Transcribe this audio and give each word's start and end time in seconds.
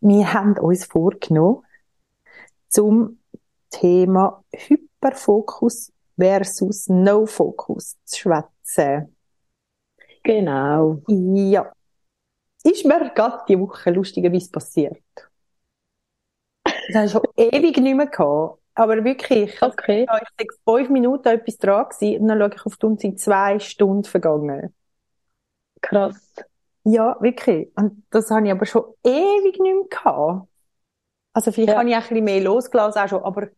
Wir 0.00 0.32
haben 0.32 0.58
uns 0.58 0.86
vorgenommen, 0.86 1.62
zum 2.68 3.20
Thema 3.70 4.42
Hyperfokus 4.52 5.92
versus 6.18 6.88
No-Fokus 6.88 7.96
zu 8.04 8.20
schwätzen. 8.20 9.14
Genau. 10.24 11.00
Ja. 11.06 11.72
Ist 12.64 12.84
mir 12.84 13.10
gerade 13.14 13.44
die 13.48 13.60
Woche 13.60 13.90
lustigerweise 13.90 14.50
passiert. 14.50 15.02
Das 16.64 16.96
habe 16.96 17.06
ich 17.06 17.12
schon 17.12 17.22
ewig 17.36 17.76
nicht 17.76 17.96
mehr 17.96 18.06
gehabt. 18.06 18.58
Aber 18.78 19.04
wirklich, 19.04 19.60
Okay. 19.60 20.02
ich 20.04 20.08
war 20.64 20.78
fünf 20.78 20.88
Minuten 20.90 21.28
etwas 21.28 21.58
dran 21.58 21.88
gewesen, 21.88 22.22
und 22.22 22.28
dann 22.28 22.38
schaue 22.38 22.54
ich 22.54 22.66
auf 22.66 22.76
die 22.76 22.86
Uhr, 22.86 22.96
sind 22.98 23.20
zwei 23.20 23.58
Stunden 23.58 24.04
vergangen. 24.04 24.72
Krass. 25.82 26.34
Ja, 26.84 27.16
wirklich. 27.20 27.70
Und 27.76 28.04
das 28.10 28.30
habe 28.30 28.46
ich 28.46 28.52
aber 28.52 28.66
schon 28.66 28.84
ewig 29.04 29.58
nicht 29.60 29.60
mehr 29.60 29.84
gehabt. 29.90 30.48
Also 31.34 31.52
vielleicht 31.52 31.70
Ja. 31.70 31.78
habe 31.80 31.88
ich 31.90 31.96
auch 31.96 32.00
ein 32.02 32.08
bisschen 32.08 32.24
mehr 32.24 32.40
losgelassen 32.42 33.02
auch 33.02 33.08
schon, 33.08 33.22
aber 33.24 33.48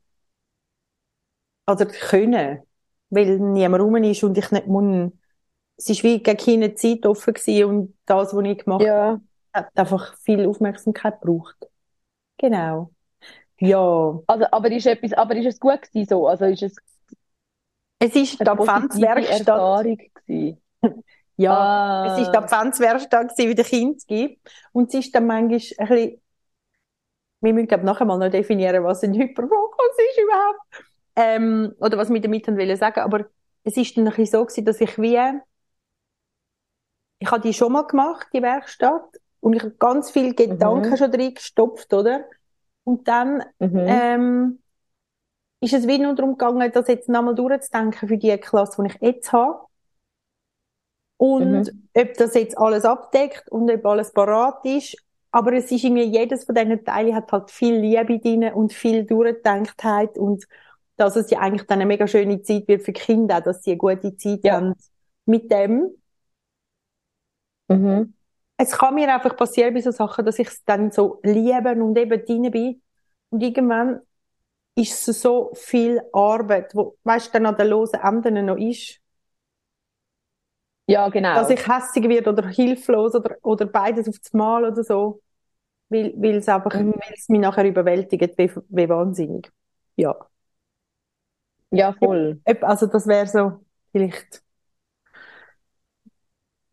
oder 1.66 1.86
können, 1.86 2.60
weil 3.10 3.38
niemand 3.38 3.82
rum 3.82 3.96
ist 3.96 4.22
und 4.24 4.36
ich 4.38 4.50
nicht 4.50 4.66
muss. 4.66 5.12
Es 5.76 5.90
ist 5.90 6.02
wie 6.04 6.22
gegen 6.22 6.38
keine 6.38 6.74
Zeit 6.74 7.06
offen 7.06 7.34
gewesen 7.34 7.64
und 7.66 7.98
das, 8.06 8.34
was 8.34 8.44
ich 8.44 8.58
gemacht 8.58 8.82
habe, 8.82 8.84
Ja. 8.86 9.20
hat 9.54 9.70
einfach 9.76 10.16
viel 10.18 10.46
Aufmerksamkeit 10.46 11.20
gebraucht. 11.20 11.56
Genau. 12.38 12.90
Ja. 13.60 14.20
Also, 14.26 14.46
aber 14.50 14.70
ist 14.70 14.86
etwas, 14.86 15.12
aber 15.12 15.36
ist 15.36 15.46
es 15.46 15.60
gut 15.60 15.82
gewesen 15.82 16.08
so? 16.08 16.26
Also 16.28 16.46
ist 16.46 16.62
es 16.62 16.76
Es 17.98 18.14
ist 18.16 18.38
die 18.40 18.40
eine 18.40 18.50
Adventswerkstatt. 18.52 19.86
Ja. 21.36 21.54
Ah. 21.54 22.04
Es 22.06 22.18
ist 22.22 22.30
die 22.32 22.36
Adventswerkstatt 22.36 23.32
wie 23.38 23.54
der 23.54 23.64
Kind 23.64 24.06
gibt. 24.06 24.46
Und 24.72 24.88
es 24.88 25.06
ist 25.06 25.14
dann 25.14 25.26
manchmal 25.26 25.48
ein 25.48 25.88
bisschen, 25.88 26.20
wir 27.40 27.52
müssen, 27.54 27.68
glaube 27.68 27.82
ich, 27.82 27.86
nachher 27.86 28.04
mal 28.04 28.18
noch 28.18 28.30
definieren, 28.30 28.84
was 28.84 29.02
ein 29.02 29.14
Hyperfokus 29.14 29.96
ist 30.10 30.18
überhaupt. 30.18 30.60
Ähm, 31.16 31.74
oder 31.80 31.96
was 31.98 32.10
wir 32.12 32.20
damit 32.20 32.46
wollen 32.48 32.76
sagen. 32.76 33.00
Aber 33.00 33.26
es 33.64 33.76
ist 33.76 33.96
dann 33.96 34.06
ein 34.06 34.14
bisschen 34.14 34.26
so 34.40 34.44
gewesen, 34.44 34.64
dass 34.64 34.80
ich 34.80 34.98
wie, 34.98 35.18
ich 37.18 37.30
habe 37.30 37.40
die 37.42 37.54
schon 37.54 37.72
mal 37.72 37.82
gemacht, 37.86 38.28
die 38.32 38.42
Werkstatt. 38.42 39.04
Und 39.40 39.54
ich 39.54 39.62
habe 39.62 39.74
ganz 39.78 40.10
viele 40.10 40.34
Gedanken 40.34 40.90
Mhm. 40.90 40.96
schon 40.96 41.10
drin 41.10 41.34
gestopft, 41.34 41.92
oder? 41.94 42.24
Und 42.90 43.06
dann, 43.06 43.44
Mhm. 43.60 43.78
ähm, 43.86 44.58
ist 45.60 45.74
es 45.74 45.86
wie 45.86 45.98
nur 45.98 46.14
darum 46.14 46.32
gegangen, 46.36 46.70
das 46.72 46.88
jetzt 46.88 47.08
nochmal 47.08 47.34
durchzudenken 47.34 48.08
für 48.08 48.18
die 48.18 48.36
Klasse, 48.38 48.82
die 48.82 48.88
ich 48.88 49.00
jetzt 49.00 49.32
habe. 49.32 49.60
Und 51.16 51.68
Mhm. 51.68 51.88
ob 51.94 52.14
das 52.14 52.34
jetzt 52.34 52.56
alles 52.58 52.84
abdeckt 52.84 53.48
und 53.50 53.70
ob 53.70 53.84
alles 53.86 54.12
parat 54.12 54.64
ist. 54.64 54.96
Aber 55.30 55.52
es 55.52 55.70
ist 55.70 55.84
irgendwie, 55.84 56.04
jedes 56.04 56.44
von 56.44 56.54
diesen 56.54 56.84
Teilen 56.84 57.14
hat 57.14 57.30
halt 57.30 57.50
viel 57.50 57.76
Liebe 57.76 58.18
drin 58.18 58.52
und 58.52 58.72
viel 58.72 59.04
Durchdenktheit 59.04 60.18
und 60.18 60.46
dass 60.96 61.16
es 61.16 61.30
ja 61.30 61.38
eigentlich 61.40 61.66
dann 61.66 61.78
eine 61.78 61.86
mega 61.86 62.06
schöne 62.08 62.42
Zeit 62.42 62.66
wird 62.68 62.82
für 62.82 62.92
die 62.92 63.00
Kinder, 63.00 63.40
dass 63.40 63.62
sie 63.62 63.70
eine 63.72 63.78
gute 63.78 64.16
Zeit 64.16 64.40
Ja. 64.44 64.54
haben 64.56 64.74
mit 65.26 65.50
dem. 65.52 65.90
Mhm. 67.68 68.12
Es 68.62 68.72
kann 68.72 68.94
mir 68.94 69.12
einfach 69.14 69.36
passieren 69.36 69.74
bei 69.74 69.80
so 69.80 69.90
Sachen, 69.90 70.24
dass 70.26 70.38
ich 70.38 70.48
es 70.48 70.64
dann 70.64 70.90
so 70.90 71.20
liebe 71.22 71.72
und 71.82 71.96
eben 71.98 72.24
drin 72.24 72.50
bin. 72.50 72.82
Und 73.30 73.42
irgendwann 73.42 74.00
ist 74.76 75.08
es 75.08 75.22
so 75.22 75.52
viel 75.54 76.02
Arbeit, 76.12 76.74
wo, 76.74 76.96
weißt 77.04 77.28
du, 77.28 77.32
dann 77.34 77.46
an 77.46 77.56
den 77.56 77.68
losen 77.68 78.00
Enden 78.00 78.46
noch 78.46 78.56
ist. 78.58 79.00
Ja, 80.86 81.08
genau. 81.08 81.36
dass 81.36 81.50
ich 81.50 81.66
hässig 81.66 82.08
werde 82.08 82.30
oder 82.30 82.48
hilflos 82.48 83.14
oder, 83.14 83.36
oder 83.42 83.66
beides 83.66 84.08
auf 84.08 84.18
das 84.18 84.32
Mal 84.32 84.64
oder 84.64 84.82
so. 84.84 85.22
Weil, 85.90 86.14
weil 86.16 86.36
es 86.36 86.48
einfach, 86.48 86.74
Mhm. 86.74 86.92
weil 86.94 87.14
es 87.16 87.28
mich 87.28 87.40
nachher 87.40 87.64
überwältigt, 87.66 88.38
wie, 88.38 88.50
wie 88.70 88.88
wahnsinnig. 88.88 89.50
Ja. 89.96 90.16
Ja, 91.70 91.92
voll. 91.92 92.40
Also, 92.62 92.86
das 92.86 93.06
wäre 93.06 93.26
so, 93.26 93.64
vielleicht, 93.92 94.42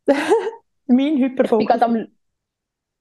mein 0.88 1.18
Ich 1.42 1.56
bin 1.58 1.68
Hyperfokus. 1.68 1.81
am, 1.81 2.08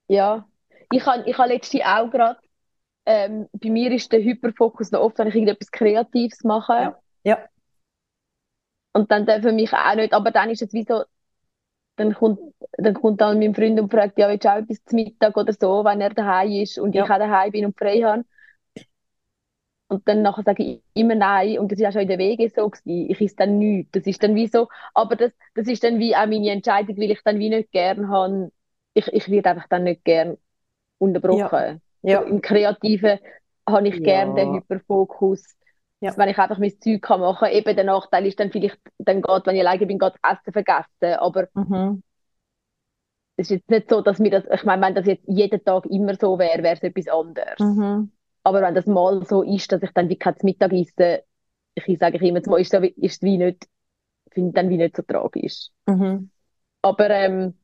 ja, 0.09 0.49
ich 0.91 1.05
habe 1.07 1.29
ich 1.29 1.39
habe 1.39 1.49
letztens 1.51 1.83
auch 1.85 2.11
gerade, 2.11 2.39
ähm, 3.07 3.49
bei 3.53 3.71
mir 3.71 3.93
ist 3.93 4.13
der 4.13 4.23
Hyperfokus 4.23 4.93
noch 4.93 5.01
oft, 5.01 5.19
wenn 5.19 5.29
ich 5.29 5.35
irgendetwas 5.35 5.71
Kreatives 5.71 6.45
mache. 6.45 6.73
Ja. 6.75 7.01
Ja. 7.25 7.49
Und 8.93 9.11
dann 9.11 9.27
darf 9.27 9.43
mich 9.45 9.73
auch 9.73 9.95
nicht, 9.95 10.13
aber 10.13 10.31
dann 10.31 10.51
ist 10.51 10.63
es 10.63 10.73
wie 10.73 10.85
so, 10.85 11.05
dann 11.97 12.15
kommt, 12.15 12.41
dann 12.79 12.95
kommt 12.95 13.21
dann 13.21 13.39
mein 13.39 13.55
Freund 13.55 13.81
und 13.81 13.91
fragt, 13.93 14.19
ja, 14.19 14.29
willst 14.29 14.45
du 14.45 14.51
auch 14.51 14.57
etwas 14.59 14.85
zum 14.85 14.97
Mittag 14.97 15.37
oder 15.37 15.53
so, 15.53 15.85
wenn 15.85 16.01
er 16.01 16.11
daheim 16.15 16.53
ist 16.53 16.79
und 16.79 16.95
Ja. 16.95 17.05
ich 17.05 17.11
auch 17.11 17.19
daheim 17.19 17.53
bin 17.53 17.67
und 17.67 17.79
frei 17.79 18.01
habe. 18.03 18.25
Und 19.89 20.09
dann 20.09 20.23
nachher 20.23 20.43
sage 20.45 20.63
ich 20.65 20.83
immer 20.95 21.15
nein. 21.15 21.59
Und 21.59 21.71
das 21.71 21.79
ist 21.79 21.87
auch 21.87 21.93
schon 21.93 22.03
in 22.03 22.09
der 22.09 22.19
Wege 22.19 22.51
so 22.55 22.69
gewesen. 22.69 23.11
Ich 23.11 23.21
esse 23.21 23.37
dann 23.37 23.59
nichts. 23.59 23.93
Das 23.93 24.07
ist 24.07 24.23
dann 24.23 24.35
wie 24.35 24.49
so, 24.49 24.69
aber 24.95 25.15
das, 25.17 25.33
das 25.55 25.69
ist 25.69 25.85
dann 25.85 25.99
wie 26.01 26.17
auch 26.17 26.27
meine 26.27 26.51
Entscheidung, 26.51 26.97
weil 26.97 27.11
ich 27.13 27.23
dann 27.25 27.39
wie 27.39 27.51
nicht 27.51 27.71
gern 27.73 28.09
habe. 28.09 28.51
Ich, 28.95 29.07
ich 29.09 29.29
werde 29.31 29.51
einfach 29.51 29.69
dann 29.69 29.85
nicht 29.85 30.05
gern 30.05 30.39
unterbrochen. 30.99 31.81
Ja. 32.03 32.21
So 32.21 32.27
Im 32.27 32.41
Kreativen 32.43 33.19
habe 33.69 33.89
ich 33.89 33.97
Ja. 33.97 34.03
gern 34.03 34.35
den 34.35 34.55
Hyperfokus. 34.55 35.57
Ja. 36.01 36.17
Wenn 36.17 36.29
ich 36.29 36.39
einfach 36.39 36.59
mein 36.59 36.81
Zeug 36.81 37.03
kann 37.03 37.21
machen, 37.21 37.49
eben 37.51 37.75
der 37.77 37.85
Nachteil 37.85 38.27
ist 38.27 38.41
dann 38.41 38.51
vielleicht, 38.53 38.79
dann 38.99 39.23
geht, 39.23 39.47
wenn 39.47 39.57
ich 39.57 39.63
alleine 39.63 39.87
bin, 39.87 39.99
geht 39.99 40.15
das 40.23 40.39
Essen 40.39 40.53
vergessen. 40.53 41.15
Aber 41.19 41.49
Mhm. 41.55 42.01
es 43.39 43.47
ist 43.47 43.51
jetzt 43.51 43.71
nicht 43.71 43.89
so, 43.89 44.03
dass 44.03 44.19
mir 44.19 44.31
das, 44.31 44.45
ich 44.53 44.65
meine, 44.65 44.83
wenn 44.87 44.95
das 44.95 45.07
jetzt 45.07 45.25
jeden 45.27 45.65
Tag 45.65 45.87
immer 45.87 46.15
so 46.17 46.39
wäre, 46.39 46.63
wäre 46.63 46.75
es 46.77 46.83
etwas 46.83 47.09
anderes. 47.09 47.59
Mhm. 47.59 48.11
Aber 48.47 48.63
wenn 48.63 48.77
das 48.77 48.87
mal 48.87 49.27
so 49.27 49.43
ist, 49.43 49.73
dass 49.73 49.83
ich 49.83 49.91
dann 49.91 50.09
wie 50.09 50.15
kein 50.15 50.37
Mittag 50.43 50.73
esse, 50.73 51.25
ich 51.75 51.99
sage 51.99 52.17
ich 52.17 52.23
immer, 52.23 52.41
mal 52.47 52.61
ist, 52.61 52.73
ist 52.73 52.97
es 52.97 53.23
wie 53.23 53.39
nicht, 53.39 53.67
finde 54.31 54.53
dann 54.53 54.71
wie 54.71 54.77
nicht 54.77 54.95
so 54.95 55.03
tragisch. 55.03 55.71
Mhm. 55.87 56.31
Aber 56.81 57.11
ähm, 57.11 57.55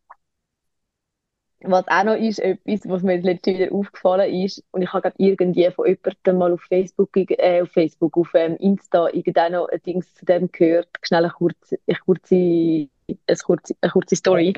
was 1.61 1.87
auch 1.87 2.03
noch 2.03 2.17
ist, 2.17 2.41
etwas, 2.41 2.81
was 2.89 3.05
mir 3.05 3.21
letztens 3.21 3.61
wieder 3.61 3.73
aufgefallen 3.73 4.35
ist, 4.35 4.65
und 4.73 4.83
ich 4.83 4.93
habe 4.93 5.03
gerade 5.03 5.15
irgendwie 5.19 5.71
von 5.71 5.87
jemandem 5.87 6.39
mal 6.39 6.53
auf 6.53 6.63
Facebook, 6.63 7.17
äh, 7.17 7.63
auf 7.63 7.71
Facebook, 7.71 8.17
auf 8.17 8.31
ähm, 8.35 8.57
Insta 8.57 9.09
irgendein 9.11 9.53
noch 9.53 9.69
ein 9.69 9.81
Ding 9.83 10.03
zu 10.03 10.25
dem 10.25 10.51
gehört, 10.51 10.89
schnell 11.03 11.23
eine 11.23 11.33
kurze, 11.33 11.79
eine 11.87 11.99
kurze, 11.99 12.35
eine 12.35 13.39
kurze, 13.45 13.77
eine 13.81 13.93
kurze 13.93 14.17
Story. 14.17 14.53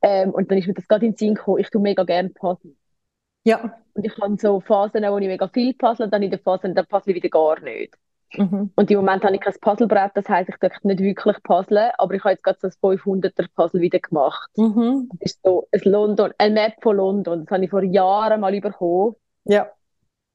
Ähm, 0.00 0.30
und 0.30 0.50
dann 0.50 0.56
ist 0.56 0.66
mir 0.66 0.72
das 0.72 0.88
gerade 0.88 1.04
in 1.04 1.12
den 1.12 1.18
Sinn 1.18 1.34
gekommen, 1.34 1.58
ich 1.58 1.68
tue 1.68 1.82
mega 1.82 2.04
gerne 2.04 2.30
Puzzle. 2.30 2.74
Ja. 3.44 3.78
Und 3.94 4.04
ich 4.04 4.16
habe 4.18 4.36
so 4.36 4.60
Phasen, 4.60 5.02
wo 5.04 5.18
ich 5.18 5.26
mega 5.26 5.48
viel 5.48 5.74
puzzle, 5.74 6.04
und 6.06 6.12
dann 6.12 6.22
in 6.22 6.30
der 6.30 6.38
Phase, 6.40 6.72
dann 6.72 6.86
puzzle 6.86 7.12
ich 7.12 7.16
wieder 7.22 7.30
gar 7.30 7.60
nicht. 7.60 7.96
Mhm. 8.36 8.70
Und 8.76 8.90
im 8.90 8.96
Moment 8.98 9.24
habe 9.24 9.34
ich 9.34 9.40
kein 9.40 9.54
Puzzlebrett, 9.60 10.12
das 10.14 10.28
heisst, 10.28 10.50
ich 10.50 10.56
tue 10.56 10.70
nicht 10.82 11.00
wirklich 11.00 11.42
puzzeln, 11.42 11.90
aber 11.96 12.14
ich 12.14 12.22
habe 12.22 12.32
jetzt 12.32 12.44
gerade 12.44 12.58
so 12.60 12.66
ein 12.68 12.98
500er 12.98 13.48
Puzzle 13.54 13.80
wieder 13.80 13.98
gemacht. 14.00 14.50
Mhm. 14.56 15.08
Das 15.18 15.32
ist 15.32 15.40
so 15.42 15.66
ein 15.72 15.80
London, 15.84 16.32
ein 16.36 16.52
Map 16.52 16.74
von 16.82 16.96
London. 16.96 17.46
Das 17.46 17.50
habe 17.54 17.64
ich 17.64 17.70
vor 17.70 17.82
Jahren 17.82 18.40
mal 18.40 18.60
bekommen, 18.60 19.14
Ja. 19.44 19.70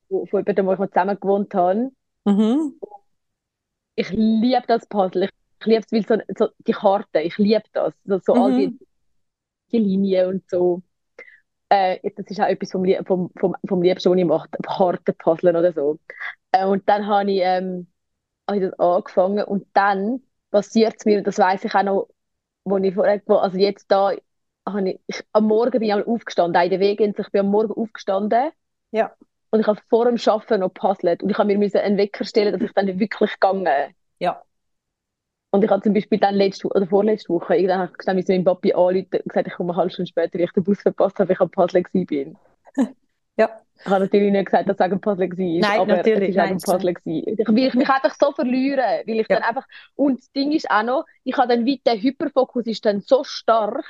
von 0.09 0.25
jemandem, 0.31 0.65
wo 0.65 0.73
ich 0.73 0.79
mal 0.79 0.89
zusammen 0.89 1.19
gewohnt 1.19 1.53
habe. 1.53 1.91
Mhm. 2.25 2.79
Ich 3.95 4.09
liebe 4.09 4.63
das 4.67 4.87
Puzzle. 4.87 5.25
Ich, 5.25 5.29
ich 5.59 5.65
liebe 5.67 5.83
es, 5.85 5.91
weil 5.91 6.05
so, 6.05 6.45
so 6.45 6.51
die 6.65 6.71
Karten, 6.71 7.17
ich 7.19 7.37
liebe 7.37 7.63
das. 7.73 7.93
So, 8.05 8.19
so 8.19 8.33
all 8.33 8.57
die, 8.57 8.67
Mhm. 8.69 8.79
die 9.71 9.77
Linien 9.79 10.27
und 10.29 10.49
so. 10.49 10.81
Äh, 11.73 12.11
das 12.15 12.27
ist 12.27 12.39
auch 12.39 12.45
etwas 12.45 12.71
vom, 12.71 12.85
vom, 13.05 13.31
vom, 13.39 13.55
vom 13.67 13.81
Liebsten, 13.81 14.11
was 14.11 14.17
ich 14.19 14.25
mache, 14.25 14.47
Kartenpuzzeln 14.63 15.55
oder 15.55 15.73
so. 15.73 15.97
Äh, 16.51 16.65
und 16.67 16.87
dann 16.87 17.07
habe 17.07 17.31
ich, 17.31 17.39
ähm, 17.41 17.87
habe 18.47 18.59
ich 18.59 18.69
das 18.69 18.79
angefangen 18.79 19.43
und 19.45 19.65
dann 19.73 20.21
passiert 20.51 20.95
es 20.99 21.05
mir, 21.05 21.23
das 21.23 21.39
weiß 21.39 21.65
ich 21.65 21.73
auch 21.73 21.83
noch, 21.83 22.09
wo 22.63 22.77
ich 22.77 22.93
vor, 22.93 23.07
wo, 23.25 23.37
also 23.37 23.57
jetzt 23.57 23.87
da, 23.89 24.11
habe 24.67 24.89
ich, 24.91 24.99
ich, 25.07 25.23
am 25.31 25.45
Morgen 25.45 25.71
bin 25.79 25.83
ich 25.83 25.93
aufgestanden, 25.93 26.59
auch 26.61 26.63
in 26.63 26.69
der 26.69 26.79
Wege, 26.79 27.05
ich 27.05 27.29
bin 27.31 27.41
am 27.41 27.47
Morgen 27.49 27.73
aufgestanden 27.73 28.51
Ja. 28.91 29.11
und 29.49 29.61
ich 29.61 29.67
habe 29.67 29.81
vor 29.89 30.05
dem 30.05 30.17
Arbeiten 30.23 30.59
noch 30.59 30.73
puzzelt 30.73 31.23
und 31.23 31.31
ich 31.31 31.37
habe 31.39 31.57
mir 31.57 31.83
einen 31.83 31.97
Wecker 31.97 32.23
stellen, 32.23 32.53
dass 32.53 32.61
ich 32.61 32.73
dann 32.73 32.99
wirklich 32.99 33.33
gegangen 33.33 33.95
Ja. 34.19 34.43
Und 35.53 35.63
ich 35.63 35.69
habe 35.69 35.83
zum 35.83 35.93
Beispiel 35.93 36.17
dann 36.19 36.35
letzte 36.35 36.67
oder 36.67 36.87
vorletzte 36.87 37.29
Woche, 37.29 37.55
irgendwann 37.55 37.79
habe 37.81 37.91
ich 37.97 38.05
dann 38.05 38.15
mit 38.15 38.27
meinem 38.27 38.43
Papi 38.43 38.73
anrufen 38.73 39.07
und 39.13 39.23
gesagt, 39.29 39.47
ich 39.47 39.53
komme 39.53 39.71
eine 39.71 39.77
halbe 39.77 39.91
Stunde 39.91 40.09
später, 40.09 40.39
weil 40.39 40.45
ich 40.45 40.51
den 40.51 40.63
Bus 40.63 40.81
verpasst 40.81 41.19
habe, 41.19 41.29
weil 41.29 41.35
ich 41.35 41.41
am 41.41 41.51
Puzzle 41.51 41.83
bin. 42.07 42.35
Ja. 43.37 43.49
Ich 43.85 43.91
habe 43.91 44.05
natürlich 44.05 44.31
nicht 44.31 44.45
gesagt, 44.45 44.69
dass 44.69 44.77
es 44.79 44.89
dem 44.89 45.01
Puzzle 45.01 45.29
war, 45.29 45.37
Nein, 45.61 45.81
aber 45.81 45.97
natürlich, 45.97 46.29
es 46.29 46.35
nein, 46.35 46.49
dem 46.49 46.61
Puzzle 46.61 46.93
gewesen. 46.93 47.37
Ich 47.37 47.47
ich 47.67 47.73
mich 47.75 47.89
einfach 47.89 48.15
so 48.19 48.31
verlieren, 48.31 48.79
weil 49.07 49.19
ich 49.19 49.27
Ja. 49.29 49.37
dann 49.37 49.43
einfach, 49.43 49.65
und 49.95 50.19
das 50.19 50.31
Ding 50.31 50.51
ist 50.51 50.69
auch 50.71 50.83
noch, 50.83 51.05
ich 51.23 51.37
habe 51.37 51.49
dann 51.49 51.65
wie, 51.65 51.79
der 51.85 52.01
Hyperfokus 52.01 52.65
ist 52.67 52.85
dann 52.85 53.01
so 53.01 53.23
stark, 53.23 53.83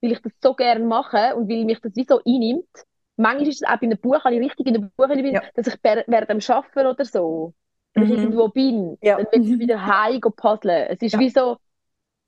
weil 0.00 0.12
ich 0.12 0.20
das 0.22 0.32
so 0.42 0.54
gerne 0.54 0.84
mache 0.84 1.34
und 1.36 1.48
weil 1.48 1.64
mich 1.64 1.80
das 1.80 1.94
wie 1.96 2.06
so 2.08 2.20
einnimmt. 2.26 2.68
Manchmal 3.16 3.48
ist 3.48 3.62
es 3.62 3.68
auch 3.68 3.76
bei 3.78 3.86
einem 3.86 3.98
Buch, 3.98 4.22
habe 4.24 4.34
ich 4.34 4.40
richtig 4.42 4.66
in 4.66 4.76
einem 4.76 4.90
Buch, 4.96 5.08
bin, 5.08 5.34
Ja. 5.34 5.42
dass 5.54 5.66
ich 5.66 5.74
während 5.82 6.28
dem 6.30 6.40
Arbeiten 6.54 6.86
oder 6.86 7.04
so, 7.04 7.54
wenn 8.00 8.10
ich 8.12 8.18
Mhm. 8.18 8.24
irgendwo 8.24 8.48
bin, 8.48 8.98
Ja. 9.02 9.16
dann 9.22 9.26
will 9.44 9.52
ich 9.54 9.58
wieder 9.58 9.84
heim 9.86 10.20
go 10.20 10.30
puzzeln. 10.30 10.86
Es 10.90 11.00
ist 11.02 11.12
Ja. 11.12 11.18
wie 11.20 11.30
so, 11.30 11.56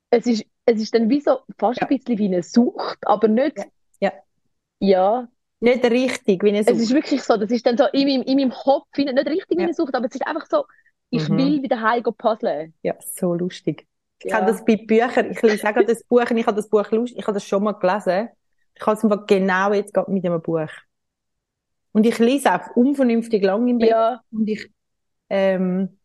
es 0.09 0.25
ist, 0.25 0.45
es 0.65 0.81
ist 0.81 0.93
dann 0.93 1.09
wie 1.09 1.21
so 1.21 1.39
fast 1.57 1.81
ein 1.81 1.87
bisschen 1.87 2.17
wie 2.17 2.25
eine 2.27 2.43
Sucht, 2.43 2.99
aber 3.05 3.27
nicht, 3.27 3.57
Ja. 3.99 4.11
Ja. 4.79 5.27
Nicht 5.59 5.83
richtig, 5.85 6.43
wie 6.43 6.49
eine 6.49 6.59
es 6.59 6.67
ist 6.67 6.87
Sucht. 6.87 6.93
wirklich 6.95 7.21
so, 7.23 7.37
das 7.37 7.51
ist 7.51 7.65
dann 7.65 7.77
so 7.77 7.85
in 7.93 8.07
meinem, 8.07 8.23
in 8.23 8.37
meinem 8.37 8.51
Kopf, 8.51 8.87
nicht 8.97 9.09
richtig 9.27 9.57
wie 9.57 9.63
eine 9.63 9.73
Sucht, 9.73 9.93
aber 9.93 10.07
es 10.07 10.15
ist 10.15 10.25
einfach 10.25 10.47
so, 10.49 10.65
ich 11.11 11.27
Mhm. 11.29 11.37
will 11.37 11.61
wieder 11.63 11.79
heim 11.81 12.03
puzzeln. 12.03 12.73
Ja, 12.81 12.95
so 12.99 13.33
lustig. 13.35 13.87
Ich 14.23 14.31
Ja. 14.31 14.37
habe 14.37 14.47
das 14.51 14.63
bei 14.65 14.75
Büchern, 14.77 15.31
ich 15.31 15.41
lese 15.41 15.67
auch 15.67 15.73
gerade 15.73 15.85
das 15.87 16.03
Buch 16.03 16.29
und 16.29 16.37
ich 16.37 16.45
habe 16.47 16.55
das 16.55 16.67
Buch 16.69 16.89
lustig, 16.91 17.19
ich 17.19 17.27
habe 17.27 17.33
das 17.35 17.45
schon 17.45 17.63
mal 17.63 17.73
gelesen. 17.73 18.29
Ich 18.75 18.85
habe 18.85 18.97
es 18.97 19.03
einfach 19.03 19.27
genau 19.27 19.73
jetzt 19.73 19.93
gerade 19.93 20.11
mit 20.11 20.25
einem 20.25 20.41
Buch. 20.41 20.67
Und 21.91 22.05
ich 22.05 22.17
lese 22.19 22.53
auch 22.53 22.75
unvernünftig 22.75 23.43
lang 23.43 23.67
im 23.67 23.77
Bett 23.77 23.89
Ja, 23.89 24.21
und 24.31 24.47
ich, 24.47 24.71
ähm, 25.31 25.97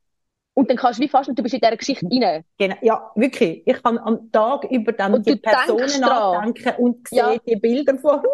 und 0.54 0.70
dann 0.70 0.76
kannst 0.78 0.98
du 0.98 1.02
wie 1.04 1.08
fast 1.08 1.28
nicht, 1.28 1.38
du 1.38 1.42
bist 1.42 1.54
in 1.54 1.60
dieser 1.60 1.76
Geschichte 1.76 2.06
rein. 2.10 2.42
genau, 2.56 2.76
ja, 2.80 3.10
wirklich. 3.14 3.62
Ich 3.66 3.82
kann 3.82 3.98
am 3.98 4.32
Tag 4.32 4.64
über 4.70 4.92
dann 4.92 5.12
Und 5.14 5.26
die 5.26 5.36
Personen 5.36 6.00
nachdenken 6.00 6.82
und 6.82 7.06
sehe 7.08 7.18
Ja. 7.18 7.36
die 7.46 7.56
Bilder 7.56 7.98
vor 7.98 8.22
mir, 8.22 8.30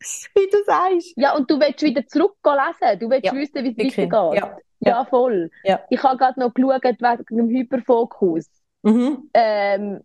wie 0.34 0.50
du 0.50 0.58
sagst. 0.66 1.14
Ja, 1.16 1.34
und 1.34 1.50
du 1.50 1.58
willst 1.58 1.80
wieder 1.82 2.06
zurück 2.06 2.36
lesen. 2.44 2.98
Du 3.00 3.08
willst 3.08 3.24
Ja, 3.24 3.32
wissen, 3.34 3.64
wie 3.64 3.70
es 3.70 3.78
weitergeht. 3.96 4.42
Ja. 4.42 4.58
Ja, 4.84 5.04
voll. 5.04 5.48
Ich 5.90 6.02
habe 6.02 6.16
gerade 6.18 6.40
noch 6.40 6.52
geschaut 6.52 6.82
wegen 6.84 7.36
dem 7.36 7.48
Hyperfokus. 7.48 8.50
Mhm. 8.82 9.30
Ähm, 9.32 10.00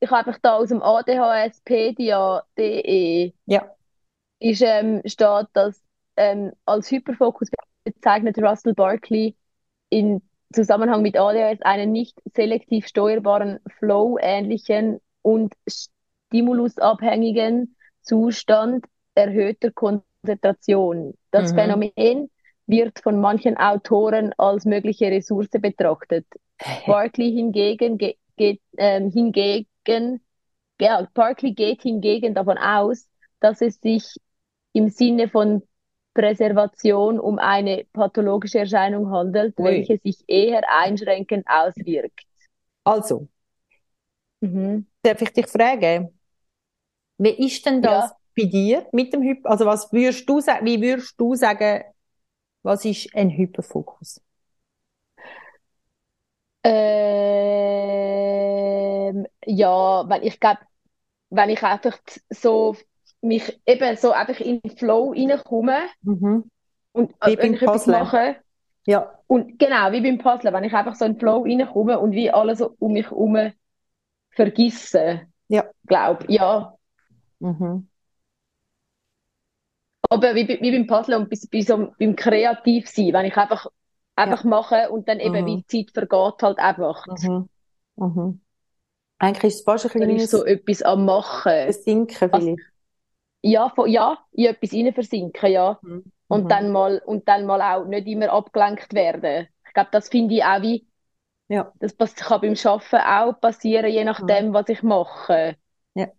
ich 0.00 0.10
habe 0.10 0.26
einfach 0.26 0.40
da 0.42 0.56
aus 0.56 0.70
dem 0.70 0.82
adhspedia.de 0.82 3.32
Ja. 3.46 3.70
ist, 4.40 4.62
ähm, 4.62 5.00
steht, 5.04 5.46
dass 5.52 5.80
ähm, 6.16 6.50
als 6.66 6.90
Hyperfokus 6.90 7.50
bezeichnet 7.84 8.36
Russell 8.38 8.74
Barkley 8.74 9.36
in 9.90 10.22
Zusammenhang 10.52 11.02
mit 11.02 11.16
ADHS 11.18 11.62
einen 11.62 11.92
nicht 11.92 12.20
selektiv 12.34 12.86
steuerbaren, 12.88 13.60
flow-ähnlichen 13.78 15.00
und 15.22 15.54
stimulusabhängigen 15.68 17.76
Zustand 18.02 18.84
erhöhter 19.14 19.70
Konzentration. 19.70 21.14
Das 21.30 21.52
Mhm. 21.52 21.52
Phänomen 21.52 22.30
wird 22.66 22.98
von 23.00 23.20
manchen 23.20 23.56
Autoren 23.56 24.32
als 24.38 24.64
mögliche 24.64 25.06
Ressource 25.06 25.50
betrachtet. 25.50 26.26
Barkley 26.86 27.32
hingegen 27.32 27.98
ge 27.98 28.16
geht, 28.36 28.60
ähm, 28.78 29.10
hingegen, 29.10 30.20
ja, 30.80 31.06
Barkley 31.14 31.52
geht 31.52 31.82
hingegen 31.82 32.34
davon 32.34 32.58
aus, 32.58 33.08
dass 33.40 33.60
es 33.60 33.80
sich 33.80 34.16
im 34.72 34.88
Sinne 34.88 35.28
von 35.28 35.62
Präservation 36.14 37.20
um 37.20 37.38
eine 37.38 37.84
pathologische 37.92 38.60
Erscheinung 38.60 39.10
handelt, 39.10 39.54
Ui. 39.56 39.76
welche 39.76 39.98
sich 39.98 40.24
eher 40.28 40.62
einschränkend 40.72 41.46
auswirkt. 41.48 42.24
Also, 42.84 43.28
Mhm. 44.42 44.86
darf 45.02 45.20
ich 45.22 45.32
dich 45.32 45.46
fragen, 45.46 46.18
wie 47.18 47.30
ist 47.46 47.64
denn 47.66 47.82
das 47.82 48.10
Ja. 48.10 48.16
bei 48.36 48.44
dir 48.46 48.86
mit 48.92 49.12
dem 49.12 49.22
Hyper, 49.22 49.50
also 49.50 49.66
was 49.66 49.92
würdest 49.92 50.28
du 50.28 50.40
sagen, 50.40 50.66
wie 50.66 50.80
würdest 50.80 51.14
du 51.20 51.34
sagen, 51.34 51.84
was 52.62 52.84
ist 52.84 53.14
ein 53.14 53.30
Hyperfokus? 53.30 54.20
Ähm, 56.62 57.96
ja, 59.46 60.08
weil 60.08 60.26
ich 60.26 60.38
glaube, 60.40 60.60
wenn 61.30 61.50
ich 61.50 61.62
einfach 61.64 61.98
so 62.30 62.76
mich 63.22 63.60
eben 63.66 63.96
so 63.96 64.12
einfach 64.12 64.40
in 64.40 64.60
den 64.62 64.76
Flow 64.76 65.12
reinkomme 65.12 65.78
Mhm. 66.02 66.44
und 66.92 67.12
Wie 67.22 67.36
äh, 67.36 67.38
wenn 67.38 67.52
beim 67.52 67.54
ich 67.54 67.62
etwas 67.62 67.86
mache, 67.86 68.36
Ja, 68.86 69.12
Und 69.26 69.58
genau, 69.58 69.92
wie 69.92 70.00
beim 70.00 70.18
Puzzle, 70.18 70.52
wenn 70.52 70.64
ich 70.64 70.74
einfach 70.74 70.94
so 70.96 71.04
in 71.04 71.12
den 71.14 71.20
Flow 71.20 71.42
reinkomme 71.44 71.98
und 72.00 72.12
wie 72.12 72.30
alles 72.30 72.58
so 72.58 72.74
um 72.78 72.92
mich 72.92 73.06
herum 73.10 73.52
vergesse, 74.30 75.28
Ja. 75.48 75.70
glaube 75.86 76.26
ja. 76.28 76.76
mhm. 77.40 77.86
Aber 80.08 80.34
wie, 80.34 80.46
wie 80.48 80.70
beim 80.72 80.86
Puzzle 80.86 81.16
und 81.16 81.30
bei, 81.30 81.36
bei 81.52 81.60
so, 81.62 81.92
beim 81.98 82.16
Kreativsein, 82.16 83.12
wenn 83.12 83.26
ich 83.26 83.36
einfach, 83.36 83.66
einfach 84.16 84.44
mache 84.44 84.90
und 84.90 85.08
dann 85.08 85.20
eben 85.20 85.34
Mhm. 85.34 85.46
wie 85.46 85.62
die 85.62 85.66
Zeit 85.86 85.92
vergeht 85.94 86.42
halt 86.42 86.58
einfach. 86.58 87.06
Mhm. 87.06 87.48
Mhm. 87.96 88.40
Eigentlich 89.18 89.54
ist 89.54 89.58
es 89.60 89.64
fast 89.64 89.86
ein 89.86 89.92
Dann 89.98 90.08
bisschen 90.08 90.16
ist 90.16 90.30
so 90.30 90.44
etwas 90.44 90.82
am 90.82 91.04
Machen. 91.04 91.52
Versinken 91.64 92.30
vielleicht. 92.30 92.60
Ja, 93.42 93.70
von, 93.70 93.88
ja, 93.90 94.18
in 94.32 94.46
etwas 94.46 94.72
rein 94.72 94.92
versinken, 94.92 95.50
ja. 95.50 95.80
Und 96.28 96.44
Mhm. 96.44 96.50
dann 96.50 96.70
mal, 96.72 96.98
und 97.04 97.26
dann 97.28 97.46
mal 97.46 97.60
auch 97.62 97.86
nicht 97.86 98.06
immer 98.06 98.30
abgelenkt 98.30 98.92
werden. 98.94 99.48
Ich 99.66 99.72
glaube, 99.74 99.88
das 99.92 100.08
finde 100.08 100.34
ich 100.34 100.44
auch 100.44 100.62
wie, 100.62 100.86
Ja. 101.48 101.72
das 101.80 102.14
kann 102.16 102.40
beim 102.42 102.54
Arbeiten 102.64 102.96
auch 102.96 103.40
passieren, 103.40 103.90
je 103.90 104.04
nachdem, 104.04 104.52
was 104.52 104.68
ich 104.68 104.82
mache. 104.82 105.56
Ja. 105.94 106.12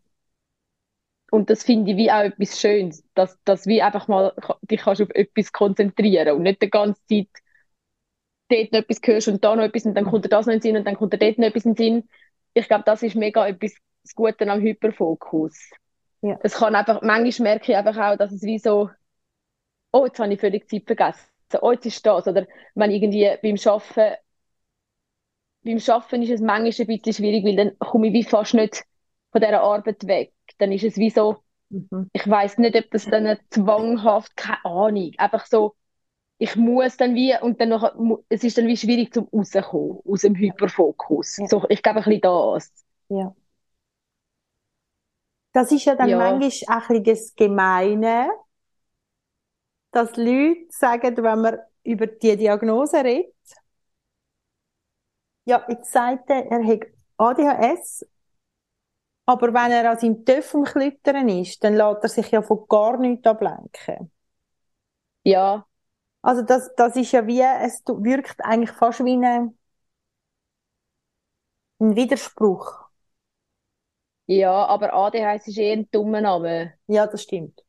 Und 1.31 1.49
das 1.49 1.63
finde 1.63 1.91
ich 1.91 1.97
wie 1.97 2.11
auch 2.11 2.21
etwas 2.23 2.59
Schönes, 2.59 3.03
dass, 3.15 3.39
dass 3.45 3.65
wie 3.65 3.81
einfach 3.81 4.07
mal 4.07 4.33
dich 4.63 4.81
kannst 4.81 5.01
auf 5.01 5.09
etwas 5.11 5.51
konzentrieren 5.53 6.35
und 6.35 6.43
nicht 6.43 6.61
die 6.61 6.69
ganze 6.69 7.01
Zeit 7.07 7.29
dort 8.49 8.71
noch 8.71 8.79
etwas 8.81 8.99
hörst 9.05 9.27
und 9.27 9.43
da 9.43 9.55
noch 9.55 9.63
etwas 9.63 9.85
und 9.85 9.95
dann 9.95 10.05
kommt 10.05 10.25
dir 10.25 10.29
das 10.29 10.45
noch 10.45 10.53
in 10.53 10.59
den 10.59 10.61
Sinn 10.63 10.77
und 10.77 10.85
dann 10.85 10.95
kommt 10.95 11.13
dir 11.13 11.17
dort 11.17 11.37
noch 11.37 11.47
etwas 11.47 11.65
in 11.65 11.75
den 11.75 11.77
Sinn. 12.01 12.09
Ich 12.53 12.67
glaube, 12.67 12.83
das 12.85 13.03
ist 13.03 13.15
mega 13.15 13.47
etwas 13.47 13.73
das 14.03 14.15
Gute 14.15 14.49
am 14.49 14.61
Hyperfokus. 14.61 15.69
Ja. 16.21 16.39
Es 16.43 16.55
kann 16.55 16.75
einfach, 16.75 17.01
manchmal 17.01 17.49
merke 17.55 17.71
ich 17.71 17.77
einfach 17.77 17.97
auch, 17.97 18.17
dass 18.17 18.31
es 18.31 18.41
wie 18.43 18.59
so, 18.59 18.89
oh, 19.91 20.05
jetzt 20.05 20.19
habe 20.19 20.33
ich 20.33 20.39
völlig 20.39 20.69
Zeit 20.69 20.83
vergessen. 20.85 21.27
Oh, 21.61 21.71
jetzt 21.71 21.85
ist 21.85 22.05
das. 22.05 22.27
Oder 22.27 22.47
wenn 22.75 22.91
irgendwie 22.91 23.29
beim 23.41 23.57
Arbeiten, 23.65 24.17
beim 25.63 25.77
Arbeiten 25.87 26.21
ist 26.23 26.29
es 26.31 26.41
manchmal 26.41 26.87
ein 26.87 26.87
bisschen 26.87 27.13
schwierig, 27.13 27.45
weil 27.45 27.55
dann 27.55 27.77
komme 27.79 28.07
ich 28.07 28.13
wie 28.13 28.23
fast 28.23 28.53
nicht 28.53 28.83
von 29.31 29.41
dieser 29.41 29.61
Arbeit 29.61 30.05
weg. 30.07 30.33
Dann 30.57 30.71
ist 30.71 30.83
es 30.83 30.97
wie 30.97 31.09
so, 31.09 31.37
Mhm. 31.69 32.09
ich 32.13 32.27
weiß 32.29 32.57
nicht, 32.57 32.75
ob 32.75 32.91
das 32.91 33.05
dann 33.05 33.37
zwanghaft, 33.49 34.35
keine 34.35 34.65
Ahnung, 34.65 35.11
einfach 35.17 35.45
so, 35.45 35.75
ich 36.39 36.55
muss 36.57 36.97
dann 36.97 37.15
wie, 37.15 37.35
und 37.41 37.61
dann 37.61 37.69
noch, 37.69 37.93
es 38.29 38.43
ist 38.43 38.57
dann 38.57 38.67
wie 38.67 38.77
schwierig 38.77 39.13
zum 39.13 39.27
rauskommen, 39.33 39.99
aus 40.05 40.21
dem 40.21 40.35
Hyperfokus. 40.35 41.37
Ja. 41.37 41.47
So, 41.47 41.65
ich 41.69 41.83
glaube 41.83 41.99
ein 41.99 42.05
bisschen 42.05 42.21
das. 42.21 42.73
Ja. 43.09 43.35
Das 45.53 45.71
ist 45.71 45.85
ja 45.85 45.95
dann 45.95 46.09
Ja. 46.09 46.17
manchmal 46.17 46.77
auch 46.77 46.89
ein 46.89 47.03
das 47.03 47.33
Gemeine, 47.35 48.29
dass 49.91 50.15
Leute 50.17 50.65
sagen, 50.69 51.15
wenn 51.17 51.41
man 51.41 51.57
über 51.83 52.07
die 52.07 52.35
Diagnose 52.37 53.03
redet, 53.03 53.33
ja, 55.45 55.65
jetzt 55.69 55.91
sagt 55.91 56.29
er, 56.29 56.45
er 56.51 56.65
hat 56.65 56.79
ADHS, 57.17 58.05
aber 59.25 59.53
wenn 59.53 59.71
er 59.71 59.91
an 59.91 59.99
seinem 59.99 60.25
Töff 60.25 60.53
am 60.55 60.63
Klettern 60.65 61.29
ist, 61.29 61.63
dann 61.63 61.75
lässt 61.75 62.03
er 62.03 62.09
sich 62.09 62.31
ja 62.31 62.41
von 62.43 62.65
gar 62.69 62.97
nichts 62.99 63.25
ablenken. 63.27 64.11
Ja, 65.23 65.67
Also 66.23 66.41
das, 66.43 66.71
das 66.77 66.95
ist 66.95 67.11
ja 67.11 67.25
wie, 67.27 67.41
es 67.41 67.81
wirkt 67.87 68.43
eigentlich 68.43 68.71
fast 68.71 69.03
wie 69.05 69.13
eine, 69.13 69.53
ein 71.81 71.97
Widerspruch. 71.97 72.80
Ja, 74.35 74.65
aber 74.67 74.93
ADHS 74.93 75.47
ist 75.47 75.57
eher 75.57 75.73
ein 75.73 75.89
dummer 75.91 76.21
Name. 76.21 76.73
Ja, 76.87 77.07
das 77.07 77.23
stimmt. 77.23 77.63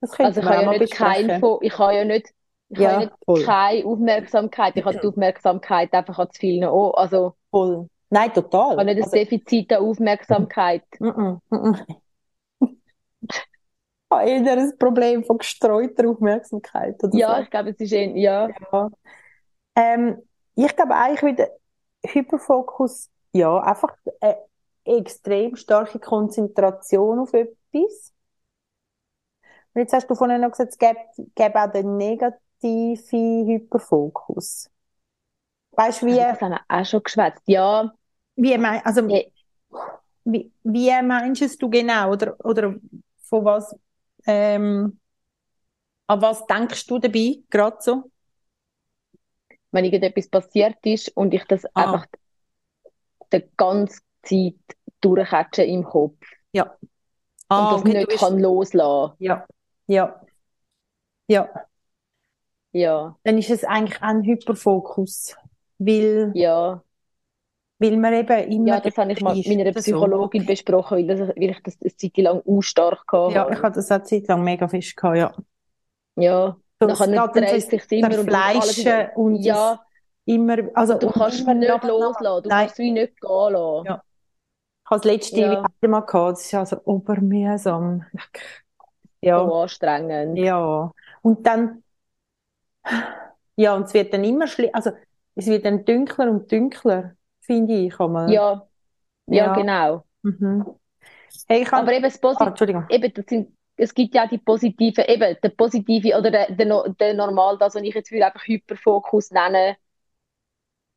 Das 0.00 0.10
Also 0.20 0.40
ich 0.40 0.46
habe 0.46 0.62
ja 0.62 0.66
nicht 0.68 0.90
kein 0.90 1.30
ich 1.60 1.78
habe 1.78 1.94
ja 1.94 2.04
nicht, 2.04 2.32
ich 2.74 2.78
Ja, 2.78 2.90
habe 2.90 2.98
voll. 3.24 3.38
nicht 3.38 3.46
keine 3.46 3.86
Aufmerksamkeit. 3.86 4.76
Ich 4.76 4.84
habe 4.84 4.98
die 4.98 5.06
Aufmerksamkeit 5.06 5.92
einfach 5.94 6.18
an 6.18 6.30
zu 6.32 6.40
vielen 6.40 6.64
auch. 6.68 6.94
Also 6.94 7.36
Voll. 7.50 7.88
Nein, 8.10 8.32
total. 8.32 8.76
ich 8.78 8.84
habe 8.86 8.94
nicht 8.94 8.98
ein 8.98 9.04
Also, 9.04 9.12
Defizit 9.12 9.72
an 9.72 9.82
Aufmerksamkeit. 9.84 10.84
mm, 10.98 11.08
mm, 11.08 11.40
mm. 11.50 11.96
Ich 14.08 14.16
habe 14.18 14.28
eher 14.30 14.52
ein 14.58 14.78
Problem 14.78 15.24
von 15.24 15.38
gestreuter 15.38 16.08
Aufmerksamkeit 16.08 17.02
oder 17.04 17.18
Ja, 17.18 17.40
so. 17.40 17.42
ich 17.42 17.50
glaube, 17.50 17.70
es 17.70 17.80
ist 17.80 17.92
eher, 17.92 18.16
ja. 18.16 18.54
Ja. 18.72 18.90
Ähm, 19.76 20.22
ich 20.56 20.76
glaube 20.76 20.94
eigentlich 20.96 21.22
wieder 21.22 21.48
Hyperfokus, 22.06 23.10
ja, 23.32 23.58
einfach 23.60 23.96
eine 24.20 24.38
extrem 24.86 25.56
starke 25.56 25.98
Konzentration 25.98 27.18
auf 27.20 27.32
etwas. 27.34 28.14
Und 29.74 29.80
jetzt 29.82 29.92
hast 29.92 30.08
du 30.08 30.14
vorhin 30.14 30.40
noch 30.40 30.50
gesagt, 30.50 30.72
es 30.72 30.78
gibt, 30.78 31.34
gibt 31.34 31.56
auch 31.56 31.70
den 31.70 31.96
negativen 31.96 33.46
Hyperfokus. 33.46 34.70
Weißt 35.72 36.02
du, 36.02 36.06
wie, 36.06 36.20
Das 36.20 36.40
haben 36.40 36.52
wir 36.52 36.60
auch 36.68 36.84
schon 36.84 37.02
geschwätzt. 37.02 37.42
Ja, 37.46 37.92
wie, 38.36 38.56
mein, 38.58 38.84
also, 38.84 39.02
Nee. 39.06 39.32
wie, 40.24 40.52
wie 40.64 41.02
meinst 41.02 41.60
du 41.62 41.70
genau? 41.70 42.12
Oder, 42.12 42.36
oder 42.44 42.74
von 43.28 43.44
was, 43.44 43.76
ähm, 44.26 44.98
an 46.08 46.20
was 46.22 46.44
denkst 46.46 46.86
du 46.88 46.98
dabei, 46.98 47.42
gerade 47.50 47.76
so? 47.80 48.10
wenn 49.70 49.84
irgendetwas 49.84 50.28
passiert 50.28 50.78
ist 50.84 51.10
und 51.16 51.32
ich 51.32 51.44
das 51.44 51.64
Ah. 51.74 51.74
einfach 51.76 52.06
die 53.32 53.44
ganze 53.56 54.00
Zeit 54.26 54.54
durchquetsche 55.00 55.64
im 55.64 55.84
Kopf 55.84 56.16
Ja. 56.52 56.76
und 57.48 57.48
Ah, 57.48 57.72
das 57.72 57.80
okay, 57.80 57.94
nicht 57.94 58.08
bist, 58.08 58.20
kann 58.20 58.38
loslassen. 58.38 59.14
ja, 59.18 59.46
ja, 59.86 60.20
ja. 61.28 61.66
Ja, 62.72 63.16
Dann 63.24 63.36
ist 63.36 63.50
es 63.50 63.62
eigentlich 63.64 63.98
auch 63.98 64.06
ein 64.08 64.22
Hyperfokus. 64.24 65.36
weil, 65.78 66.32
Ja, 66.32 66.82
weil 67.78 67.96
man 67.96 68.12
eben 68.14 68.52
immer 68.52 68.68
ja, 68.68 68.80
das 68.80 68.96
habe 68.98 69.12
ich 69.12 69.20
mal 69.20 69.34
mit 69.36 69.46
einer 69.60 69.70
oder 69.70 69.82
so. 69.82 69.82
Psychologin 69.82 70.44
besprochen, 70.46 70.98
weil, 70.98 71.06
das, 71.06 71.20
weil 71.28 71.50
ich 71.50 71.62
das 71.62 71.76
eine 71.80 71.96
Zeit 71.96 72.16
lang 72.18 72.42
auch 72.46 72.62
stark 72.62 73.04
hatte. 73.12 73.34
Ja, 73.34 73.50
ich 73.50 73.62
hatte 73.62 73.76
das 73.76 73.90
auch 73.90 73.96
eine 73.96 74.04
Zeit 74.04 74.26
lang 74.28 74.44
mega 74.44 74.68
fest 74.68 74.96
gehabt, 74.96 75.16
ja. 75.16 75.34
Ja, 76.16 76.56
geht 76.80 76.90
dann 76.90 77.46
dreht 77.46 77.70
sich 77.70 77.92
immer 77.92 78.18
und 78.18 78.28
und 79.14 79.44
Ja, 79.44 79.84
immer, 80.24 80.56
also, 80.74 80.94
du 80.98 81.06
und 81.06 81.12
kannst 81.12 81.40
es 81.40 81.46
nicht 81.46 81.84
loslassen, 81.84 82.42
du 82.44 82.48
Nein. 82.50 82.58
kannst 82.66 82.74
es 82.74 82.78
wie 82.78 82.90
nicht 82.92 83.20
gehen 83.20 83.52
lassen. 83.52 83.86
Ja. 83.86 84.02
Ich 84.86 84.90
habe 84.90 85.00
das 85.00 85.04
letzte 85.12 85.40
Ja. 85.40 85.62
Mal 85.82 86.00
gehabt, 86.00 86.38
das 86.38 86.46
ist 86.46 86.54
also 86.54 86.80
obermühsam. 86.84 88.04
Ja. 89.20 89.44
So 89.44 89.54
anstrengend. 89.54 90.38
Ja, 90.38 90.92
und 91.22 91.46
dann, 91.46 91.82
ja, 93.56 93.74
und 93.74 93.84
es 93.84 93.94
wird 93.94 94.12
dann 94.12 94.24
immer 94.24 94.46
schlimmer, 94.46 94.74
also 94.74 94.90
es 95.34 95.46
wird 95.46 95.64
dann 95.64 95.84
dunkler 95.84 96.30
und 96.30 96.50
dunkler, 96.50 97.16
finde 97.40 97.74
ich 97.74 97.98
einmal. 98.00 98.32
Ja, 98.32 98.68
ja, 99.26 99.46
Ja. 99.46 99.54
genau. 99.54 100.04
Mhm. 100.22 100.64
Hey, 101.48 101.62
ich 101.62 101.72
Aber 101.72 101.92
eben 101.92 102.02
das 102.02 102.16
ah, 102.16 102.20
Positive, 102.20 102.48
Entschuldigung. 102.50 102.86
eben, 102.90 103.12
das 103.14 103.24
sind, 103.26 103.56
es 103.76 103.94
gibt 103.94 104.14
ja 104.14 104.26
die 104.26 104.38
positiven, 104.38 105.04
eben, 105.06 105.36
der 105.42 105.48
positive 105.50 106.16
oder 106.18 106.30
der, 106.30 106.50
der, 106.52 106.88
der 107.00 107.14
normal, 107.14 107.58
das, 107.58 107.74
was 107.74 107.82
ich 107.82 107.94
jetzt 107.94 108.12
einfach 108.12 108.46
Hyperfokus 108.46 109.30
nenne, 109.30 109.76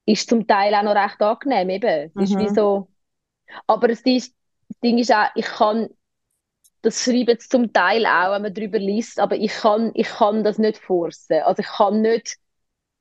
ist 0.05 0.29
zum 0.29 0.48
Teil 0.48 0.74
auch 0.75 0.84
noch 0.84 0.96
recht 0.96 1.22
angenehm, 1.22 1.69
eben. 1.69 2.12
Es 2.17 2.31
ist 2.31 2.36
Mhm. 2.36 2.39
wie 2.39 2.50
so, 2.50 2.89
aber 3.68 3.89
ist, 3.89 4.08
das 4.08 4.32
Ding 4.84 4.98
ist 4.98 5.12
auch, 5.13 5.27
ich 5.36 5.46
kann, 5.46 5.89
das 6.82 7.03
schreibe 7.03 7.32
jetzt 7.34 7.51
zum 7.51 7.74
Teil 7.74 8.06
auch, 8.06 8.34
wenn 8.34 8.44
man 8.44 8.53
drüber 8.53 8.79
liest, 8.79 9.20
aber 9.20 9.36
ich 9.36 9.51
kann, 9.51 9.91
ich 9.96 10.08
kann 10.08 10.44
das 10.44 10.58
nicht 10.58 10.77
forcen. 10.77 11.41
Also 11.44 11.62
ich 11.62 11.68
kann 11.68 12.01
nicht 12.01 12.38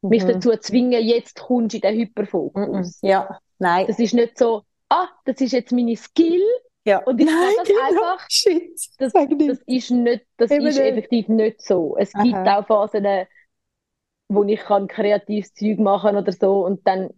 mich 0.02 0.24
Mhm. 0.24 0.28
dazu 0.28 0.56
zwingen, 0.56 1.02
jetzt 1.02 1.38
kommst 1.40 1.74
du 1.74 1.78
in 1.78 1.82
den 1.82 1.94
Mhm. 1.94 2.00
Hyperfokus. 2.00 2.98
Ja, 3.02 3.38
nein. 3.58 3.86
Das 3.86 3.98
ist 3.98 4.14
nicht 4.14 4.38
so, 4.38 4.62
ah, 4.88 5.08
das 5.24 5.40
ist 5.40 5.52
jetzt 5.52 5.72
meine 5.72 5.96
Skill 5.96 6.42
Ja. 6.84 6.98
und 7.04 7.20
ich 7.20 7.26
nein, 7.26 7.36
kann 7.36 7.54
das 7.58 7.68
genau. 7.68 7.80
einfach. 7.82 8.26
Shit. 8.30 8.80
Das, 8.98 9.12
das 9.12 9.58
ist 9.66 9.90
nicht, 9.90 10.26
das 10.38 10.50
Eben 10.50 10.66
ist 10.66 10.76
nicht. 10.78 10.86
effektiv 10.86 11.28
nicht 11.28 11.62
so. 11.62 11.96
Es 11.98 12.12
gibt 12.12 12.34
Aha. 12.34 12.58
auch 12.60 12.66
Phasen, 12.66 13.06
wo 14.28 14.44
ich 14.44 14.60
kann 14.60 14.88
kreatives 14.88 15.54
Zeug 15.54 15.78
machen 15.78 16.16
oder 16.16 16.32
so 16.32 16.64
und 16.64 16.86
dann 16.86 17.10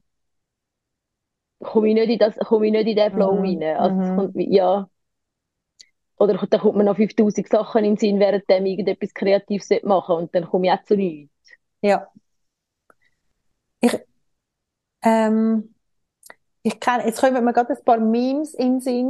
komme 1.61 1.89
ich 1.89 1.95
nicht 1.95 2.11
in 2.11 2.19
das, 2.19 2.37
komme 2.39 2.67
ich 2.67 2.73
nicht 2.73 2.87
in 2.89 2.97
den 2.97 3.13
Flow 3.13 3.37
Mhm, 3.37 3.41
rein. 3.41 3.63
Also 3.63 3.97
es 4.03 4.09
mhm. 4.09 4.15
kommt, 4.15 4.35
ja. 4.37 4.89
Oder 6.19 6.35
dann 6.35 6.61
kommt 6.61 6.77
mir 6.77 6.85
noch 6.85 6.97
5000 6.97 7.49
Sachen 7.49 7.85
in 7.85 7.93
den 7.93 7.97
Sinn, 7.97 8.21
während 8.21 8.45
ich 8.49 8.57
irgendetwas 8.57 9.15
Kreatives 9.15 9.71
machen 9.83 10.17
und 10.17 10.35
dann 10.35 10.45
komme 10.49 10.67
ich 10.67 10.73
auch 10.73 10.85
zu 10.85 10.97
nichts. 10.97 11.33
Ja. 11.83 12.09
Ich, 13.81 14.01
ähm, 15.03 15.75
ich 16.63 16.81
kann, 16.81 17.07
jetzt 17.07 17.21
kommen 17.21 17.45
mir 17.45 17.53
gerade 17.53 17.75
ein 17.75 17.85
paar 17.85 17.99
Memes 18.01 18.55
in 18.55 18.75
den 18.75 18.81
Sinn, 18.81 19.07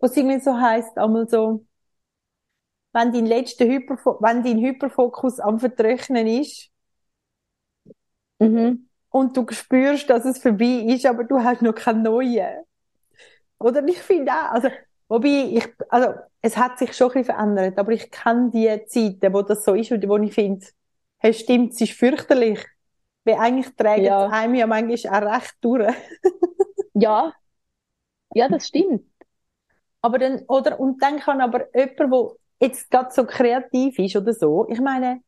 wo 0.00 0.06
es 0.06 0.16
irgendwie 0.16 0.40
so 0.40 0.58
heisst, 0.60 0.96
einmal 0.98 1.28
so, 1.28 1.66
wenn 2.94 3.12
dein 3.12 3.26
letzter 3.26 3.66
Hyperfo 3.66 4.16
wenn 4.20 4.42
dein 4.42 4.58
Hyperfokus 4.58 5.40
am 5.40 5.58
Vertrocknen 5.60 6.26
ist 6.26 6.70
Mhm. 8.40 8.86
Und 9.12 9.36
du 9.36 9.46
spürst, 9.52 10.10
dass 10.10 10.26
es 10.26 10.38
vorbei 10.42 10.86
ist, 10.88 11.06
aber 11.06 11.24
du 11.24 11.42
hast 11.44 11.62
noch 11.62 11.74
keinen 11.74 12.02
neuen. 12.04 12.64
Oder 13.58 13.86
ich 13.86 13.98
finde 13.98 14.32
auch, 14.32 14.52
also, 14.52 14.68
wobei 15.08 15.28
ich, 15.52 15.68
also, 15.88 16.14
es 16.40 16.56
hat 16.56 16.78
sich 16.78 16.94
schon 16.96 17.08
ein 17.10 17.22
bisschen 17.22 17.34
verändert, 17.36 17.78
aber 17.78 17.92
ich 17.92 18.10
kenne 18.10 18.50
die 18.50 18.84
Zeiten, 18.86 19.32
wo 19.32 19.42
das 19.42 19.64
so 19.64 19.74
ist 19.74 19.92
und 19.92 20.06
wo 20.08 20.16
ich 20.18 20.34
finde, 20.34 20.66
hey, 21.18 21.32
stimmt, 21.32 21.72
es 21.74 21.80
ist 21.80 21.92
fürchterlich. 21.92 22.64
Weil 23.24 23.36
eigentlich 23.36 23.74
trägt 23.76 24.06
Ja. 24.06 24.26
es 24.26 24.32
einem 24.32 24.54
ja 24.56 24.66
manchmal 24.66 25.24
auch 25.24 25.34
recht 25.36 25.54
durch. 25.60 25.94
Ja. 26.94 27.32
Ja, 28.34 28.48
das 28.48 28.66
stimmt. 28.68 29.04
Aber 30.00 30.18
dann, 30.18 30.44
oder, 30.48 30.80
und 30.80 31.02
dann 31.02 31.20
kann 31.20 31.40
aber 31.40 31.66
jemand, 31.76 32.00
der 32.60 32.68
jetzt 32.68 32.90
gerade 32.90 33.12
so 33.12 33.24
kreativ 33.26 33.98
ist 33.98 34.16
oder 34.16 34.32
so, 34.34 34.66
ich 34.68 34.80
meine, 34.80 35.20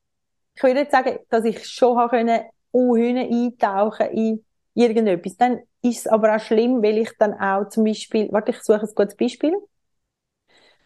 ich 0.57 0.63
würde 0.63 0.81
jetzt 0.81 0.93
sagen, 0.93 1.19
dass 1.31 1.45
ich 1.45 1.67
schon 1.69 1.99
habe 1.99 2.11
können, 2.11 2.43
unhöhen 2.75 3.17
eintauchen 3.19 4.09
in 4.13 4.45
irgendetwas. 4.75 5.37
Dann 5.37 5.61
ist 5.83 6.01
es 6.01 6.07
aber 6.09 6.37
auch 6.37 6.41
schlimm, 6.41 6.83
weil 6.83 6.99
ich 6.99 7.11
dann 7.19 7.35
auch 7.35 7.69
zum 7.69 7.85
Beispiel, 7.85 8.29
warte, 8.33 8.53
ich 8.53 8.63
suche 8.63 8.83
ein 8.83 8.95
gutes 8.95 9.17
Beispiel. 9.17 9.55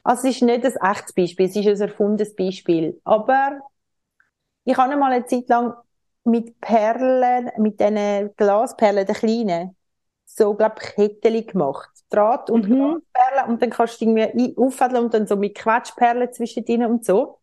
Also 0.03 0.29
es 0.29 0.37
ist 0.37 0.43
nicht 0.43 0.65
ein 0.65 0.83
echtes 0.83 1.13
Beispiel, 1.13 1.47
es 1.47 1.57
ist 1.57 1.67
ein 1.83 1.89
erfundenes 1.89 2.35
Beispiel. 2.35 3.01
Aber 3.05 3.61
ich 4.65 4.77
habe 4.77 4.93
einmal 4.93 5.13
eine 5.13 5.27
Zeit 5.27 5.49
lang 5.49 5.75
mit 6.25 6.61
Perlen, 6.61 7.51
mit 7.59 7.81
diesen 7.81 8.35
Glasperlen, 8.37 9.07
den 9.07 9.15
kleinen, 9.15 9.77
so, 10.27 10.55
glaub 10.55 10.81
ich, 10.83 10.95
Kettchen 10.95 11.47
gemacht. 11.47 11.91
Draht 12.11 12.51
und 12.51 12.67
Mhm. 12.67 13.03
Glasperlen 13.11 13.51
und 13.51 13.63
dann 13.63 13.71
kannst 13.71 14.01
du 14.01 14.07
irgendwie 14.07 14.57
auffädeln 14.57 15.05
und 15.05 15.15
dann 15.15 15.27
so 15.27 15.37
mit 15.37 15.55
Quetschperlen 15.57 16.33
zwischen 16.33 16.65
denen 16.65 16.91
und 16.91 17.05
so. 17.05 17.39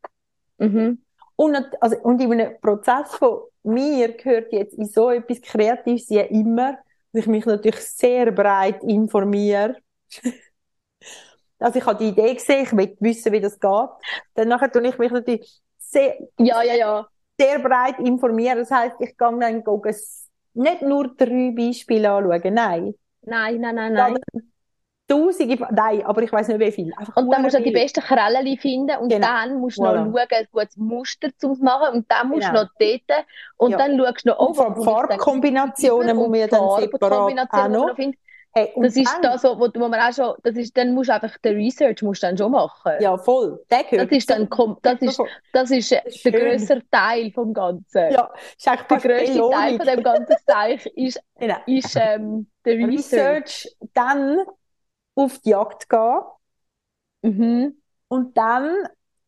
Mhm. 0.60 0.98
Und, 1.36 1.56
also, 1.82 1.98
und 2.00 2.22
in 2.22 2.32
einem 2.34 2.60
Prozess 2.62 3.16
von 3.16 3.42
mir 3.66 4.14
gehört 4.14 4.52
jetzt 4.54 4.74
in 4.78 4.86
so 4.86 5.10
etwas 5.10 5.42
Kreatives 5.42 6.10
ja 6.10 6.24
immer, 6.24 6.74
dass 7.12 7.22
ich 7.24 7.28
mich 7.28 7.46
natürlich 7.46 7.80
sehr 7.82 8.32
breit 8.32 8.84
informiere. 8.84 9.78
also 11.60 11.80
ich 11.80 11.86
habe 11.86 11.98
die 12.04 12.10
Idee 12.10 12.34
gesehen, 12.34 12.64
ich 12.66 12.72
will 12.76 12.96
wissen, 13.00 13.32
wie 13.32 13.42
das 13.42 13.60
geht. 13.60 13.90
Dann 14.36 14.48
nachher 14.50 14.72
tue 14.72 14.88
ich 14.88 14.98
mich 14.98 15.12
natürlich 15.12 15.62
sehr, 15.78 16.16
Ja, 16.38 16.62
ja, 16.64 16.74
ja. 16.76 17.10
sehr 17.40 17.60
breit 17.60 18.00
informieren. 18.00 18.60
Das 18.60 18.72
heisst, 18.72 18.96
ich 19.00 19.18
kann 19.18 19.40
dann 19.40 19.64
gucken, 19.64 19.96
nicht 20.54 20.82
nur 20.82 21.16
drei 21.16 21.54
Beispiele 21.56 22.12
anschauen, 22.12 22.54
nein. 22.54 22.96
Nein, 23.22 23.60
nein, 23.62 23.76
nein, 23.76 23.94
nein. 23.94 24.24
Tausende, 25.08 25.68
nein, 25.72 26.04
aber 26.04 26.24
ich 26.24 26.32
weiß 26.34 26.48
nicht 26.48 26.60
wie 26.60 26.72
viel. 26.72 26.92
Einfach 26.98 27.16
Und 27.18 27.30
dann 27.32 27.44
musst 27.44 27.56
du 27.56 27.62
die 27.62 27.70
besten 27.72 28.02
Krellen 28.02 28.58
finden 28.58 28.98
und 28.98 29.10
Genau. 29.10 29.28
dann 29.28 29.60
musst 29.60 29.78
du 29.78 29.84
Voilà. 29.84 30.06
noch 30.06 30.18
schauen, 30.18 30.28
ein 30.32 30.48
gutes 30.52 30.78
Muster 30.78 31.30
zu 31.38 31.50
machen 31.62 31.98
und 31.98 32.12
dann 32.12 32.30
musst 32.30 32.48
Genau. 32.48 32.62
du 32.62 32.66
noch 32.66 32.72
dort 32.80 33.26
und 33.58 33.72
Ja. 33.72 33.78
dann 33.78 33.98
schaust 34.00 34.26
du 34.26 34.30
noch, 34.30 34.40
oh, 34.40 34.46
Und 34.48 34.58
dann 34.58 34.84
Farbkombinationen 34.84 36.18
man 36.18 36.34
ja 36.36 36.48
dann 36.48 36.60
separat 36.82 36.92
Farbkombinationen, 37.02 37.78
auch 37.78 37.96
die 37.96 38.08
noch. 38.08 38.14
Hey, 38.58 38.72
und 38.74 38.84
Das 38.84 38.96
ist 38.96 39.20
das, 39.22 39.44
wo, 39.44 39.60
wo 39.60 39.88
man 39.90 40.00
auch 40.00 40.14
schon, 40.14 40.34
das 40.42 40.56
ist, 40.56 40.78
dann 40.78 40.94
musst 40.94 41.10
du 41.10 41.14
einfach 41.14 41.38
den 41.40 41.58
Research 41.58 42.02
musst 42.02 42.24
dann 42.24 42.38
schon 42.38 42.54
machen. 42.54 42.94
Ja, 43.02 43.18
voll. 43.18 43.62
Der 43.70 43.84
gehört 43.84 44.10
Das 44.10 44.18
ist 44.18 44.30
dann, 44.30 44.48
das 44.82 45.02
ist, 45.02 45.22
das 45.52 45.72
ist 45.72 45.92
äh, 45.92 46.02
ist 46.06 46.24
der 46.24 46.32
grössere 46.32 46.82
Teil 46.90 47.32
vom 47.34 47.54
Ganzen. 47.54 48.12
Ja, 48.14 48.32
ist 48.58 48.66
eigentlich 48.66 48.88
Der 48.88 48.98
grösste 49.00 49.50
Teil 49.52 49.78
von 49.78 49.86
dem 49.86 50.04
ganzen 50.04 50.36
Teich 50.48 50.86
ist, 50.96 51.20
Genau. 51.40 51.58
ist 51.66 51.98
ähm, 52.00 52.48
der 52.64 52.78
Research. 52.78 52.96
Research, 53.44 53.76
dann 53.94 54.40
auf 55.16 55.40
die 55.40 55.50
Jagd 55.52 55.90
gehen 55.90 56.22
Mhm. 57.22 57.82
und 58.08 58.38
dann 58.38 58.70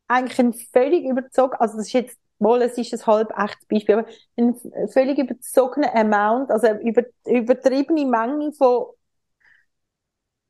eigentlich 0.08 0.39
ein 0.39 0.53
völlig 0.53 1.03
überzogen, 1.06 1.56
also 1.60 1.77
das 1.77 1.88
ist 1.88 1.94
jetzt, 1.94 2.20
wohl, 2.39 2.62
es 2.62 2.77
ist 2.77 2.94
ein 2.94 3.06
halb 3.08 3.32
echtes 3.38 3.65
Beispiel, 3.67 3.96
aber 3.96 4.08
ein 4.38 4.56
völlig 4.89 5.17
überzogener 5.17 5.96
Amount, 5.96 6.51
also 6.51 6.67
eine 6.67 6.82
über, 6.82 7.03
übertriebene 7.25 8.06
Menge 8.06 8.51
von 8.53 8.86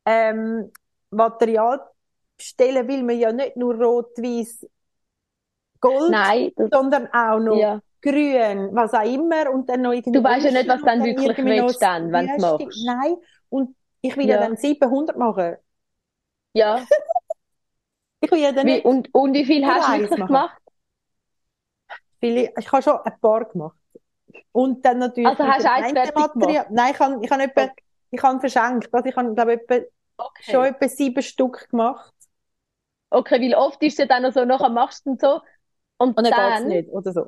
ähm, 0.06 0.72
Material 1.12 1.80
bestellen, 2.38 2.88
will 2.88 3.04
man 3.04 3.18
ja 3.18 3.32
nicht 3.32 3.56
nur 3.58 3.76
rot, 3.76 4.18
weiß, 4.18 4.68
gold, 5.80 6.12
Nein, 6.12 6.52
sondern 6.72 7.08
auch 7.14 7.40
noch 7.40 7.58
ja. 7.58 7.82
grün, 8.02 8.70
was 8.74 8.94
auch 8.94 9.04
immer, 9.06 9.52
und 9.52 9.70
dann 9.70 9.82
noch 9.82 9.94
irgendwie 9.94 10.20
Du 10.20 10.24
weißt 10.24 10.46
ja 10.46 10.52
nicht, 10.52 10.68
was 10.68 10.82
dann 10.82 11.04
wirklich 11.04 11.38
willst 11.38 11.82
dann, 11.82 12.12
wenn 12.12 12.28
du 12.28 12.42
machst. 12.42 12.86
Nein, 12.86 13.16
und 13.50 13.76
ich 14.08 14.18
will 14.18 14.28
ja, 14.28 14.38
Ja. 14.38 14.38
dann 14.38 14.58
700 14.58 15.18
machen. 15.18 15.58
Ja. 16.54 16.90
Ich 18.22 18.30
will 18.32 18.40
ja 18.42 18.52
dann 18.52 18.68
Wie, 18.68 18.84
und, 18.84 19.12
und 19.16 19.34
wie 19.34 19.46
viel 19.46 19.66
hast 19.66 19.88
du 19.92 20.08
gemacht? 20.08 20.62
viele, 22.20 22.52
ich 22.58 22.72
habe 22.72 22.84
schon 22.84 22.98
ein 23.04 23.20
paar 23.20 23.46
gemacht. 23.46 23.78
Und 24.52 24.86
dann 24.86 25.00
natürlich 25.00 25.40
Also 25.40 25.44
hast 25.46 25.66
du 25.66 25.70
eins 25.78 25.92
fertig 25.92 26.16
Material. 26.16 26.68
Nein, 26.72 26.94
ich 26.94 27.00
habe, 27.00 27.20
ich 27.26 27.32
habe 27.32 27.44
etwa, 27.44 27.70
ich 28.12 28.24
habe 28.24 28.40
verschenkt. 28.40 28.94
Also 28.94 29.10
ich 29.10 29.16
habe, 29.16 29.34
glaube 29.36 29.56
ich, 29.56 29.62
etwa, 29.62 29.86
schon 30.40 30.66
etwa 30.66 30.90
sieben 30.90 31.24
Stück 31.24 31.70
gemacht. 31.70 32.14
Okay, 33.12 33.40
weil 33.42 33.56
oft 33.56 33.82
ist 33.84 33.94
es 33.94 33.98
ja 34.00 34.06
dann 34.06 34.24
noch 34.24 34.34
so, 34.34 34.44
nachher 34.46 34.70
machst 34.70 35.06
du 35.06 35.12
und 35.12 35.22
so. 35.22 35.42
Und 35.98 36.18
Und 36.18 36.26
dann 36.26 36.34
geht's 36.34 36.64
dann, 36.64 36.66
nicht, 36.66 36.90
oder 36.90 37.12
so. 37.14 37.28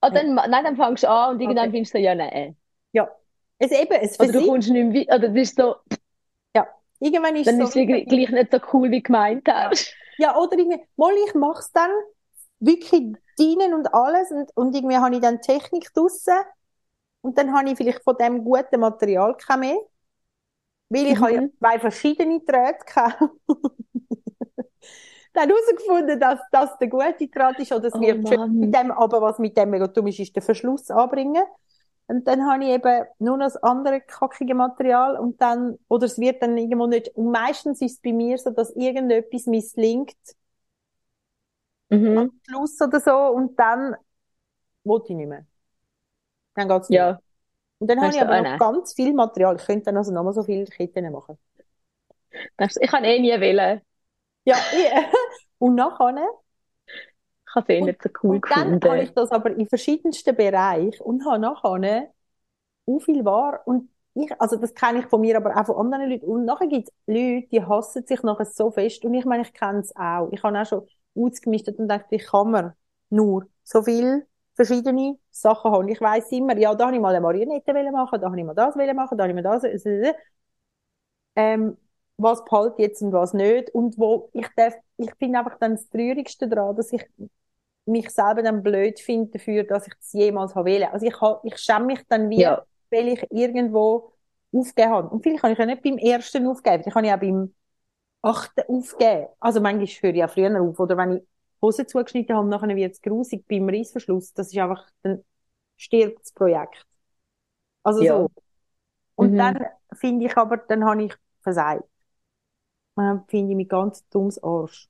ah, 0.00 0.10
dann, 0.10 0.34
nein, 0.34 0.50
dann 0.64 0.76
fängst 0.76 1.04
du 1.04 1.08
an 1.10 1.34
und 1.34 1.40
irgendwann 1.40 1.70
Okay. 1.70 1.72
findest 1.72 1.94
du 1.94 1.98
ja, 1.98 2.14
nein. 2.14 2.56
Ja. 2.92 3.10
Es 3.60 3.70
eben, 3.70 3.92
es 4.02 4.18
Oder 4.18 4.32
du 4.32 4.42
kommst 4.42 4.68
nicht 4.70 4.92
mehr 4.92 5.06
oder 5.16 5.28
das 5.30 5.36
ist 5.50 5.56
so, 5.56 5.74
Irgendwann 6.98 7.36
ist 7.36 7.56
dann 7.56 7.58
so, 7.58 7.66
ist 7.66 7.76
es 7.76 8.08
gleich 8.08 8.30
nicht 8.30 8.50
so 8.52 8.58
cool, 8.72 8.90
wie 8.90 9.02
gemeint 9.02 9.46
hast. 9.48 9.94
Ja, 10.18 10.36
oder 10.36 10.58
irgendwie, 10.58 10.84
mal, 10.96 11.14
ich 11.26 11.34
mach's 11.34 11.72
dann 11.72 11.90
wirklich 12.60 13.16
dienen 13.38 13.74
und 13.74 13.94
alles 13.94 14.30
und, 14.30 14.50
und 14.56 14.74
irgendwie 14.74 14.96
habe 14.98 15.14
ich 15.14 15.20
dann 15.22 15.40
Technik 15.40 15.92
draussen 15.94 16.34
und 17.22 17.38
dann 17.38 17.52
habe 17.54 17.70
ich 17.70 17.76
vielleicht 17.78 18.04
von 18.04 18.16
dem 18.18 18.44
guten 18.44 18.80
Material 18.80 19.36
kein 19.36 19.60
mehr, 19.62 19.78
weil 20.88 21.06
ich 21.06 21.18
Mhm. 21.18 21.20
habe 21.20 21.34
ja 21.34 21.40
zwei 21.58 21.78
verschiedene 21.78 22.40
Drähte 22.40 22.84
gehabt. 22.86 23.20
dann 25.32 25.48
herausgefunden, 25.48 26.20
dass 26.20 26.40
das 26.50 26.76
der 26.78 26.88
gute 26.88 27.28
Draht 27.28 27.58
ist 27.60 27.72
oder 27.72 27.88
es 27.88 27.98
Oh 27.98 28.12
Mann. 28.14 28.56
mit 28.60 28.74
dem, 28.74 28.90
aber 28.90 29.20
was 29.22 29.38
mit 29.38 29.56
dem 29.56 29.70
mega 29.70 29.86
dumm 29.86 30.06
ist, 30.08 30.18
ist 30.20 30.34
der 30.34 30.42
Verschluss 30.42 30.90
anbringen. 30.90 31.44
Und 32.10 32.26
dann 32.26 32.44
habe 32.44 32.64
ich 32.64 32.70
eben 32.70 33.04
nur 33.20 33.36
noch 33.36 33.46
das 33.46 33.56
andere 33.62 34.00
kackige 34.00 34.54
Material 34.54 35.16
und 35.16 35.40
dann, 35.40 35.78
oder 35.88 36.06
es 36.06 36.18
wird 36.18 36.42
dann 36.42 36.58
irgendwo 36.58 36.86
nicht, 36.88 37.08
und 37.16 37.30
meistens 37.30 37.80
ist 37.80 37.92
es 37.92 38.00
bei 38.00 38.12
mir 38.12 38.36
so, 38.36 38.50
dass 38.50 38.74
irgendetwas 38.74 39.46
misslingt, 39.46 40.16
Mhm. 41.90 42.18
am 42.18 42.30
Schluss 42.48 42.80
oder 42.80 43.00
so, 43.00 43.12
und 43.12 43.56
dann 43.58 43.94
wollte 44.84 45.12
ich 45.12 45.16
nicht 45.16 45.28
mehr. 45.28 45.46
Dann 46.54 46.68
geht's 46.68 46.88
nicht 46.88 46.98
mehr. 46.98 47.06
Ja. 47.06 47.20
Und 47.78 47.88
dann 47.90 48.00
habe 48.00 48.14
ich 48.14 48.20
aber 48.20 48.32
ah, 48.32 48.42
noch 48.42 48.58
ganz 48.58 48.94
viel 48.94 49.14
Material. 49.14 49.56
Ich 49.56 49.64
könnte 49.66 49.84
dann 49.86 49.96
also 49.96 50.12
nochmal 50.12 50.34
so 50.34 50.42
viele 50.42 50.64
Ketten 50.66 51.10
machen. 51.12 51.38
Ich 52.80 52.90
kann 52.90 53.04
eh 53.04 53.18
nie 53.18 53.40
wählen. 53.40 53.80
Ja, 54.44 54.56
ich, 54.72 54.90
und 55.58 55.74
nachher, 55.74 56.14
Ich 57.50 57.56
habe 57.56 57.72
es 57.72 57.78
eh 57.78 57.82
nicht 57.82 58.02
so 58.02 58.10
cool 58.22 58.36
und 58.36 58.50
dann 58.50 58.80
habe 58.84 59.02
ich 59.02 59.10
gefunden. 59.10 59.14
das 59.14 59.30
aber 59.32 59.50
in 59.50 59.68
verschiedensten 59.68 60.36
Bereichen 60.36 61.02
und 61.02 61.24
habe 61.26 61.38
nachher 61.40 62.08
so 62.86 63.00
viel 63.00 63.24
wahr 63.24 63.60
und 63.66 63.90
ich, 64.14 64.40
also 64.40 64.56
das 64.56 64.74
kenne 64.74 65.00
ich 65.00 65.06
von 65.06 65.20
mir, 65.20 65.36
aber 65.36 65.56
auch 65.56 65.66
von 65.66 65.76
anderen 65.76 66.10
Leuten. 66.10 66.26
Und 66.26 66.44
nachher 66.44 66.66
gibt 66.66 66.88
es 66.88 66.94
Leute, 67.06 67.46
die 67.48 67.62
hassen 67.64 68.04
sich 68.06 68.22
nachher 68.22 68.44
so 68.44 68.70
fest. 68.70 69.04
Und 69.04 69.14
ich 69.14 69.24
meine, 69.24 69.42
ich 69.42 69.52
kenne 69.52 69.80
es 69.80 69.94
auch. 69.96 70.28
Ich 70.32 70.42
habe 70.42 70.60
auch 70.60 70.66
schon 70.66 70.86
ausgemistet 71.14 71.78
und 71.78 71.88
dachte, 71.88 72.16
ich 72.16 72.26
kann 72.26 72.50
mir 72.50 72.76
nur 73.10 73.46
so 73.62 73.82
viel 73.82 74.26
verschiedene 74.54 75.18
Sachen 75.30 75.70
haben. 75.70 75.88
Ich 75.88 76.00
weiss 76.00 76.30
immer, 76.32 76.56
ja, 76.58 76.74
da 76.74 76.86
habe 76.86 76.96
ich 76.96 77.02
mal 77.02 77.10
eine 77.14 77.20
Marionette 77.20 77.72
machen, 77.92 78.20
da 78.20 78.26
habe 78.26 78.38
ich 78.38 78.44
mal 78.44 78.54
das 78.54 78.74
machen, 78.76 79.16
da 79.16 79.24
habe 79.24 79.28
ich 79.30 79.42
mal 79.42 79.42
das, 79.42 79.64
äh, 79.64 80.14
ähm, 81.36 81.76
was 82.16 82.44
behalte 82.44 82.74
ich 82.78 82.88
jetzt 82.88 83.02
und 83.02 83.12
was 83.12 83.32
nicht. 83.32 83.70
Und 83.70 83.98
wo 83.98 84.30
ich 84.32 84.46
darf, 84.56 84.74
ich 84.96 85.14
finde 85.18 85.38
einfach 85.38 85.58
dann 85.58 85.72
das 85.72 85.88
Traurigste 85.88 86.48
daran, 86.48 86.76
dass 86.76 86.92
ich 86.92 87.04
mich 87.90 88.10
selber 88.10 88.42
dann 88.42 88.62
blöd 88.62 89.00
finde 89.00 89.32
dafür, 89.32 89.64
dass 89.64 89.86
ich 89.86 89.94
es 90.00 90.12
jemals 90.14 90.54
habe 90.54 90.66
wählen. 90.70 90.90
Also 90.92 91.06
ich, 91.06 91.14
ich 91.44 91.58
schäme 91.60 91.86
mich 91.86 92.00
dann 92.08 92.30
wie, 92.30 92.42
Ja. 92.42 92.64
weil 92.90 93.08
ich 93.08 93.26
irgendwo 93.30 94.12
aufgegeben 94.52 94.92
habe. 94.92 95.08
Und 95.10 95.22
vielleicht 95.22 95.42
kann 95.42 95.52
ich 95.52 95.58
ja 95.58 95.66
nicht 95.66 95.82
beim 95.82 95.98
ersten 95.98 96.46
aufgeben, 96.48 96.84
ich 96.86 96.92
kann 96.94 97.04
ja 97.04 97.16
auch 97.16 97.20
beim 97.20 97.54
achten 98.22 98.62
aufgeben. 98.68 99.28
Also 99.40 99.60
manchmal 99.60 99.86
höre 99.86 100.14
ich 100.16 100.24
auch 100.24 100.30
früher 100.30 100.60
auf. 100.62 100.78
Oder 100.80 100.96
wenn 100.96 101.18
ich 101.18 101.22
Hose 101.62 101.86
zugeschnitten 101.86 102.36
habe, 102.36 102.48
nachher 102.48 102.76
wird 102.76 102.94
es 102.94 103.02
grusig 103.02 103.46
beim 103.48 103.68
Reissverschluss. 103.68 104.32
Das 104.34 104.48
ist 104.48 104.58
einfach, 104.58 104.86
dann 105.02 105.24
stirbt 105.78 106.20
das 106.22 106.32
Projekt. 106.32 106.86
Also 107.82 108.02
Ja. 108.02 108.04
so. 108.04 108.30
Und 109.16 109.38
Mhm. 109.38 109.38
dann 109.38 109.58
finde 109.94 110.26
ich 110.26 110.36
aber, 110.38 110.58
dann 110.58 110.84
habe 110.84 111.04
ich 111.04 111.14
versagt. 111.42 111.84
Dann 112.94 113.24
finde 113.26 113.50
ich 113.52 113.56
mich 113.56 113.68
ganz 113.68 114.08
dummes 114.10 114.40
Arsch. 114.44 114.89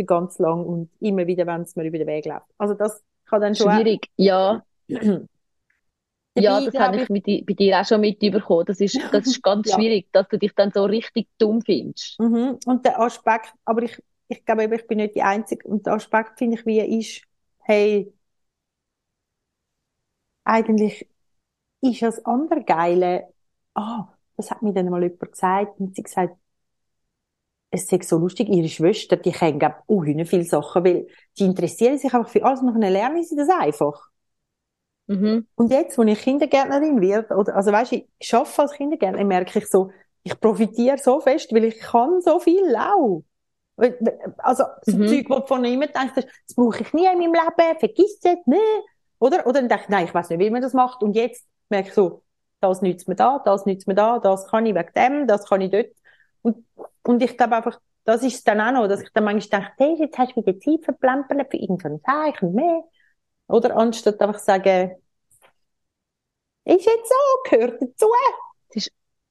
Für 0.00 0.04
ganz 0.04 0.38
lang 0.38 0.64
und 0.64 0.90
immer 1.00 1.26
wieder, 1.26 1.46
wenn 1.46 1.62
es 1.62 1.76
mir 1.76 1.84
über 1.84 1.98
den 1.98 2.06
Weg 2.06 2.26
läuft. 2.26 2.46
Also 2.58 2.74
das 2.74 3.02
kann 3.26 3.40
dann 3.40 3.54
schon 3.54 3.70
Schwierig. 3.72 4.08
Ja. 4.16 4.64
Dabei 6.34 6.44
Ja, 6.44 6.60
das 6.60 6.78
habe 6.78 6.96
ich 6.96 7.08
mit, 7.08 7.24
bei 7.26 7.54
dir 7.54 7.80
auch 7.80 7.84
schon 7.84 8.00
mitbekommen. 8.00 8.64
Das 8.66 8.80
ist, 8.80 8.98
das 9.10 9.26
ist 9.26 9.42
ganz 9.42 9.68
Ja. 9.68 9.74
schwierig, 9.74 10.08
dass 10.12 10.28
du 10.28 10.38
dich 10.38 10.52
dann 10.54 10.70
so 10.72 10.84
richtig 10.84 11.28
dumm 11.38 11.60
findest. 11.60 12.18
Mhm. 12.18 12.58
Und 12.66 12.84
der 12.84 13.00
Aspekt, 13.00 13.54
aber 13.64 13.82
ich, 13.82 14.02
ich 14.28 14.44
glaube 14.44 14.64
eben, 14.64 14.74
ich 14.74 14.86
bin 14.86 14.98
nicht 14.98 15.14
die 15.14 15.22
Einzige. 15.22 15.66
Und 15.68 15.86
der 15.86 15.94
Aspekt 15.94 16.38
finde 16.38 16.56
ich, 16.56 16.66
wie 16.66 16.80
ist, 17.00 17.22
hey, 17.60 18.12
eigentlich 20.44 21.08
ist 21.82 22.02
das 22.02 22.24
andere 22.26 22.64
Geile, 22.64 23.32
ah, 23.74 24.08
das 24.36 24.50
hat 24.50 24.62
mir 24.62 24.72
dann 24.74 24.90
mal 24.90 25.02
jemand 25.02 25.32
gesagt, 25.32 25.80
und 25.80 25.96
sie 25.96 26.02
gesagt, 26.04 26.36
es 27.70 27.86
sei 27.86 28.00
so 28.02 28.18
lustig, 28.18 28.48
ihre 28.48 28.68
Schwester, 28.68 29.16
die 29.16 29.32
kennen, 29.32 29.58
glaub, 29.58 29.82
oh, 29.86 30.02
viele 30.02 30.44
Sachen, 30.44 30.84
weil 30.84 31.06
die 31.38 31.44
interessieren 31.44 31.98
sich 31.98 32.12
einfach 32.12 32.28
für 32.30 32.44
alles, 32.44 32.60
dann 32.60 32.80
lernen 32.80 33.22
sie 33.22 33.36
das 33.36 33.48
einfach. 33.48 34.08
Mhm. 35.06 35.46
Und 35.56 35.70
jetzt, 35.72 35.98
wo 35.98 36.02
ich 36.02 36.20
Kindergärtnerin 36.20 37.00
werde, 37.00 37.34
oder, 37.34 37.56
also 37.56 37.72
weißt 37.72 37.92
du, 37.92 38.04
ich 38.18 38.34
arbeite 38.34 38.62
als 38.62 38.72
Kindergärtnerin, 38.72 39.26
merke 39.28 39.58
ich 39.58 39.66
so, 39.68 39.90
ich 40.22 40.38
profitiere 40.38 40.98
so 40.98 41.20
fest, 41.20 41.52
weil 41.52 41.64
ich 41.64 41.78
kann 41.80 42.20
so 42.20 42.38
viel 42.38 42.74
auch. 42.76 43.24
Weil- 43.76 43.98
Also, 44.38 44.64
so 44.82 44.96
Mhm. 44.98 45.08
Zeug, 45.08 45.26
wo 45.30 45.40
du 45.40 45.46
von 45.46 45.64
immer 45.64 45.86
denkst, 45.86 46.14
das 46.14 46.54
brauche 46.54 46.82
ich 46.82 46.92
nie 46.92 47.06
in 47.06 47.18
meinem 47.18 47.34
Leben, 47.34 47.78
vergiss 47.78 48.18
es, 48.22 48.36
ne? 48.46 48.58
Oder? 49.18 49.46
Oder 49.46 49.60
dann 49.60 49.68
denke 49.68 49.84
ich, 49.84 49.88
nein, 49.88 50.04
ich 50.06 50.14
weiß 50.14 50.30
nicht, 50.30 50.38
wie 50.38 50.50
man 50.50 50.62
das 50.62 50.74
macht. 50.74 51.02
Und 51.02 51.14
jetzt 51.14 51.46
merke 51.68 51.88
ich 51.88 51.94
so, 51.94 52.22
das 52.60 52.82
nützt 52.82 53.08
mir 53.08 53.16
da, 53.16 53.38
das 53.44 53.66
nützt 53.66 53.86
mir 53.88 53.94
da, 53.94 54.18
das 54.18 54.46
kann 54.48 54.66
ich 54.66 54.74
wegen 54.74 54.92
dem, 54.94 55.26
das 55.26 55.46
kann 55.48 55.60
ich 55.60 55.70
dort. 55.70 55.86
Und, 56.42 56.64
und 57.04 57.22
ich 57.22 57.36
glaube 57.36 57.56
einfach, 57.56 57.80
das 58.04 58.22
ist 58.22 58.34
es 58.36 58.44
dann 58.44 58.60
auch 58.60 58.72
noch, 58.72 58.88
dass 58.88 59.02
ich 59.02 59.10
dann 59.12 59.24
manchmal 59.24 59.60
denke, 59.60 59.74
hey, 59.78 59.96
jetzt 60.00 60.18
hast 60.18 60.32
du 60.36 60.44
wieder 60.44 60.58
Zeit 60.58 60.84
verplempert 60.84 61.50
für 61.50 61.56
irgendein 61.56 62.00
Zeichen 62.02 62.54
mehr. 62.54 62.82
Oder 63.46 63.76
anstatt 63.76 64.20
einfach 64.20 64.38
sagen, 64.38 64.96
ist 66.64 66.86
jetzt 66.86 67.08
so, 67.08 67.50
gehört 67.50 67.80
dazu. 67.82 68.06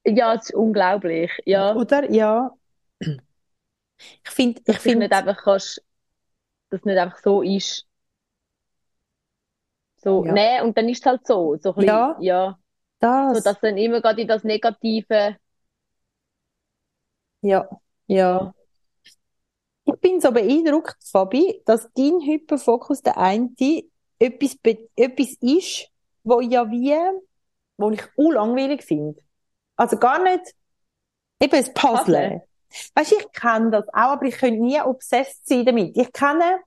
Ja, 0.06 0.34
es 0.34 0.50
ist 0.50 0.56
unglaublich. 0.56 1.32
Ja, 1.46 1.76
Oder? 1.76 2.10
Ja. 2.12 2.52
Ich 4.00 4.30
finde, 4.32 4.60
ich 4.60 4.66
du 4.66 4.72
nicht 4.72 4.82
finde, 4.82 5.16
einfach 5.16 5.38
kannst, 5.44 5.84
dass 6.70 6.80
es 6.80 6.86
nicht 6.86 6.98
einfach 6.98 7.18
so 7.20 7.42
ist. 7.42 7.86
So, 9.98 10.26
Ja. 10.26 10.34
nee, 10.34 10.62
und 10.62 10.78
dann 10.78 10.88
ist 10.88 11.00
es 11.00 11.06
halt 11.06 11.28
so. 11.28 11.58
So 11.62 11.72
ein 11.72 11.76
bisschen, 11.76 11.88
Ja. 11.88 12.18
ja. 12.22 12.58
So, 13.02 13.34
das, 13.36 13.44
dass 13.44 13.60
dann 13.60 13.78
immer 13.78 14.02
gerade 14.02 14.22
in 14.22 14.28
das 14.28 14.44
Negative, 14.44 15.36
ja, 17.42 17.70
ja. 18.08 18.54
Ich 19.86 19.96
bin 20.02 20.22
so 20.22 20.32
beeindruckt, 20.32 20.98
Fabi, 21.04 21.62
dass 21.66 21.90
dein 21.94 22.22
Hyperfokus 22.22 23.02
der 23.02 23.18
eine 23.18 23.50
etwas, 24.20 24.58
etwas 24.96 25.38
ist, 25.42 25.90
wo 26.24 26.42
ja 26.42 26.70
wie, 26.70 26.96
wo 27.78 27.90
ich 27.90 28.04
langweilig 28.18 28.84
finde. 28.84 29.20
Also 29.76 29.98
gar 29.98 30.22
nicht, 30.22 30.54
eben 31.42 31.52
das 31.52 31.74
Puzzle. 31.74 31.98
Puzzle. 31.98 32.42
Weißt 32.94 33.12
du, 33.12 33.16
ich 33.16 33.32
kenne 33.32 33.72
das 33.72 33.88
auch, 33.90 34.12
aber 34.12 34.26
ich 34.26 34.38
könnte 34.38 34.62
nie 34.62 34.80
obsessed 34.80 35.48
sein 35.48 35.66
damit. 35.66 35.98
Ich 35.98 36.12
kenne 36.12 36.60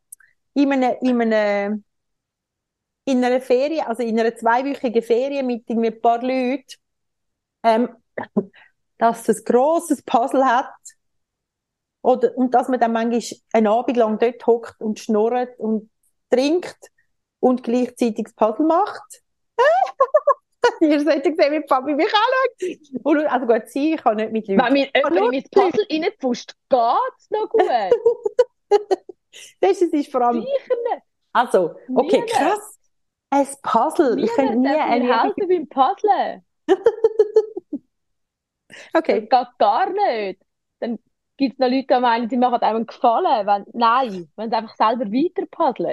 in 0.55 0.73
einem, 0.73 0.97
in 1.01 1.21
einem, 1.21 1.85
in 3.05 3.25
einer 3.25 3.41
Ferie, 3.41 3.87
also 3.87 4.03
in 4.03 4.19
einer 4.19 4.35
zweiwöchigen 4.35 5.03
Ferie 5.03 5.43
mit 5.43 5.69
ein 5.69 6.01
paar 6.01 6.21
Leuten, 6.21 6.65
ähm, 7.63 7.89
dass 9.03 9.29
es 9.29 9.39
ein 9.39 9.45
grosses 9.45 10.01
Puzzle 10.03 10.45
hat. 10.45 10.73
Oder, 12.03 12.37
und 12.37 12.55
dass 12.55 12.69
man 12.69 12.79
dann 12.79 12.93
manchmal 12.93 13.23
einen 13.53 13.67
Abend 13.67 13.97
lang 13.97 14.19
dort 14.21 14.47
hockt 14.47 14.81
und 14.81 15.01
schnurrt 15.01 15.59
und 15.59 15.91
trinkt 16.31 16.79
und 17.41 17.65
gleichzeitig 17.65 18.27
das 18.27 18.35
Puzzle 18.35 18.65
macht. 18.65 19.23
Ihr 20.81 21.01
solltet 21.01 21.37
sehen, 21.37 21.53
wie 21.53 21.61
Papi 21.63 21.95
mich 21.95 22.07
anschaut. 22.07 23.03
Und, 23.03 23.27
also 23.27 23.47
gut, 23.47 23.63
sie, 23.67 23.95
ich 23.95 24.03
kann 24.03 24.17
nicht 24.19 24.31
mit 24.31 24.47
Leuten. 24.47 24.63
wenn 24.65 24.73
mir 24.73 24.89
jemand 24.95 25.17
in 25.17 25.25
mein 25.25 25.45
Puzzle 25.51 25.87
reinpfuscht, 25.91 26.55
geht's 26.69 27.31
noch 27.31 27.49
gut. 27.49 27.63
Das 29.61 29.81
ist 29.81 30.13
vor 30.13 30.21
allem, 30.21 30.43
Sicher 30.43 30.75
nicht. 30.91 31.03
also, 31.33 31.75
okay, 31.95 32.21
Nie 32.21 32.27
krass. 32.27 32.79
Ein 33.31 33.49
Puzzle. 33.63 34.23
Ich 34.23 34.37
nie 34.37 34.45
Niemand 34.45 34.67
darf 34.67 34.75
mir 34.77 34.85
eine, 34.85 35.23
helfen 35.23 35.49
beim 35.49 35.69
Puzzle. 35.69 36.43
okay. 38.95 39.29
Das 39.31 39.49
geht 39.49 39.59
gar 39.59 39.91
nicht. 39.91 40.41
Dann 40.81 40.99
gibt 41.37 41.55
es 41.55 41.59
noch 41.59 41.69
Leute, 41.69 41.87
die 41.89 42.01
meinen, 42.01 42.29
sie 42.31 42.37
machen 42.37 42.61
einem 42.63 42.87
Gefallen. 42.87 43.47
Wenn, 43.47 43.65
nein, 43.73 44.31
wenn 44.37 44.51
sie 44.51 44.57
einfach 44.57 44.77
selber 44.77 45.07
weiter. 45.07 45.47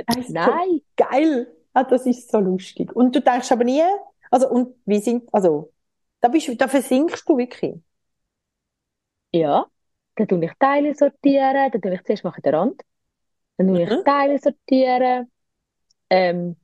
Also, 0.07 0.33
Nein. 0.33 0.81
Geil. 0.95 1.47
Ah, 1.73 1.83
das 1.83 2.05
ist 2.05 2.31
so 2.31 2.39
lustig. 2.39 2.95
Und 2.95 3.15
du 3.15 3.21
denkst 3.21 3.51
aber 3.51 3.63
nie, 3.63 3.83
also, 4.31 4.49
und 4.49 4.75
wie 4.85 4.99
sind, 4.99 5.31
also, 5.33 5.71
da 6.21 6.27
bist 6.29 6.47
du, 6.47 6.55
da 6.55 6.67
versinkst 6.67 7.27
du 7.29 7.37
wirklich. 7.37 7.75
Ja, 9.31 9.67
dann 10.15 10.27
tue 10.27 10.45
ich 10.45 10.51
Teile 10.59 10.95
sortieren, 10.95 11.71
dann 11.71 11.81
tue 11.81 11.93
ich 11.93 12.03
zuerst 12.03 12.23
mache 12.23 12.39
ich 12.39 12.43
den 12.43 12.55
Rand, 12.55 12.81
dann 13.57 13.67
tue 13.67 13.83
ich 13.83 13.89
Mhm. 13.89 14.03
Teile 14.05 14.39
sortieren. 14.39 15.31
Ähm, 16.09 16.57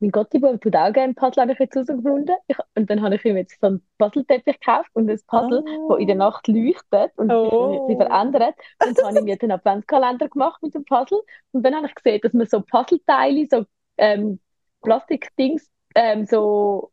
mein 0.00 0.10
Gottibub 0.12 0.60
tut 0.60 0.76
auch 0.76 0.92
gerne 0.92 1.14
Puzzle, 1.14 1.42
habe 1.42 1.52
ich 1.52 1.58
jetzt 1.58 1.74
herausgefunden. 1.74 2.36
Ich, 2.46 2.56
und 2.76 2.88
dann 2.88 3.02
habe 3.02 3.16
ich 3.16 3.24
ihm 3.24 3.36
jetzt 3.36 3.60
so 3.60 3.66
einen 3.66 3.82
Puzzleteppich 3.98 4.60
gekauft 4.60 4.90
und 4.94 5.10
ein 5.10 5.20
Puzzle, 5.26 5.64
Ah. 5.66 5.76
wo 5.88 5.94
in 5.96 6.06
der 6.06 6.16
Nacht 6.16 6.46
leuchtet 6.48 7.12
und 7.16 7.30
Oh. 7.32 7.86
sich, 7.88 7.96
verändert. 7.96 8.54
Und 8.86 8.96
dann 8.98 9.06
habe 9.06 9.18
ich 9.18 9.24
mir 9.24 9.36
den 9.36 9.50
Adventskalender 9.52 10.28
gemacht 10.28 10.62
mit 10.62 10.74
dem 10.74 10.84
Puzzle. 10.84 11.20
Und 11.52 11.62
dann 11.64 11.74
habe 11.74 11.86
ich 11.88 11.94
gesehen, 11.94 12.20
dass 12.22 12.32
man 12.32 12.46
so 12.46 12.60
Puzzleteile, 12.60 13.46
so 13.50 13.64
ähm, 13.96 14.38
Plastikdings, 14.82 15.68
ähm, 15.96 16.26
so, 16.26 16.92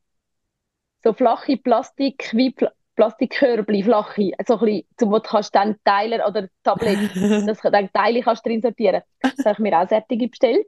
so 1.03 1.13
flache 1.13 1.57
Plastik, 1.57 2.31
wie 2.33 2.51
Pla 2.51 2.71
Plastikkörbli, 2.95 3.83
flache, 3.83 4.31
so 4.47 4.53
ein 4.53 4.59
bisschen, 4.61 4.87
zum, 4.97 5.11
wo 5.11 5.15
du 5.19 5.23
kannst 5.23 5.53
dann 5.53 5.75
teilen 5.83 6.21
oder 6.21 6.47
Tablet, 6.63 6.97
dass 7.45 7.59
du 7.59 7.69
dann 7.69 7.91
Teile 7.91 8.21
kannst 8.21 8.45
drin 8.45 8.61
sortieren. 8.61 9.01
Das 9.21 9.45
habe 9.45 9.51
ich 9.51 9.59
mir 9.59 9.77
auch 9.77 9.87
fertig 9.89 10.31
bestellt. 10.31 10.65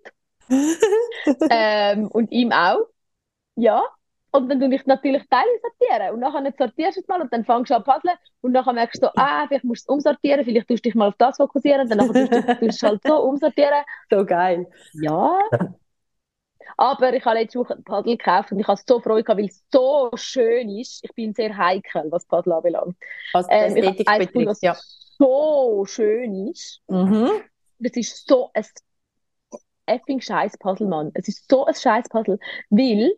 ähm, 1.49 2.07
und 2.07 2.31
ihm 2.31 2.51
auch. 2.51 2.87
Ja. 3.55 3.83
Und 4.31 4.49
dann 4.49 4.59
tue 4.59 4.73
ich 4.73 4.85
natürlich 4.85 5.23
Teile 5.29 5.47
sortieren. 5.61 6.13
Und 6.13 6.19
nachher 6.19 6.53
sortierst 6.57 6.97
du 6.97 7.01
es 7.01 7.07
mal 7.07 7.21
und 7.21 7.31
dann 7.33 7.45
fängst 7.45 7.71
du 7.71 7.75
an 7.75 7.83
zu 7.83 7.91
puzzeln. 7.91 8.15
Und 8.41 8.51
nachher 8.51 8.73
merkst 8.73 9.01
du, 9.01 9.07
ah, 9.15 9.47
vielleicht 9.47 9.63
musst 9.63 9.87
du 9.87 9.93
es 9.93 9.95
umsortieren, 9.95 10.45
vielleicht 10.45 10.67
tust 10.67 10.85
du 10.85 10.89
dich 10.89 10.95
mal 10.95 11.07
auf 11.07 11.15
das 11.17 11.37
fokussieren, 11.37 11.87
dann 11.89 11.97
nachher 11.97 12.29
tust 12.29 12.61
du 12.61 12.65
es 12.67 12.83
halt 12.83 13.01
so 13.05 13.21
umsortieren. 13.21 13.83
So 14.09 14.25
geil. 14.25 14.67
Ja. 14.93 15.39
Aber 16.75 17.13
ich 17.13 17.25
habe 17.25 17.39
letzte 17.39 17.59
Woche 17.59 17.75
ein 17.75 17.83
Paddel 17.83 18.17
gekauft 18.17 18.51
und 18.51 18.59
ich 18.59 18.67
habe 18.67 18.79
so 18.85 18.99
Freude 18.99 19.23
gehabt, 19.23 19.39
weil 19.39 19.47
es 19.47 19.63
so 19.71 20.11
schön 20.15 20.69
ist. 20.69 21.03
Ich 21.03 21.13
bin 21.15 21.33
sehr 21.33 21.57
heikel, 21.57 22.05
was 22.11 22.25
Paddel 22.25 22.53
anbelangt. 22.53 22.95
Was 23.33 23.47
Ähm, 23.49 23.75
ich 23.77 24.07
habe 24.07 24.27
ein 24.27 24.45
was 24.45 24.61
ja. 24.61 24.75
so 25.17 25.85
schön 25.87 26.47
ist. 26.49 26.81
Mhm. 26.87 27.31
Das 27.79 27.95
ist 27.95 28.27
so 28.27 28.51
ein 28.53 28.65
effing 29.87 30.21
scheiß 30.21 30.57
Puzzle, 30.57 30.87
Mann. 30.87 31.11
Es 31.13 31.27
ist 31.27 31.49
so 31.49 31.65
ein 31.65 31.73
scheiß 31.73 32.09
Puzzle, 32.09 32.39
weil 32.69 33.13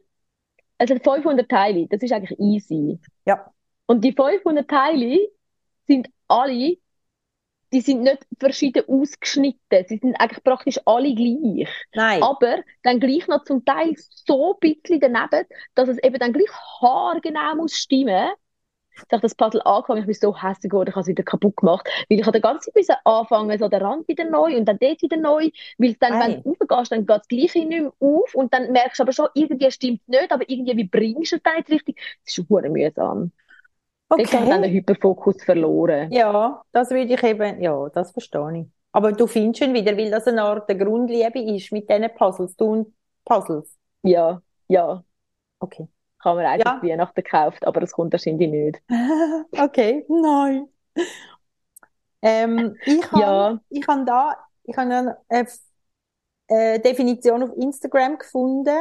es 0.78 0.90
hat 0.90 1.04
500 1.04 1.50
Teile. 1.50 1.88
Das 1.88 2.02
ist 2.02 2.12
eigentlich 2.12 2.40
easy. 2.40 3.00
Ja. 3.26 3.52
Und 3.86 4.04
die 4.04 4.14
500 4.14 4.68
Teile 4.68 5.20
sind 5.88 6.10
alle, 6.28 6.78
die 7.74 7.82
sind 7.82 8.02
nicht 8.02 8.26
verschieden 8.40 8.84
ausgeschnitten. 8.88 9.86
Sie 9.88 9.98
sind 9.98 10.16
eigentlich 10.20 10.44
praktisch 10.44 10.80
alle 10.86 11.14
gleich. 11.14 11.70
Nein. 11.94 12.24
Aber 12.24 12.64
dann 12.84 13.00
gleich 13.00 13.28
noch 13.28 13.44
zum 13.44 13.66
Teil 13.66 13.94
so 13.98 14.54
ein 14.54 14.60
bisschen 14.60 15.00
daneben, 15.00 15.46
dass 15.76 15.90
es 15.90 15.98
eben 16.00 16.18
dann 16.20 16.34
gleich 16.34 16.50
haargenau 16.82 17.56
muss 17.56 17.76
stimmen. 17.76 18.30
Ich 19.08 19.14
habe 19.14 19.22
das 19.22 19.36
Puzzle 19.36 19.62
angefangen, 19.64 20.02
ich 20.02 20.06
bin 20.06 20.16
so 20.16 20.36
hässlich 20.36 20.70
geworden, 20.72 20.90
ich 20.90 20.96
habe 20.96 21.02
es 21.02 21.08
wieder 21.08 21.24
kaputt 21.24 21.56
gemacht. 21.58 21.88
Weil 22.10 22.20
ich 22.20 22.26
habe 22.26 22.38
die 22.38 22.42
ganze 22.42 22.72
Zeit 22.72 22.98
anfangen, 23.06 23.58
so 23.60 23.68
den 23.70 23.82
Rand 23.82 24.08
wieder 24.08 24.26
neu 24.30 24.56
und 24.58 24.66
dann 24.66 24.80
dort 24.80 25.02
wieder 25.02 25.18
neu. 25.18 25.50
Weil 25.78 25.96
dann, 26.00 26.14
Ei. 26.14 26.20
wenn 26.20 26.44
du 26.44 26.50
raufgehst, 26.50 26.92
dann 26.92 27.06
geht 27.06 27.10
das 27.10 27.28
Gleiche 27.28 27.60
nicht 27.60 27.70
mehr 27.70 27.94
auf 28.00 28.36
und 28.36 28.54
dann 28.54 28.72
merkst 28.72 29.00
du 29.00 29.04
aber 29.04 29.12
schon, 29.14 29.28
irgendwie 29.34 29.72
stimmt 29.72 30.02
es 30.02 30.08
nicht, 30.08 30.32
aber 30.32 30.50
irgendwie 30.50 30.78
wie 30.78 30.84
bringst 30.88 31.32
du 31.32 31.36
es 31.38 31.44
dann 31.44 31.56
nicht 31.58 31.70
richtig. 31.70 31.98
Das 32.26 32.38
ist 32.38 32.48
verdammt 32.48 32.74
mühsam. 32.74 33.32
Dort 34.16 34.34
habe 34.34 34.44
ich 34.44 34.50
dann 34.50 34.62
den 34.62 34.72
Okay. 34.72 34.74
Hyperfokus 34.74 35.44
verloren. 35.44 36.12
Ja, 36.12 36.64
das 36.72 36.90
würde 36.92 37.14
ich 37.14 37.24
eben, 37.24 37.62
ja, 37.62 37.90
das 37.90 38.12
verstehe 38.12 38.62
ich. 38.62 38.68
Aber 38.92 39.12
du 39.14 39.28
findest 39.28 39.64
schon 39.64 39.74
wieder, 39.74 39.96
weil 39.98 40.12
das 40.12 40.28
eine 40.28 40.44
Art 40.44 40.68
der 40.70 40.76
Grundliebe 40.78 41.40
ist 41.40 41.72
mit 41.72 41.90
diesen 41.90 42.14
Puzzles, 42.16 42.56
du 42.56 42.66
und 42.66 42.96
Puzzles. 43.26 43.78
Ja, 44.04 44.42
ja. 44.68 45.04
Okay. 45.60 45.88
Kann 46.22 46.36
man 46.36 46.46
eigentlich 46.46 46.66
Ja. 46.66 46.82
Weihnachten 46.82 47.16
gekauft, 47.24 47.66
aber 47.66 47.82
es 47.84 47.92
kommt 47.94 48.14
wahrscheinlich 48.14 48.50
nicht. 48.50 48.82
Okay, 49.58 50.06
nein. 50.10 50.70
Ähm, 52.22 52.78
ich 52.86 53.12
habe 53.12 53.22
Ja, 53.22 53.62
ich 53.70 53.88
habe 53.88 54.06
da, 54.06 54.36
ich 54.64 54.76
habe 54.78 54.94
eine, 54.94 55.18
eine 55.30 56.80
Definition 56.80 57.44
auf 57.44 57.56
Instagram 57.58 58.18
gefunden 58.18 58.78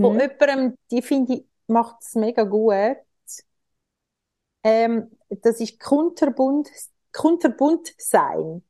von 0.00 0.18
mhm. 0.18 0.20
jemandem, 0.20 0.76
die 0.90 1.02
finde 1.02 1.34
ich, 1.34 1.44
macht 1.66 1.96
es 2.02 2.14
mega 2.14 2.42
gut. 2.44 2.96
Ähm, 4.62 5.10
das 5.42 5.60
ist 5.60 5.80
kunterbunt, 5.80 6.68
kunterbunt 7.12 7.92
sein. 7.98 8.62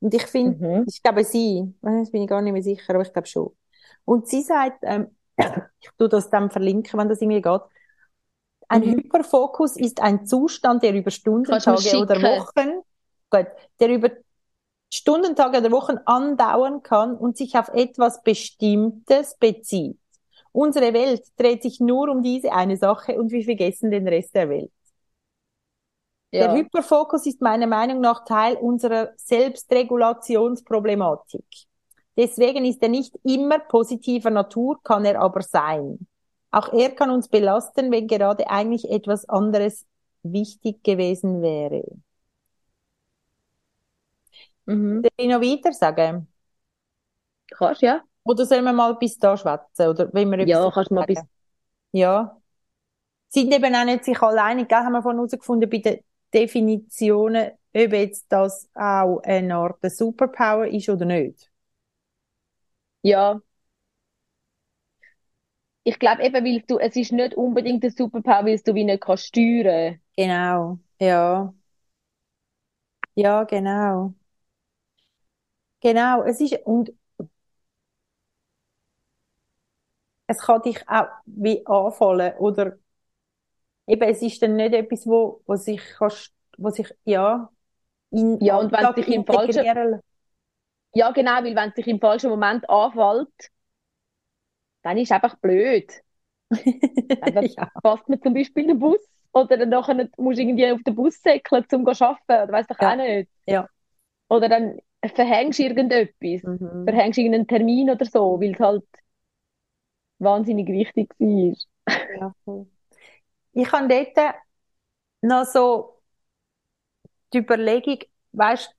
Und 0.00 0.14
ich 0.14 0.24
finde, 0.26 0.58
Mhm. 0.60 0.86
ich 0.86 1.02
glaube 1.02 1.24
sie, 1.24 1.74
das 1.82 2.10
bin 2.12 2.22
ich 2.22 2.28
gar 2.28 2.42
nicht 2.42 2.54
mehr 2.54 2.62
sicher, 2.62 2.94
aber 2.94 3.02
ich 3.04 3.12
glaube 3.12 3.28
schon. 3.28 3.56
Und 4.04 4.28
sie 4.28 4.42
sagt, 4.42 4.80
ähm, 4.82 5.15
ich 5.80 5.90
tue 5.98 6.08
das 6.08 6.30
dann 6.30 6.50
verlinken, 6.50 6.98
wenn 6.98 7.08
das 7.08 7.20
irgendwie 7.20 7.42
geht. 7.42 7.60
Ein 8.68 8.80
Mhm. 8.82 8.84
Hyperfokus 8.84 9.76
ist 9.76 10.00
ein 10.00 10.26
Zustand, 10.26 10.82
der 10.82 10.94
über 10.94 11.10
Stunden, 11.10 11.44
Kannst 11.48 11.66
du 11.66 11.70
mir 11.70 11.76
Tage 11.80 11.98
oder? 11.98 12.20
Wochen, 12.20 12.82
gut, 13.30 13.46
der 13.80 13.88
über 13.90 14.10
Stunden, 14.92 15.34
Tage 15.36 15.58
oder 15.58 15.70
Wochen 15.72 15.98
andauern 16.06 16.82
kann 16.82 17.16
und 17.16 17.36
sich 17.36 17.56
auf 17.56 17.68
etwas 17.70 18.22
Bestimmtes 18.22 19.36
bezieht. 19.38 19.98
Unsere 20.52 20.92
Welt 20.94 21.24
dreht 21.38 21.62
sich 21.62 21.80
nur 21.80 22.08
um 22.10 22.22
diese 22.22 22.52
eine 22.52 22.76
Sache 22.76 23.18
und 23.20 23.30
wir 23.32 23.44
vergessen 23.44 23.90
den 23.90 24.06
Rest 24.08 24.34
der 24.34 24.48
Welt. 24.50 24.70
Der 26.38 26.48
Ja. 26.48 26.50
Hyperfokus 26.50 27.26
ist 27.26 27.40
meiner 27.42 27.66
Meinung 27.66 28.00
nach 28.00 28.24
Teil 28.24 28.56
unserer 28.56 29.10
Selbstregulationsproblematik. 29.16 31.44
Deswegen 32.16 32.64
ist 32.64 32.82
er 32.82 32.88
nicht 32.88 33.14
immer 33.24 33.58
positiver 33.58 34.30
Natur, 34.30 34.80
kann 34.82 35.04
er 35.04 35.20
aber 35.20 35.42
sein. 35.42 36.06
Auch 36.50 36.72
er 36.72 36.90
kann 36.90 37.10
uns 37.10 37.28
belasten, 37.28 37.92
wenn 37.92 38.06
gerade 38.06 38.48
eigentlich 38.48 38.90
etwas 38.90 39.28
anderes 39.28 39.84
wichtig 40.22 40.82
gewesen 40.82 41.42
wäre. 41.42 41.84
Mhm. 44.66 45.02
Soll 45.02 45.10
ich 45.16 45.28
noch 45.28 45.40
weiter 45.40 45.72
sagen? 45.72 46.28
Kannst, 47.50 47.82
ja? 47.82 48.02
Oder 48.24 48.44
sollen 48.44 48.64
wir 48.64 48.72
mal 48.72 48.94
bis 48.96 49.18
da 49.18 49.36
schwätzen? 49.36 49.88
Oder 49.88 50.12
wenn 50.12 50.30
wir 50.30 50.46
Ja, 50.46 50.70
kannst 50.70 50.90
du 50.90 50.94
mal 50.94 51.06
bis? 51.06 51.20
Ja. 51.92 52.40
Sind 53.28 53.52
eben 53.52 53.74
auch 53.74 53.84
nicht 53.84 54.04
sich 54.04 54.20
alleinig, 54.20 54.68
gell? 54.68 54.78
Haben 54.78 54.92
wir 54.92 55.02
vorhin 55.02 55.18
herausgefunden 55.18 55.68
bei 55.70 55.78
den 55.78 56.00
Definitionen, 56.32 57.52
ob 57.74 57.92
jetzt 57.92 58.26
das 58.28 58.68
auch 58.74 59.20
eine 59.22 59.56
Art 59.56 59.78
Superpower 59.82 60.66
ist 60.66 60.88
oder 60.88 61.04
nicht. 61.04 61.50
Ja. 63.06 63.40
Ich 65.84 65.98
glaube 65.98 66.22
eben, 66.22 66.44
weil 66.44 66.60
du, 66.66 66.78
es 66.78 66.96
ist 66.96 67.12
nicht 67.12 67.34
unbedingt 67.34 67.82
ein 67.82 67.90
Superpower, 67.90 68.44
weil 68.44 68.58
du 68.58 68.74
wie 68.74 68.84
nicht 68.84 69.00
kannst 69.00 69.26
steuern. 69.28 70.00
Genau. 70.16 70.78
Ja. 71.00 71.54
Ja, 73.14 73.44
genau. 73.44 74.14
Genau. 75.80 76.22
Es 76.24 76.40
ist, 76.40 76.54
und 76.64 76.92
es 80.28 80.38
kann 80.38 80.62
dich 80.62 80.88
auch 80.88 81.08
wie 81.26 81.66
anfallen 81.66 82.34
oder 82.38 82.78
eben, 83.86 84.02
es 84.08 84.22
ist 84.22 84.42
dann 84.42 84.56
nicht 84.56 84.74
etwas, 84.74 85.06
wo, 85.06 85.42
wo 85.46 85.56
sich 85.56 85.80
kannst, 85.98 86.32
wo 86.58 86.70
sich, 86.70 86.88
ja, 87.04 87.50
in 88.10 88.40
Ja, 88.40 88.58
und 88.58 88.72
wenn 88.72 88.94
sich 88.94 89.08
im 89.08 89.24
falschen, 89.26 89.64
integrieren. 89.64 90.00
Ja 90.96 91.10
genau, 91.12 91.42
weil 91.44 91.54
wenn 91.56 91.68
es 91.70 91.74
dich 91.74 91.86
im 91.88 92.00
falschen 92.00 92.30
Moment 92.30 92.68
anfällt, 92.68 93.50
dann 94.82 94.96
ist 94.98 95.08
es 95.08 95.12
einfach 95.12 95.36
blöd. 95.38 95.90
Dann 97.20 97.50
Ja. 97.56 97.70
passt 97.82 98.08
mir 98.08 98.20
zum 98.20 98.34
Beispiel 98.34 98.66
der 98.66 98.74
Bus 98.74 99.00
oder 99.32 99.56
dann 99.58 99.68
nachher 99.70 99.94
musst 100.16 100.38
du 100.38 100.42
irgendwie 100.42 100.70
auf 100.70 100.82
den 100.82 100.94
Bus 100.94 101.20
säckeln, 101.22 101.64
um 101.72 101.94
zu 101.94 102.04
arbeiten 102.06 102.44
oder 102.44 102.52
weiss 102.52 102.66
doch 102.66 102.80
Ja. 102.80 102.92
auch 102.92 102.96
nicht. 102.96 103.30
Ja. 103.46 103.68
Oder 104.28 104.48
dann 104.48 104.78
verhängst 105.14 105.58
du 105.58 105.64
irgendetwas, 105.64 106.42
Mhm. 106.42 106.66
verhängst 106.84 107.18
irgendeinen 107.18 107.48
Termin 107.48 107.90
oder 107.90 108.04
so, 108.06 108.40
weil 108.40 108.52
es 108.54 108.60
halt 108.60 108.84
wahnsinnig 110.18 110.68
wichtig 110.68 111.08
war. 111.18 111.54
Ja. 112.14 112.34
Ich 113.52 113.72
habe 113.72 113.88
dort 113.88 114.36
noch 115.22 115.44
so 115.46 116.02
die 117.32 117.38
Überlegung, 117.38 117.98
weißt, 118.32 118.74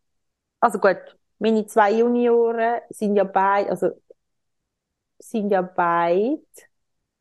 also 0.62 0.80
gut, 0.80 0.98
meine 1.40 1.66
zwei 1.68 1.94
Junioren 1.94 2.82
sind 2.90 3.16
ja 3.16 3.24
beide, 3.24 3.70
also 3.70 3.92
sind 5.20 5.50
ja 5.52 5.62
beide, 5.62 6.42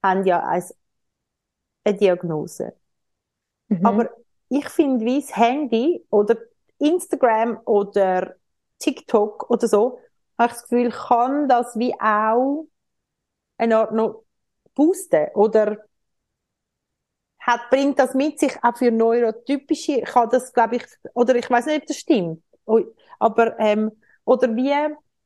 haben 0.03 0.25
ja 0.27 0.41
als 0.43 0.75
eine 1.85 1.97
Diagnose. 1.97 2.75
Mhm. 3.69 3.87
Aber 3.87 4.11
ich 4.49 4.69
finde, 4.69 5.05
wie 5.05 5.21
das 5.21 5.37
Handy 5.37 6.05
oder 6.11 6.37
Instagram 6.79 7.61
oder 7.65 8.37
TikTok 8.79 9.51
oder 9.51 9.67
so, 9.69 9.99
habe 10.39 10.53
ich 10.53 10.59
das 10.59 10.63
Gefühl, 10.69 10.91
kann 10.91 11.49
das 11.49 11.77
wie 11.79 11.95
auch 12.01 12.67
eine 13.59 13.79
Art 13.79 13.93
noch 13.95 14.25
boosten 14.75 15.29
oder 15.35 15.79
hat, 17.41 17.71
bringt 17.71 17.99
das 17.99 18.15
mit 18.15 18.39
sich 18.41 18.53
auch 18.63 18.77
für 18.77 18.91
neurotypische, 18.91 20.03
kann 20.03 20.29
das, 20.31 20.53
glaube 20.53 20.77
ich, 20.77 20.85
oder 21.15 21.35
ich 21.37 21.49
weiß 21.49 21.67
nicht, 21.67 21.83
ob 21.83 21.87
das 21.87 21.97
stimmt, 21.97 22.43
aber, 23.19 23.59
ähm, 23.59 23.93
oder 24.27 24.55
wie, 24.57 24.75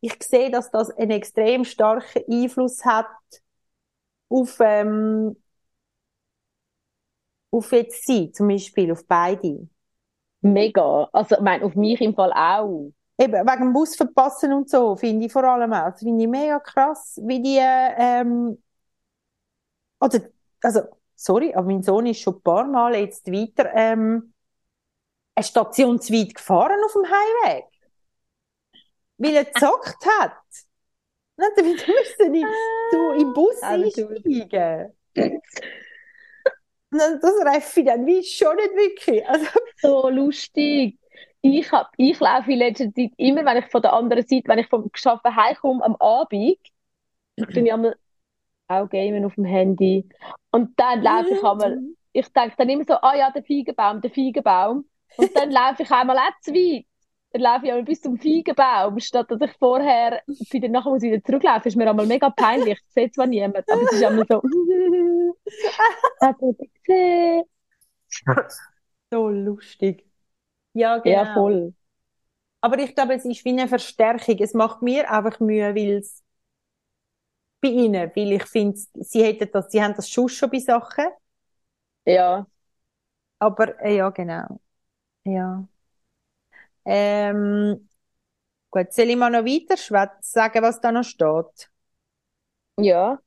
ich 0.03 0.17
sehe, 0.23 0.53
dass 0.53 0.71
das 0.71 0.91
einen 0.93 1.11
extrem 1.13 1.65
starken 1.65 2.23
Einfluss 2.31 2.85
hat 2.85 3.09
auf, 4.29 4.59
ähm, 4.61 5.37
auf 7.51 7.73
jetzt 7.73 8.07
sie, 8.07 8.31
zum 8.33 8.49
Beispiel, 8.49 8.93
auf 8.93 9.07
beide. 9.07 9.69
Mega. 10.43 11.09
Also, 11.13 11.37
ich 11.37 11.43
meine, 11.43 11.65
auf 11.67 11.77
mich 11.77 12.01
im 12.01 12.15
Fall 12.15 12.33
auch. 12.35 12.93
Eben, 13.19 13.35
wegen 13.35 13.61
dem 13.63 13.75
Bus 13.75 13.97
verpassen 13.97 14.53
und 14.53 14.71
so, 14.71 14.97
finde 14.97 15.27
ich 15.27 15.33
vor 15.33 15.45
allem 15.45 15.73
auch. 15.73 15.91
Das 15.93 16.01
finde 16.01 16.25
ich 16.25 16.31
mega 16.31 16.61
krass, 16.61 17.21
wie 17.25 17.43
die, 17.43 17.59
ähm, 17.61 18.59
oder, 20.01 20.21
also, 20.63 20.81
sorry, 21.17 21.55
aber 21.55 21.67
mein 21.67 21.83
Sohn 21.83 22.07
ist 22.07 22.21
schon 22.21 22.37
ein 22.37 22.43
paar 22.43 22.65
Mal 22.67 22.95
jetzt 22.97 23.31
weiter, 23.31 23.71
ähm, 23.75 24.33
eine 25.35 25.45
Station 25.45 26.01
zu 26.01 26.13
weit 26.13 26.35
gefahren 26.35 26.79
auf 26.85 26.93
dem 26.93 27.05
Heimweg. 27.05 27.65
Weil 29.21 29.37
er 29.37 29.45
gezockt 29.47 30.05
hat. 30.21 30.33
Dann 31.37 31.47
hat 31.51 31.59
er 31.59 31.65
wieder 31.65 31.87
müssen 31.87 32.35
in, 32.35 32.47
so 32.91 33.13
im 33.13 33.33
Bus 33.33 33.57
Ah, 33.63 33.75
einsteigen. 33.75 34.93
Das 36.91 37.35
raffe 37.45 37.81
ich 37.81 37.87
dann 37.87 38.07
wie 38.07 38.23
schon 38.25 38.57
nicht 38.57 38.75
wirklich. 38.75 39.27
Also, 39.29 39.47
So 39.83 40.09
lustig. 40.09 40.99
Ich 41.43 41.73
hab, 41.73 41.91
ich 41.97 42.19
laufe 42.21 42.53
in 42.53 42.59
letzter 42.59 42.93
Zeit 42.93 43.13
immer, 43.17 43.45
wenn 43.45 43.59
ich 43.59 43.67
von 43.71 43.81
der 43.81 43.93
anderen 43.95 44.27
Seite, 44.27 44.49
wenn 44.49 44.59
ich 44.59 44.69
vom 44.69 44.91
Arbeiten 45.05 45.37
heimkomme 45.37 45.85
am 45.85 45.97
Abend, 45.97 46.59
bin 47.37 47.67
ich 47.67 47.73
einmal 47.73 47.97
auch 48.69 48.89
gamen 48.91 49.25
auf 49.25 49.37
dem 49.37 49.45
Handy. 49.47 50.09
Und 50.53 50.79
dann 50.81 51.03
laufe 51.03 51.35
ich 51.35 51.45
einmal, 51.45 51.81
ich 52.13 52.29
denke 52.33 52.57
dann 52.59 52.69
immer 52.71 52.85
so, 52.87 52.95
ah 52.95 53.17
ja, 53.17 53.31
der 53.33 53.45
Feigenbaum, 53.45 54.01
der 54.03 54.11
Feigenbaum. 54.13 54.89
Und 55.17 55.37
dann 55.37 55.51
laufe 55.53 55.85
ich 55.85 55.93
einmal 55.93 56.19
auch 56.19 56.41
zu 56.43 56.53
weit. 56.53 56.87
Dann 57.33 57.43
laufe 57.43 57.67
ich 57.67 57.71
einmal 57.73 57.85
bis 57.85 58.01
zum 58.01 58.19
Feigenbaum, 58.19 58.99
statt 59.01 59.31
dass 59.31 59.41
ich 59.41 59.53
vorher, 59.59 60.23
wieder 60.27 60.69
nachher 60.69 60.91
muss 60.91 61.03
ich 61.03 61.13
wieder 61.13 61.23
zurücklaufen, 61.25 61.69
ist 61.69 61.77
mir 61.77 61.89
einmal 61.89 62.07
mega 62.07 62.31
peinlich. 62.31 62.79
Ich 62.89 62.93
sehe 62.95 63.11
zwar 63.11 63.27
niemand, 63.27 63.71
aber 63.71 63.83
es 63.83 63.93
ist 63.93 64.03
einmal 64.05 64.27
so, 64.29 64.43
hat 66.21 66.37
er 66.43 66.53
gesehen? 66.85 67.45
So 69.11 69.29
lustig. 69.29 70.05
Ja, 70.75 70.99
genau. 70.99 71.25
Ja, 71.25 71.27
voll. 71.27 71.75
Aber 72.63 72.79
ich 72.79 72.95
glaube, 72.95 73.15
es 73.15 73.25
ist 73.25 73.45
wie 73.45 73.51
eine 73.51 73.69
Verstärkung. 73.69 74.39
Es 74.41 74.55
macht 74.55 74.83
mir 74.83 75.11
einfach 75.11 75.41
Mühe, 75.41 75.75
weil 75.75 75.99
es 75.99 76.23
bei 77.63 77.69
ihnen, 77.69 78.11
weil 78.15 78.33
ich 78.33 78.45
finde, 78.45 78.79
sie 78.95 79.23
hätten 79.25 79.49
das, 79.53 79.71
sie 79.71 79.83
haben 79.83 79.95
das 79.95 80.09
schon 80.11 80.29
schon 80.29 80.51
bei 80.51 80.59
Sachen. 80.59 81.07
Ja. 82.05 82.47
Aber, 83.39 83.79
äh, 83.85 83.97
ja, 83.97 84.11
genau. 84.11 84.61
Ja. 85.25 85.69
Ähm, 86.85 87.89
gut, 88.71 88.93
soll 88.93 89.11
ich 89.11 89.17
mal 89.17 89.31
noch 89.31 89.45
weiter 89.45 89.77
sagen, 90.21 90.63
was 90.63 90.81
da 90.81 90.93
noch 90.93 91.05
steht? 91.05 91.71
Ja. 92.77 93.21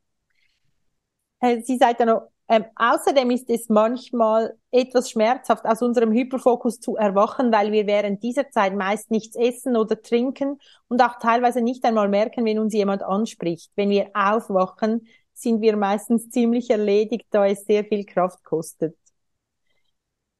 Sie 1.63 1.77
sagt 1.77 1.99
dann 1.99 2.07
noch, 2.07 2.29
ähm, 2.47 2.65
außerdem 2.75 3.31
ist 3.31 3.49
es 3.49 3.69
manchmal 3.69 4.57
etwas 4.71 5.09
schmerzhaft, 5.09 5.65
aus 5.65 5.81
unserem 5.81 6.11
Hyperfokus 6.11 6.79
zu 6.79 6.95
erwachen, 6.95 7.51
weil 7.51 7.71
wir 7.71 7.87
während 7.87 8.21
dieser 8.23 8.49
Zeit 8.49 8.75
meist 8.75 9.11
nichts 9.11 9.35
essen 9.35 9.75
oder 9.77 10.01
trinken 10.01 10.59
und 10.87 11.01
auch 11.01 11.19
teilweise 11.19 11.61
nicht 11.61 11.83
einmal 11.85 12.09
merken, 12.09 12.45
wenn 12.45 12.59
uns 12.59 12.73
jemand 12.73 13.01
anspricht. 13.03 13.71
Wenn 13.75 13.89
wir 13.89 14.11
aufwachen, 14.13 15.07
sind 15.33 15.61
wir 15.61 15.77
meistens 15.77 16.29
ziemlich 16.29 16.69
erledigt, 16.69 17.27
da 17.31 17.45
es 17.45 17.65
sehr 17.65 17.85
viel 17.85 18.05
Kraft 18.05 18.43
kostet. 18.43 18.95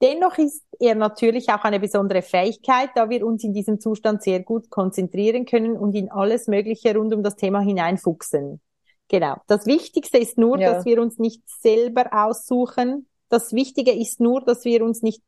Dennoch 0.02 0.38
ist 0.38 0.64
er 0.80 0.96
natürlich 0.96 1.50
auch 1.50 1.64
eine 1.64 1.80
besondere 1.80 2.22
Fähigkeit, 2.22 2.90
da 2.96 3.10
wir 3.10 3.26
uns 3.26 3.44
in 3.44 3.54
diesem 3.54 3.80
Zustand 3.80 4.22
sehr 4.22 4.42
gut 4.42 4.70
konzentrieren 4.70 5.46
können 5.46 5.78
und 5.78 5.96
in 5.96 6.12
alles 6.12 6.48
Mögliche 6.48 6.96
rund 6.96 7.14
um 7.14 7.24
das 7.24 7.36
Thema 7.38 7.62
hineinfuchsen. 7.62 8.60
Genau. 9.08 9.38
Das 9.48 9.66
Wichtigste 9.66 10.18
ist 10.18 10.38
nur, 10.38 10.60
Ja. 10.60 10.74
dass 10.74 10.86
wir 10.86 11.02
uns 11.02 11.20
nicht 11.20 11.42
selber 11.48 12.08
aussuchen. 12.12 13.08
Das 13.30 13.54
Wichtige 13.54 13.92
ist 13.92 14.20
nur, 14.20 14.42
dass 14.42 14.66
wir 14.66 14.84
uns 14.84 15.02
nicht 15.02 15.22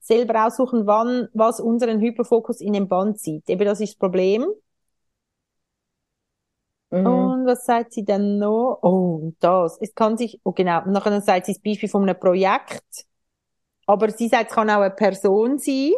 selber 0.00 0.46
aussuchen, 0.46 0.86
wann, 0.86 1.28
was 1.32 1.58
unseren 1.60 2.00
Hyperfokus 2.00 2.60
in 2.60 2.74
den 2.74 2.88
Band 2.88 3.18
zieht. 3.18 3.48
Eben 3.48 3.64
das 3.64 3.80
ist 3.80 3.94
das 3.94 3.98
Problem. 3.98 4.46
Mhm. 6.90 7.06
Und 7.06 7.46
was 7.46 7.64
sagt 7.66 7.92
sie 7.92 8.04
dann 8.04 8.38
noch? 8.38 8.78
Oh, 8.82 9.32
das. 9.40 9.78
Es 9.80 9.94
kann 9.94 10.16
sich, 10.16 10.40
oh 10.44 10.52
genau, 10.52 10.84
und 10.84 10.92
nachher 10.92 11.20
sagt 11.20 11.46
sie 11.46 11.52
das 11.54 11.62
Beispiel 11.62 11.88
von 11.88 12.02
einem 12.02 12.18
Projekt. 12.18 13.06
Aber 13.86 14.10
sie 14.10 14.28
sagt, 14.28 14.50
es 14.50 14.54
kann 14.54 14.70
auch 14.70 14.80
eine 14.80 14.90
Person 14.90 15.58
sein. 15.58 15.92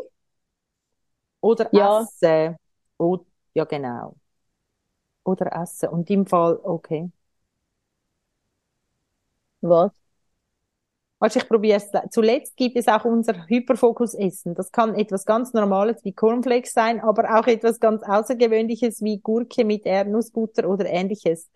Oder 1.40 1.68
Ja. 1.72 2.00
Essen. 2.02 2.56
Oh, 2.98 3.18
ja, 3.54 3.64
genau. 3.64 4.16
Oder 5.24 5.52
Essen. 5.52 5.90
Und 5.90 6.10
im 6.10 6.26
Fall, 6.26 6.58
okay. 6.64 7.10
Was? 9.62 9.92
Also 11.20 11.40
ich 11.40 11.48
probiere 11.48 11.78
es. 11.78 11.90
Zuletzt 12.10 12.56
gibt 12.56 12.76
es 12.76 12.86
auch 12.86 13.04
unser 13.04 13.46
Hyperfokus-Essen. 13.48 14.54
Das 14.54 14.70
kann 14.70 14.94
etwas 14.94 15.24
ganz 15.24 15.52
Normales 15.52 16.04
wie 16.04 16.12
Cornflakes 16.12 16.72
sein, 16.72 17.00
aber 17.00 17.38
auch 17.38 17.46
etwas 17.48 17.80
ganz 17.80 18.02
Außergewöhnliches 18.04 19.02
wie 19.02 19.18
Gurke 19.18 19.64
mit 19.64 19.84
Erdnussbutter 19.84 20.68
oder 20.68 20.86
ähnliches. 20.86 21.50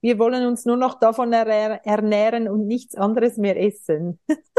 Wir 0.00 0.18
wollen 0.18 0.46
uns 0.46 0.64
nur 0.66 0.76
noch 0.76 0.98
davon 0.98 1.32
er 1.32 1.86
ernähren 1.86 2.48
und 2.48 2.66
nichts 2.66 2.94
anderes 2.96 3.36
mehr 3.38 3.56
essen. 3.60 4.18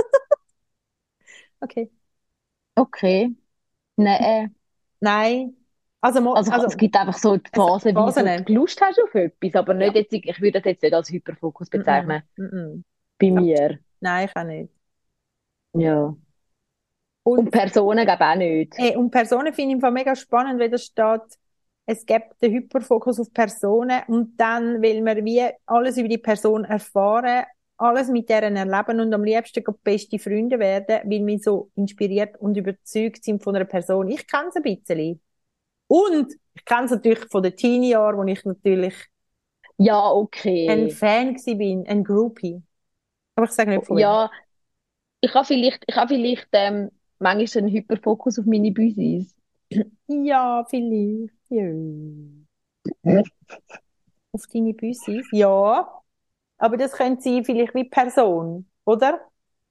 okay. 1.61 1.89
Okay. 2.77 3.35
Nein. 3.97 4.55
Nein. 5.01 5.55
Also, 6.01 6.21
mo- 6.21 6.33
Also, 6.35 6.51
also 6.51 6.67
es 6.67 6.77
gibt 6.77 6.95
einfach 6.95 7.17
so 7.17 7.37
die 7.37 7.49
Phasen, 7.53 7.89
wie 7.91 7.93
Phasen. 7.93 8.45
du 8.45 8.53
Lust 8.53 8.79
hast 8.81 8.99
auf 9.01 9.15
etwas, 9.15 9.55
aber 9.55 9.73
nicht 9.73 9.95
Ja. 9.95 10.01
jetzt, 10.01 10.13
ich 10.13 10.41
würde 10.41 10.59
das 10.61 10.65
jetzt 10.65 10.83
nicht 10.83 10.93
als 10.93 11.09
Hyperfokus 11.09 11.69
bezeichnen. 11.69 12.21
mm, 12.37 12.43
mm, 12.43 12.55
mm. 12.77 12.83
Bei 13.19 13.31
mir. 13.31 13.79
Nein, 14.01 14.27
ich 14.29 14.35
auch 14.35 14.43
nicht. 14.43 14.69
Ja. 15.73 16.15
Und, 17.23 17.39
Und 17.39 17.51
Personen 17.51 18.05
glaube 18.05 18.25
auch 18.25 18.35
nicht. 18.35 18.73
Hey, 18.77 18.95
und 18.95 19.09
Personen 19.11 19.53
finde 19.53 19.69
ich 19.71 19.75
im 19.75 19.81
Fall 19.81 19.91
mega 19.91 20.15
spannend, 20.15 20.59
weil 20.59 20.69
da 20.69 20.77
steht, 20.77 21.21
es 21.85 22.05
gibt 22.05 22.41
den 22.41 22.53
Hyperfokus 22.53 23.19
auf 23.19 23.31
Personen 23.33 24.01
und 24.07 24.37
dann 24.37 24.81
will 24.81 25.01
man 25.01 25.23
wie 25.23 25.43
alles 25.65 25.97
über 25.97 26.07
die 26.09 26.17
Person 26.17 26.65
erfahren, 26.65 27.45
alles 27.77 28.09
mit 28.09 28.29
deren 28.29 28.55
erleben 28.55 28.99
und 29.01 29.13
am 29.13 29.23
liebsten 29.23 29.63
beste 29.83 30.19
Freunde 30.19 30.59
werden, 30.59 30.99
weil 31.09 31.25
wir 31.25 31.39
so 31.39 31.71
inspiriert 31.75 32.37
und 32.39 32.57
überzeugt 32.57 33.23
sind 33.23 33.43
von 33.43 33.55
einer 33.55 33.65
Person. 33.65 34.09
Ich 34.09 34.27
kenne 34.27 34.49
es 34.49 34.55
ein 34.55 34.63
bisschen. 34.63 35.21
Und 35.87 36.33
ich 36.55 36.65
kenne 36.65 36.85
es 36.85 36.91
natürlich 36.91 37.19
von 37.31 37.43
den 37.43 37.55
Teenie-Jahren, 37.55 38.17
wo 38.17 38.23
ich 38.25 38.45
natürlich 38.45 38.95
Ja, 39.77 40.09
ein 40.67 40.89
okay. 40.91 40.91
Fan 40.91 41.33
gewesen 41.33 41.57
bin, 41.57 41.87
ein 41.87 42.03
Groupie. 42.03 42.61
Aber 43.35 43.45
ich 43.45 43.51
sage 43.51 43.71
nicht 43.71 43.85
von. 43.85 43.99
Ja, 43.99 44.29
ich 45.21 45.33
habe 45.35 45.45
vielleicht, 45.47 45.83
ich 45.87 45.95
habe 45.95 46.09
vielleicht 46.15 46.47
ähm, 46.53 46.91
manchmal 47.19 47.65
einen 47.65 47.73
Hyperfokus 47.73 48.39
auf 48.39 48.45
meine 48.47 48.71
Büsis. 48.71 49.35
Ja, 50.07 50.65
vielleicht. 50.69 51.33
Ja. 51.49 51.63
Auf 54.33 54.45
deine 54.53 54.75
Büsis? 54.75 55.25
Ja. 55.31 56.03
Aber 56.65 56.77
das 56.77 56.93
könnte 56.93 57.21
sein, 57.23 57.45
vielleicht 57.45 57.75
wie 57.75 57.85
Person, 57.85 58.69
oder? 58.85 59.21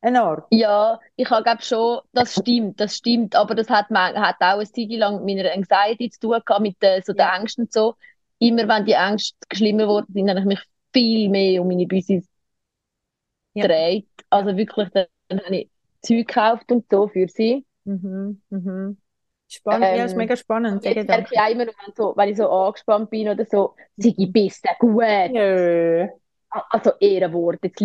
Eine 0.02 0.22
Art. 0.22 0.48
Ja, 0.50 1.00
ich 1.16 1.28
habe 1.30 1.42
glaube 1.42 1.62
schon, 1.62 2.00
das 2.12 2.35
stimmt, 2.35 2.78
das 2.78 2.96
stimmt, 2.96 3.35
aber 3.35 3.54
das 3.54 3.68
hat, 3.70 3.90
man, 3.90 4.14
hat 4.20 4.37
auch 4.40 4.59
eine 4.59 4.64
Zeit 4.70 4.90
lang 4.90 5.24
mit 5.24 5.37
meiner 5.37 5.52
Anxiety 5.52 6.11
zu 6.11 6.20
tun 6.20 6.40
gehabt, 6.44 6.61
mit 6.62 6.76
äh, 6.83 7.02
so 7.04 7.12
den 7.12 7.26
Ja. 7.26 7.35
Ängsten 7.37 7.64
und 7.64 7.72
so. 7.72 7.96
Immer 8.38 8.68
wenn 8.68 8.85
die 8.85 8.92
Ängste 8.92 9.37
schlimmer 9.52 9.88
wurden, 9.88 10.12
sind, 10.12 10.28
habe 10.30 10.40
ich 10.40 10.46
mich 10.46 10.61
viel 10.92 11.28
mehr 11.30 11.61
um 11.62 11.68
meine 11.68 11.87
Büsis 11.87 12.28
Ja. 13.54 13.68
gedreht. 13.68 14.09
Also 14.30 14.57
wirklich, 14.57 14.88
dann, 14.90 15.07
dann 15.28 15.40
habe 15.40 15.57
ich 15.57 15.70
Zeug 16.02 16.26
gekauft 16.28 16.70
und 16.72 16.87
so 16.90 17.09
für 17.09 17.28
sie. 17.28 17.64
Mhm, 17.85 18.40
mhm. 18.50 18.96
Spannend, 19.48 19.92
ja, 19.94 20.04
ist 20.04 20.16
Ähm, 20.16 20.16
mega 20.16 20.37
spannend, 20.37 20.85
Jetzt 20.85 21.09
merke 21.09 21.28
ich 21.35 21.40
auch 21.40 21.50
immer, 21.50 21.66
wenn, 21.66 21.94
so, 21.96 22.14
wenn 22.16 22.30
ich 22.30 22.37
so 22.38 22.50
angespannt 22.50 23.11
bin 23.11 23.28
oder 23.28 23.46
so, 23.46 23.76
Sigi, 23.96 24.26
bist 24.26 24.64
du 24.66 24.70
gut? 24.80 25.33
Jö. 25.33 26.09
Also 26.70 26.92
Ehrenwort, 27.00 27.58
jetzt 27.62 27.80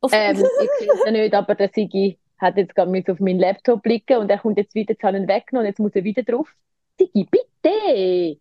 Auf- 0.00 0.12
ähm, 0.14 0.36
ich 0.80 0.88
ja 1.04 1.10
nicht, 1.10 1.34
aber 1.34 1.54
der 1.54 1.68
Sigi 1.68 2.18
hat 2.38 2.56
jetzt 2.56 2.74
gerade 2.74 2.90
mit 2.90 3.08
auf 3.10 3.20
meinen 3.20 3.38
Laptop 3.38 3.82
blicken 3.82 4.18
und 4.18 4.30
er 4.30 4.38
kommt 4.38 4.56
jetzt 4.58 4.74
wieder, 4.74 4.92
jetzt 4.92 5.02
habe 5.02 5.16
ich 5.16 5.22
ihn 5.22 5.28
weggenommen 5.28 5.66
und 5.66 5.70
jetzt 5.70 5.78
muss 5.78 5.94
er 5.94 6.04
wieder 6.04 6.22
drauf. 6.22 6.48
Sigi, 6.98 7.24
bitte! 7.30 8.38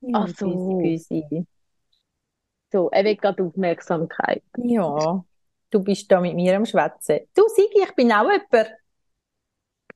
Ja, 0.00 0.20
Ach 0.20 0.28
so. 0.28 0.78
Büsi. 0.78 1.46
So, 2.72 2.90
er 2.90 3.04
will 3.04 3.16
gerade 3.16 3.42
Aufmerksamkeit. 3.42 4.42
Ja, 4.56 5.24
du 5.70 5.82
bist 5.82 6.10
da 6.12 6.20
mit 6.20 6.34
mir 6.34 6.56
am 6.56 6.66
Schwätzen. 6.66 7.20
Du, 7.34 7.42
Sigi, 7.48 7.82
ich 7.82 7.94
bin 7.94 8.12
auch 8.12 8.30
jemand. 8.30 8.70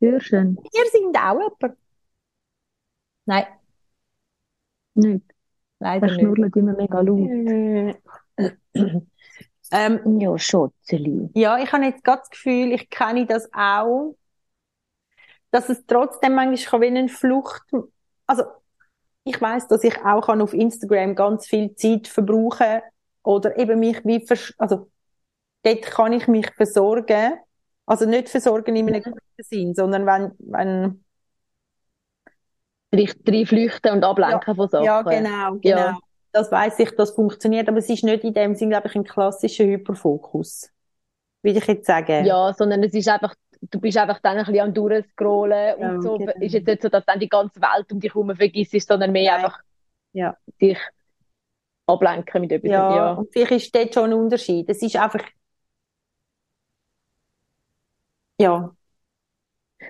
Hörschen? 0.01 0.57
Wir 0.57 0.91
sind 0.91 1.17
auch 1.17 1.41
jemand. 1.41 1.79
Nein, 3.27 3.47
Nicht. 4.95 5.32
Leider 5.83 6.09
Er 6.09 6.15
schnurrt 6.15 6.57
immer 6.57 6.73
mega 6.75 7.01
laut. 7.01 7.19
Äh. 7.19 7.95
Ähm, 9.75 10.21
Ja, 10.21 10.37
Schotzeli. 10.37 11.31
Ja, 11.35 11.59
ich 11.59 11.73
habe 11.73 11.85
jetzt 11.85 12.05
gerade 12.05 12.21
das 12.21 12.29
Gefühl, 12.29 12.73
ich 12.73 12.91
kenne 12.91 13.25
das 13.25 13.49
auch, 13.55 14.15
dass 15.51 15.71
es 15.71 15.87
trotzdem 15.87 16.35
manchmal 16.35 16.83
wie 16.83 16.87
eine 16.89 17.09
Flucht, 17.09 17.63
also 18.27 18.43
ich 19.25 19.41
weiß, 19.41 19.69
dass 19.69 19.83
ich 19.85 19.97
auch 20.05 20.27
kann 20.27 20.43
auf 20.43 20.53
Instagram 20.53 21.15
ganz 21.15 21.47
viel 21.47 21.75
Zeit 21.75 22.07
verbrauchen 22.07 22.83
oder 23.23 23.57
eben 23.59 23.81
mich 23.81 24.05
wie 24.05 24.23
also 24.59 24.91
dort 25.63 25.83
kann 25.83 26.13
ich 26.13 26.29
mich 26.29 26.51
versorgen, 26.55 27.35
also 27.87 28.05
nicht 28.05 28.29
versorgen 28.29 28.77
in 28.77 28.89
einem 28.89 29.01
Mhm. 29.01 29.05
guten 29.05 29.43
Sinn, 29.43 29.75
sondern 29.75 30.05
wenn 30.07 30.33
wenn 30.39 31.05
Drei, 32.93 33.09
drei 33.25 33.47
flüchten 33.47 33.93
und 33.93 34.05
ablenken 34.05 34.55
von 34.55 34.69
Sachen. 34.69 34.85
ja 34.85 35.03
genau 35.03 35.55
genau 35.57 35.79
Ja. 35.79 35.99
das 36.33 36.51
weiß 36.53 36.79
ich, 36.79 36.91
das 36.97 37.11
funktioniert, 37.13 37.69
aber 37.69 37.79
es 37.79 37.89
ist 37.89 38.05
nicht 38.05 38.25
in 38.25 38.35
dem 38.35 38.55
Sinn, 38.55 38.71
glaube 38.71 38.89
ich, 38.89 38.95
ein 38.95 39.05
klassischer 39.05 39.65
Hyperfokus, 39.65 40.71
würde 41.43 41.59
ich 41.59 41.67
jetzt 41.67 41.87
sagen. 41.87 42.25
Ja, 42.25 42.53
sondern 42.55 42.83
es 42.85 42.95
ist 42.95 43.09
einfach, 43.09 43.35
du 43.61 43.81
bist 43.81 43.99
einfach 43.99 44.21
dann 44.21 44.39
ein 44.39 44.45
bisschen 44.45 44.61
am 44.61 44.75
Durchscrollen 44.75 45.81
Ja, 45.81 45.91
und 45.91 46.03
so. 46.03 46.19
genau. 46.19 46.33
Ist 46.41 46.53
jetzt 46.55 46.67
nicht 46.67 46.83
so, 46.83 46.89
dass 46.89 47.05
dann 47.05 47.19
die 47.21 47.29
ganze 47.29 47.61
Welt 47.61 47.93
um 47.93 48.01
dich 48.01 48.15
herum 48.15 48.35
vergisst, 48.37 48.87
sondern 48.89 49.13
mehr 49.13 49.33
Nein. 49.33 49.45
einfach 49.45 49.61
Ja. 50.13 50.37
dich 50.61 50.79
ablenken 51.87 52.41
mit 52.43 52.53
etwas. 52.53 52.71
Ja, 52.71 52.97
Ja. 52.97 53.13
und 53.15 53.33
vielleicht 53.33 53.53
ist 53.53 53.75
dort 53.75 53.95
schon 53.95 54.11
ein 54.11 54.15
Unterschied. 54.15 54.69
Es 54.69 54.83
ist 54.83 54.97
einfach, 54.97 55.23
ja, 58.39 58.75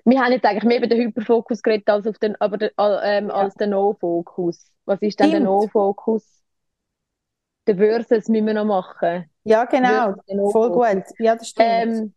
Wir 0.05 0.21
haben 0.21 0.33
jetzt 0.33 0.45
eigentlich 0.45 0.65
mehr 0.65 0.79
über 0.79 0.87
den 0.87 1.01
Hyperfokus 1.01 1.63
geredet 1.63 1.89
als 1.89 2.07
auf 2.07 2.19
den, 2.19 2.41
aber 2.41 2.57
der, 2.59 2.73
ähm, 2.79 3.31
als 3.31 3.55
den 3.55 3.71
No-Fokus. 3.71 4.67
Was 4.85 5.01
ist 5.03 5.19
denn 5.21 5.31
der 5.31 5.39
Stimmt. 5.39 5.45
No-Fokus? 5.51 6.43
Der 7.67 7.77
Versus 7.77 8.29
müssen 8.29 8.47
wir 8.47 8.55
noch 8.55 8.65
machen. 8.65 9.31
ja, 9.45 9.65
genau, 9.65 10.13
der 10.13 10.37
voll 10.51 10.71
No-Fokus. 10.71 10.89
gut. 11.09 11.19
Ja, 11.19 11.37
das 11.37 11.49
stimmt. 11.49 11.69
Ähm, 11.69 12.15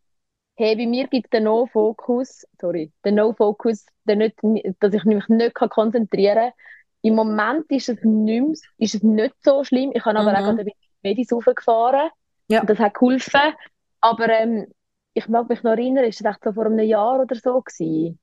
Hey, 0.58 0.74
bei 0.78 0.86
mir 0.88 1.06
gibt 1.08 1.26
es 1.26 1.30
den 1.32 1.44
No-Focus, 1.44 2.46
sorry, 2.62 2.90
den 3.04 3.16
No-Focus, 3.16 3.86
der 4.06 4.16
nicht, 4.16 4.38
dass 4.80 4.94
ich 4.94 5.04
mich 5.04 5.28
nicht 5.28 5.54
kann 5.54 5.68
konzentrieren 5.68 6.36
kann. 6.36 6.52
Im 7.02 7.16
Moment 7.16 7.70
ist 7.70 7.90
es, 7.90 8.02
nicht, 8.04 8.62
ist 8.78 8.96
es 8.96 9.04
nicht 9.04 9.36
so 9.44 9.66
schlimm. 9.66 9.92
Ich 9.94 10.06
habe 10.06 10.18
aber 10.18 10.32
Mhm. 10.32 10.36
auch 10.38 10.40
gerade 10.44 10.60
ein 10.60 10.66
bisschen 10.66 10.80
Medis 11.04 11.32
raufgefahren. 11.34 12.10
Ja. 12.48 12.64
Das 12.64 12.80
hat 12.80 12.94
geholfen. 12.94 13.42
Aber 14.00 14.30
ähm, 14.30 14.68
ich 15.16 15.28
mag 15.30 15.50
mich 15.50 15.64
noch 15.64 15.72
erinnern, 15.72 16.04
ist 16.06 16.24
das 16.24 16.34
echt 16.34 16.44
so 16.44 16.54
vor 16.54 16.66
einem 16.66 16.80
Jahr 16.80 17.22
oder 17.22 17.36
so 17.36 17.62
gewesen? 17.62 18.20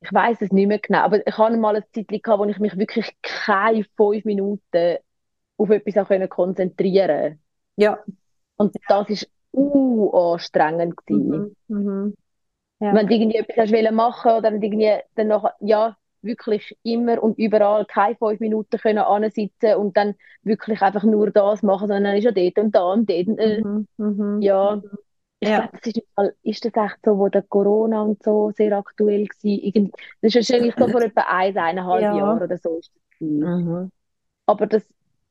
Ich 0.00 0.12
weiß 0.12 0.38
es 0.40 0.50
nicht 0.50 0.66
mehr 0.66 0.78
genau. 0.78 1.00
Aber 1.00 1.26
ich 1.26 1.36
hatte 1.38 1.56
mal 1.58 1.76
eine 1.76 1.84
Zeit 1.92 2.08
gehabt, 2.08 2.38
wo 2.40 2.44
ich 2.46 2.58
mich 2.58 2.76
wirklich 2.78 3.14
keine 3.22 3.84
fünf 3.96 4.24
Minuten 4.24 4.96
auf 5.58 5.70
etwas 5.70 5.98
auch 5.98 6.28
konzentrieren 6.30 7.38
Ja. 7.76 7.98
Und 8.56 8.74
das 8.88 9.10
ist 9.10 9.30
anstrengend 9.52 10.96
gewesen. 11.06 11.54
Mhm. 11.68 11.76
Mhm. 11.76 12.14
Ja. 12.80 12.94
Wenn 12.94 13.06
du 13.06 13.14
irgendwie 13.14 13.38
etwas 13.38 13.70
hast 13.70 13.92
machen 13.92 14.32
oder 14.32 14.52
wenn 14.52 14.60
du 14.60 14.66
irgendwie 14.66 14.96
dann 15.16 15.28
noch, 15.28 15.50
ja, 15.60 15.96
wirklich 16.22 16.76
immer 16.82 17.22
und 17.22 17.38
überall 17.38 17.84
keine 17.86 18.16
fünf 18.16 18.40
Minuten 18.40 18.78
können 18.78 18.98
ansitzen 18.98 19.74
und 19.76 19.96
dann 19.96 20.14
wirklich 20.42 20.80
einfach 20.82 21.02
nur 21.04 21.30
das 21.30 21.62
machen, 21.62 21.88
sondern 21.88 22.04
dann 22.04 22.16
ist 22.16 22.24
ja 22.24 22.32
dort 22.32 22.58
und 22.58 22.74
da 22.74 22.82
und 22.84 23.08
dort. 23.08 23.38
Äh, 23.38 23.62
Mhm. 23.62 23.86
Mhm. 23.98 24.42
ja, 24.42 24.82
ich 25.40 25.48
Ja. 25.48 25.60
glaube, 25.66 25.78
das 25.82 25.86
ist, 25.94 26.02
ist 26.42 26.64
das 26.64 26.84
echt 26.84 26.98
so, 27.04 27.18
wo 27.18 27.28
der 27.28 27.42
Corona 27.42 28.02
und 28.02 28.22
so 28.22 28.50
sehr 28.52 28.76
aktuell 28.76 29.22
war. 29.24 29.50
Irgend, 29.50 29.94
das 30.20 30.34
ist 30.34 30.50
wahrscheinlich 30.50 30.74
so 30.76 30.86
vor 30.88 31.02
etwa 31.02 31.22
eins, 31.22 31.56
eineinhalb 31.56 32.02
Ja. 32.02 32.16
Jahren 32.16 32.42
oder 32.42 32.58
so 32.58 32.78
ist 32.78 32.92
das. 32.94 33.20
Mhm. 33.20 33.90
Aber 34.46 34.66
das, 34.66 34.82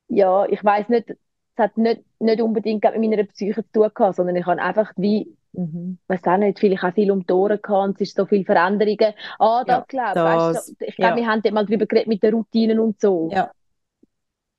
ja, 0.08 0.45
ich 0.48 0.63
weiß 0.63 0.89
nicht, 0.89 1.10
es 1.12 1.17
hat 1.58 1.78
nicht, 1.78 2.04
nicht 2.19 2.41
unbedingt 2.41 2.84
mit 2.84 3.00
meiner 3.10 3.24
Psyche 3.26 3.63
zu 3.63 3.72
tun 3.72 3.89
gehabt, 3.93 4.15
sondern 4.15 4.36
ich 4.36 4.45
habe 4.45 4.62
einfach 4.62 4.91
wie, 4.98 5.36
Mhm. 5.54 5.98
weiß 6.08 6.24
auch 6.26 6.38
nicht, 6.38 6.60
vielleicht 6.60 6.84
auch 6.84 6.93
viel 6.93 7.12
um 7.12 7.26
die 7.26 7.34
Ohren 7.34 7.60
gehabt 7.62 7.88
und 7.89 7.95
es 7.95 8.10
ist 8.10 8.17
so 8.17 8.26
viel 8.28 8.45
Veränderungen. 8.45 9.13
Ah, 9.39 9.63
das 9.65 9.84
Ja, 9.91 10.13
glaube 10.13 10.30
ich. 10.30 10.36
das, 10.36 10.56
Weißt 10.69 10.82
du, 10.82 10.86
ich 10.86 10.95
glaube, 10.95 11.12
ja. 11.12 11.15
wir 11.17 11.28
haben 11.28 11.41
dort 11.41 11.54
mal 11.56 11.65
drüber 11.65 11.86
geredet 11.88 12.08
mit 12.08 12.22
den 12.24 12.36
Routinen 12.36 12.80
und 12.80 13.00
so. 13.02 13.30
Ja. 13.32 13.52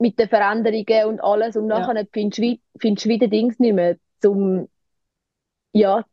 Mit 0.00 0.18
den 0.18 0.28
Veränderungen 0.28 1.04
und 1.06 1.20
alles. 1.22 1.56
Und 1.56 1.68
Ja. 1.70 1.78
nachher 1.80 2.06
wie- 2.12 2.60
findest 2.78 3.04
du 3.04 3.08
wieder 3.08 3.28
Dings 3.28 3.58
nicht 3.60 3.74
mehr 3.74 3.96
zum, 4.20 4.68
ja, 5.72 6.04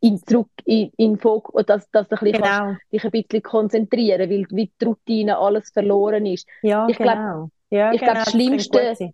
in 0.00 0.18
zurück, 0.24 0.50
in, 0.64 0.92
in 0.96 1.18
Fokus, 1.18 1.66
dass, 1.66 1.90
dass 1.90 2.08
du 2.08 2.16
ein 2.16 2.20
bisschen 2.20 2.42
kannst 2.42 2.60
Genau. 2.60 2.76
dich 2.92 3.04
ein 3.04 3.10
bisschen 3.10 3.42
konzentrieren, 3.42 4.30
weil 4.30 4.46
wie 4.50 4.72
die 4.80 4.84
Routine 4.84 5.38
alles 5.38 5.70
verloren 5.70 6.24
ist. 6.26 6.46
Ja, 6.62 6.86
Ich 6.88 6.96
glaub- 6.98 7.16
genau. 7.16 7.50
Ja, 7.70 7.92
ich 7.92 8.00
genau, 8.00 8.12
glaube, 8.12 8.24
das 8.24 8.30
Schlimmste. 8.32 9.12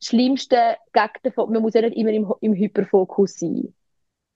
Schlimmste 0.00 0.76
gegen 0.92 1.08
den 1.24 1.32
man 1.52 1.62
muss 1.62 1.74
ja 1.74 1.80
nicht 1.80 1.96
immer 1.96 2.10
im, 2.10 2.32
im 2.40 2.54
Hyperfokus 2.54 3.34
sein. 3.40 3.74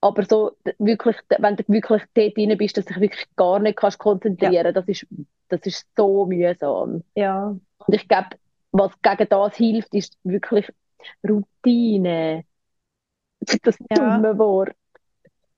Aber 0.01 0.25
so, 0.25 0.51
wirklich, 0.79 1.15
wenn 1.39 1.55
du 1.55 1.63
wirklich 1.67 2.01
dort 2.13 2.35
drin 2.35 2.57
bist, 2.57 2.75
dass 2.75 2.83
du 2.85 2.93
dich 2.93 3.01
wirklich 3.01 3.25
gar 3.37 3.59
nicht 3.59 3.77
kannst 3.77 3.99
konzentrieren, 3.99 4.73
das 4.73 4.85
ist, 4.89 5.07
das 5.47 5.61
ist 5.61 5.87
so 5.95 6.25
mühsam. 6.25 7.03
Ja. 7.15 7.55
Und 7.77 7.93
ich 7.95 8.05
glaube, 8.09 8.29
was 8.73 8.91
gegen 9.01 9.29
das 9.29 9.55
hilft, 9.55 9.93
ist 9.93 10.17
wirklich 10.23 10.67
Routine. 11.25 12.43
Das 13.63 13.77
Ja. 13.89 14.17
dumme 14.17 14.37
Wort. 14.37 14.73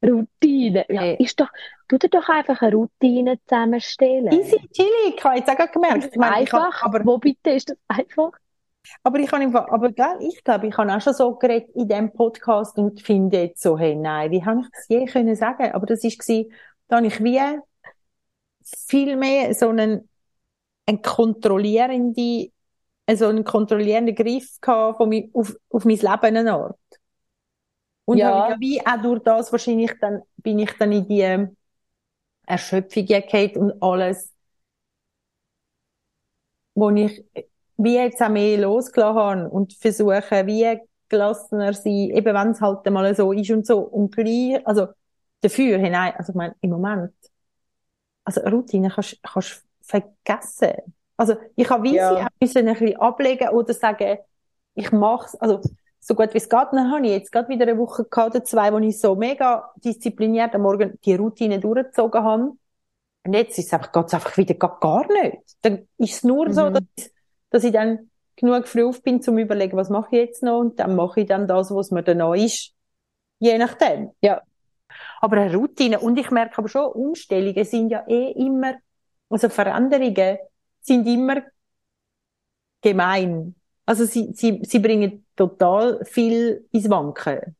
Routine. 0.03 0.85
Ja, 0.89 1.01
Hey. 1.01 1.15
ist 1.19 1.39
doch, 1.39 1.49
tu 1.87 1.97
dir 1.97 2.09
doch 2.09 2.27
einfach 2.29 2.61
eine 2.61 2.75
Routine 2.75 3.39
zusammenstellen. 3.47 4.31
Easy, 4.31 4.57
chillig, 4.71 5.15
ich 5.17 5.23
habe 5.23 5.37
jetzt 5.37 5.49
auch 5.49 5.71
gemerkt. 5.71 6.09
Ich 6.11 6.15
meine, 6.17 6.43
ich 6.43 6.51
habe, 6.53 6.65
Einfach. 6.65 6.83
aber, 6.83 7.05
Wo 7.05 7.17
bitte 7.17 7.51
ist 7.51 7.69
das 7.69 7.77
einfach? 7.87 8.31
aber 9.01 9.17
ich 9.19 9.31
habe 9.31 9.71
aber 9.71 9.91
gell, 9.91 10.17
ich 10.19 10.43
glaube, 10.43 10.67
ich 10.67 10.77
habe 10.77 10.93
auch 10.93 11.01
schon 11.01 11.13
so 11.13 11.33
geredet 11.35 11.69
in 11.75 11.87
diesem 11.87 12.11
Podcast 12.13 12.77
und 12.77 13.01
finde 13.01 13.41
jetzt 13.43 13.63
so, 13.63 13.77
hey, 13.79 13.95
nein, 13.95 14.29
wie 14.29 14.45
habe 14.45 14.61
ich 14.61 14.67
das 14.71 14.87
je 14.87 15.05
können 15.05 15.35
sagen? 15.35 15.71
Aber 15.71 15.87
das 15.87 16.03
ist 16.03 16.19
gewesen, 16.19 16.51
da 16.87 16.97
habe 16.97 17.07
ich 17.07 17.23
wie 17.23 17.39
viel 18.87 19.15
mehr 19.15 19.53
so 19.55 19.69
einen, 19.69 20.07
einen 20.85 21.01
kontrollierende, 21.01 22.49
so 23.15 23.27
einen 23.27 23.43
kontrollierenden 23.43 24.13
Griff 24.13 24.59
gehabt 24.61 24.97
von 24.97 25.29
auf, 25.33 25.55
auf 25.69 25.85
mein 25.85 25.97
Leben 25.97 26.37
eine 26.37 26.53
Art. 26.53 26.77
Und 28.05 28.23
Ja. 28.23 28.25
habe 28.25 28.59
wie 28.59 28.85
auch 28.85 29.01
durch 29.01 29.23
das 29.23 29.51
wahrscheinlich 29.51 29.91
dann, 30.01 30.21
bin 30.37 30.59
ich 30.59 30.71
dann 30.77 30.91
in 30.91 31.07
die 31.07 31.47
Erschöpfung 32.47 33.05
gekommen 33.05 33.55
und 33.57 33.83
alles, 33.83 34.33
wo 36.73 36.89
ich 36.91 37.23
wie 37.77 37.95
jetzt 37.95 38.21
auch 38.21 38.29
mehr 38.29 38.57
losgelassen 38.57 39.17
habe 39.19 39.49
und 39.49 39.73
versuche, 39.73 40.45
wie 40.47 40.79
gelassener 41.09 41.73
sein, 41.73 41.93
eben 42.11 42.33
wenn 42.33 42.51
es 42.51 42.61
halt 42.61 42.85
mal 42.89 43.13
so 43.15 43.31
ist 43.33 43.51
und 43.51 43.65
so. 43.65 43.79
Und 43.79 44.15
gleich, 44.15 44.65
also 44.65 44.87
dafür 45.41 45.77
hinein, 45.77 46.13
also 46.17 46.31
ich 46.31 46.35
meine, 46.35 46.55
im 46.61 46.69
Moment, 46.71 47.13
also 48.23 48.41
Routine 48.41 48.89
kannst 48.89 49.19
kannst 49.23 49.63
vergessen. 49.81 50.73
Also 51.17 51.35
ich 51.55 51.69
habe 51.69 51.83
wie 51.83 51.99
Ja. 51.99 51.99
sie 51.99 52.21
auch 52.21 52.27
müssen 52.41 52.67
ein 52.67 52.73
bisschen 52.75 52.97
ablegen 52.99 53.49
oder 53.49 53.73
sagen, 53.73 54.17
ich 54.73 54.91
mach's, 54.91 55.35
also 55.35 55.61
so 56.07 56.13
gut 56.13 56.33
wie 56.33 56.37
es 56.37 56.47
geht. 56.49 56.67
Dann 56.71 56.91
habe 56.91 57.03
ich 57.05 57.13
jetzt 57.13 57.31
gerade 57.31 57.49
wieder 57.49 57.63
eine 57.67 57.77
Woche 57.79 58.05
gehabt 58.05 58.35
oder 58.35 58.43
zwei, 58.43 58.71
wo 58.71 58.77
ich 58.77 58.99
so 58.99 59.15
mega 59.15 59.71
diszipliniert 59.77 60.53
am 60.53 60.61
Morgen 60.61 60.99
die 61.03 61.15
Routine 61.15 61.59
durchgezogen 61.59 62.23
habe. 62.23 62.51
Und 63.25 63.33
jetzt 63.33 63.57
ist 63.57 63.65
es 63.67 63.73
einfach, 63.73 63.91
geht's 63.91 64.13
einfach 64.13 64.37
wieder 64.37 64.53
gar, 64.53 64.79
gar 64.79 65.07
nicht. 65.11 65.37
Dann 65.63 65.87
ist 65.97 66.13
es 66.13 66.23
nur 66.23 66.53
so, 66.53 66.69
Mhm. 66.69 66.73
dass, 66.73 67.11
dass 67.49 67.63
ich 67.63 67.71
dann 67.73 68.11
genug 68.35 68.67
früh 68.67 68.83
auf 68.83 69.01
bin, 69.01 69.21
zum 69.21 69.39
überlegen, 69.39 69.75
was 69.77 69.89
mache 69.89 70.09
ich 70.11 70.21
jetzt 70.27 70.43
noch? 70.43 70.59
Und 70.59 70.79
dann 70.79 70.95
mache 70.95 71.21
ich 71.21 71.27
dann 71.27 71.47
das, 71.47 71.71
was 71.71 71.89
mir 71.89 72.03
dann 72.03 72.19
noch 72.19 72.35
ist. 72.35 72.73
Je 73.39 73.57
nachdem. 73.57 74.11
Ja. 74.21 74.41
Aber 75.21 75.37
eine 75.37 75.55
Routine. 75.55 75.99
Und 75.99 76.19
ich 76.19 76.29
merke 76.29 76.59
aber 76.59 76.69
schon, 76.69 76.85
Umstellungen 76.91 77.65
sind 77.65 77.89
ja 77.89 78.05
eh 78.07 78.31
immer, 78.33 78.75
also 79.29 79.49
Veränderungen 79.49 80.37
sind 80.81 81.07
immer 81.07 81.41
gemein. 82.81 83.55
Also 83.85 84.05
sie, 84.05 84.31
sie, 84.33 84.61
sie 84.63 84.79
bringen 84.79 85.24
total 85.35 86.03
viel 86.05 86.67
ins 86.71 86.89
Wanken. 86.89 87.55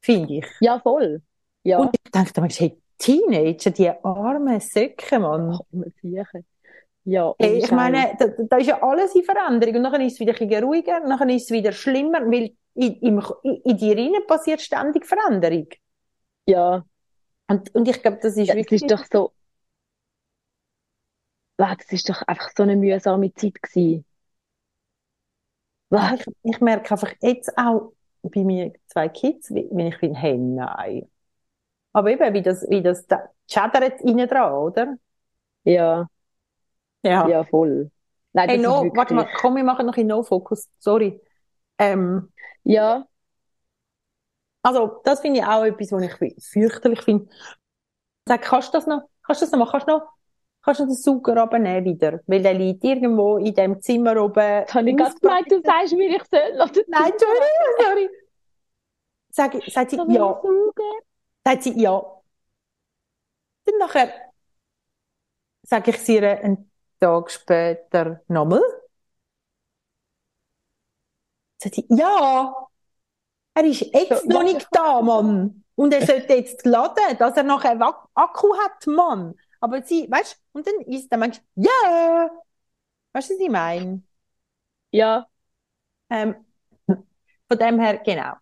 Finde 0.00 0.34
ich. 0.34 0.46
Ja, 0.60 0.80
voll. 0.80 1.22
Ja. 1.62 1.78
Und 1.78 1.96
ich 2.04 2.10
denke 2.12 2.32
dann, 2.32 2.48
hey, 2.50 2.78
Teenager, 2.98 3.70
die 3.70 3.90
armen 3.90 4.60
Säcke, 4.60 5.18
Mann. 5.18 5.58
Oh. 5.72 5.84
Ja, 7.04 7.34
Hey, 7.38 7.58
ich 7.58 7.70
meine, 7.70 8.16
da, 8.18 8.28
da 8.48 8.56
ist 8.56 8.66
ja 8.68 8.82
alles 8.82 9.14
in 9.14 9.24
Veränderung. 9.24 9.76
Und 9.76 9.82
dann 9.84 10.00
ist 10.00 10.14
es 10.14 10.20
wieder 10.20 10.32
ein 10.32 10.48
bisschen 10.48 10.64
ruhiger, 10.64 11.00
dann 11.00 11.28
ist 11.30 11.44
es 11.44 11.50
wieder 11.50 11.72
schlimmer, 11.72 12.20
weil 12.30 12.54
in, 12.74 12.94
im, 13.00 13.22
in 13.64 13.76
dir 13.76 13.96
rein 13.96 14.26
passiert 14.26 14.60
ständig 14.62 15.04
Veränderung. 15.06 15.68
Ja, 16.46 16.84
Und, 17.48 17.74
und 17.74 17.88
ich 17.88 18.02
glaube, 18.02 18.18
das 18.22 18.36
ist 18.36 18.48
ja, 18.48 18.54
das 18.54 18.56
wirklich, 18.56 18.82
ist 18.82 18.90
doch 18.90 19.04
so, 19.10 19.32
wow, 21.58 21.76
das 21.76 21.90
ist 21.92 22.08
doch 22.08 22.22
einfach 22.22 22.50
so 22.56 22.62
eine 22.62 22.76
mühsame 22.76 23.32
Zeit 23.34 23.60
gewesen. 23.62 24.04
Wow. 25.94 26.18
ich, 26.18 26.26
ich 26.42 26.60
merke 26.60 26.92
einfach 26.92 27.12
jetzt 27.22 27.56
auch 27.58 27.92
bei 28.22 28.42
mir 28.44 28.72
zwei 28.86 29.08
Kids, 29.08 29.50
wenn 29.52 29.88
ich 29.88 29.98
bin, 30.00 30.14
hey, 30.14 30.36
nein. 30.38 31.10
Aber 31.92 32.10
eben, 32.10 32.34
wie 32.34 32.42
das, 32.42 32.68
wie 32.70 32.82
das 32.82 33.06
da 33.08 33.30
chattert 33.48 34.00
innen 34.02 34.28
dran, 34.28 34.52
oder? 34.54 34.96
Ja, 35.64 36.08
Ja. 37.02 37.28
ja, 37.28 37.44
voll. 37.44 37.90
Nein, 38.32 38.50
Hey, 38.50 38.58
no, 38.58 38.92
warte 38.94 39.14
mal, 39.14 39.24
komm, 39.32 39.56
wir 39.56 39.64
machen 39.64 39.86
noch 39.86 39.96
in 39.96 40.06
No-Focus, 40.08 40.68
sorry. 40.78 41.20
Ähm, 41.78 42.32
ja, 42.64 43.06
also, 44.62 45.00
das 45.04 45.20
finde 45.20 45.40
ich 45.40 45.46
auch 45.46 45.64
etwas, 45.64 45.92
was 45.92 46.02
ich 46.02 46.44
fürchterlich 46.44 47.02
finde. 47.02 47.28
Sag, 48.26 48.42
kannst 48.42 48.68
du 48.74 48.78
das 48.78 48.86
noch, 48.88 49.08
kannst 49.24 49.42
du 49.42 49.46
das 49.46 49.52
noch 49.52 49.58
machen? 49.60 49.72
Kannst 49.72 49.88
du 49.88 49.92
noch, 49.92 50.08
kannst 50.64 50.80
du 50.80 50.86
den 50.86 50.94
Sauger 50.94 51.36
runternehmen 51.40 51.84
wieder? 51.84 52.20
Weil 52.26 52.42
der 52.42 52.54
liegt 52.54 52.82
irgendwo 52.84 53.36
in 53.36 53.54
dem 53.54 53.80
Zimmer 53.80 54.22
oben. 54.22 54.40
jetzt 54.40 54.74
habe 54.74 54.90
ich 54.90 54.96
gerade 54.96 55.14
gemeint, 55.20 55.52
du 55.52 55.60
sagst 55.62 55.92
mir, 55.94 56.16
ich 56.16 56.24
soll 56.24 56.84
Nein, 56.88 57.12
Entschuldigung, 57.12 57.74
sorry. 57.78 58.10
Sag, 59.30 59.52
sagt 59.70 59.90
sie, 59.90 59.96
ja. 59.96 60.40
Sagt 61.44 61.62
sie, 61.64 61.80
ja. 61.80 62.02
Dann 63.64 63.78
nachher 63.78 64.12
sage 65.62 65.90
ich 65.90 65.98
sie 65.98 66.20
einen 66.20 66.70
Tag 67.00 67.30
später 67.30 68.22
nochmal. 68.28 68.62
Sagt 71.58 71.74
sie, 71.74 71.86
ja. 71.88 72.68
Er 73.54 73.64
ist 73.64 73.80
jetzt 73.80 74.26
noch 74.26 74.42
nicht 74.42 74.66
da, 74.70 75.00
Mann. 75.00 75.64
Und 75.76 75.92
er 75.92 76.06
sollte 76.06 76.34
jetzt 76.34 76.64
laden, 76.64 77.18
dass 77.18 77.36
er 77.36 77.42
nachher 77.42 77.80
Akku 78.14 78.56
hat, 78.56 78.86
Mann. 78.86 79.34
Aber 79.64 79.82
sie, 79.82 80.06
weißt 80.10 80.40
und 80.52 80.66
dann 80.66 80.74
ist 80.82 81.10
der 81.10 81.18
Mensch, 81.18 81.40
ja. 81.56 82.30
Weißt 83.12 83.30
du, 83.30 83.34
was 83.34 83.40
ich 83.40 83.50
meine? 83.50 84.02
Ja, 84.92 85.28
Ähm, 86.10 86.34
von 87.48 87.58
dem 87.58 87.78
her, 87.80 87.98
genau. 88.04 88.34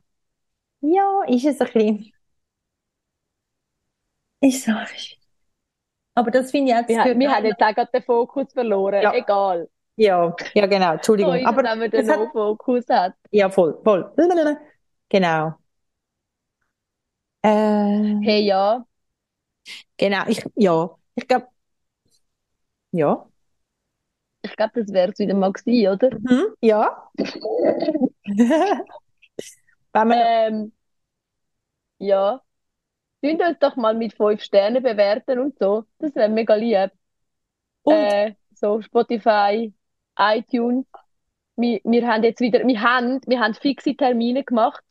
Ja, 0.83 1.23
ist 1.29 1.45
es 1.47 1.61
ein 1.61 1.67
bisschen. 1.73 2.13
Ist 4.41 4.65
so. 4.65 4.73
Aber 6.15 6.31
das 6.31 6.51
finde 6.51 6.73
ich 6.73 6.79
das 6.87 7.05
wir, 7.05 7.19
wir 7.19 7.31
haben 7.31 7.45
jetzt 7.47 7.63
auch 7.63 7.75
gerade 7.75 7.91
den 7.93 8.03
Fokus 8.03 8.53
verloren. 8.53 9.03
Ja. 9.03 9.13
Egal. 9.13 9.69
Ja, 9.97 10.35
ja, 10.55 10.67
genau, 10.67 10.95
So 11.19 11.33
Entschuldigung. 11.33 11.35
ist 11.35 11.49
Aber 11.49 11.63
wenn 11.65 11.79
man 11.79 11.91
den 11.91 12.05
es 12.05 12.09
hat, 12.09 12.21
No-Fokus 12.21 12.89
hat. 12.91 13.15
ja, 13.33 13.51
voll, 13.51 13.81
voll. 13.85 14.13
Genau. 15.11 15.59
Äh, 17.43 18.17
Hey, 18.21 18.41
ja. 18.47 18.87
genau, 19.97 20.25
ich, 20.29 20.45
ja, 20.57 20.91
ich 21.15 21.29
glaube, 21.29 21.49
ja. 22.93 23.27
Ich 24.43 24.57
glaube, 24.57 24.73
das 24.81 24.93
wäre 24.93 25.13
es 25.13 25.19
wieder 25.19 25.35
mal 25.35 25.53
gewesen, 25.53 25.93
oder? 25.93 26.11
Mhm, 26.19 26.55
ja. 26.61 27.11
Wenn 29.93 30.09
man, 30.09 30.19
Ähm, 30.19 30.73
ja. 31.99 32.41
Tun 33.23 33.41
uns 33.41 33.59
doch 33.61 33.77
mal 33.77 33.95
mit 33.95 34.15
fünf 34.15 34.43
Sternen 34.43 34.83
bewerten 34.83 35.39
und 35.39 35.59
so. 35.59 35.85
Das 35.99 36.15
wäre 36.15 36.29
mega 36.29 36.55
lieb. 36.55 36.91
und, 37.83 37.95
Äh, 37.95 38.35
so 38.55 38.81
Spotify, 38.83 39.73
iTunes. 40.19 40.87
Wir, 41.57 41.81
wir 41.85 42.09
haben 42.09 42.25
jetzt 42.25 42.41
wieder, 42.41 42.67
wir 42.67 42.81
haben, 42.83 43.21
wir 43.27 43.41
haben 43.41 43.55
fixe 43.55 43.95
Termine 43.95 44.43
gemacht, 44.45 44.83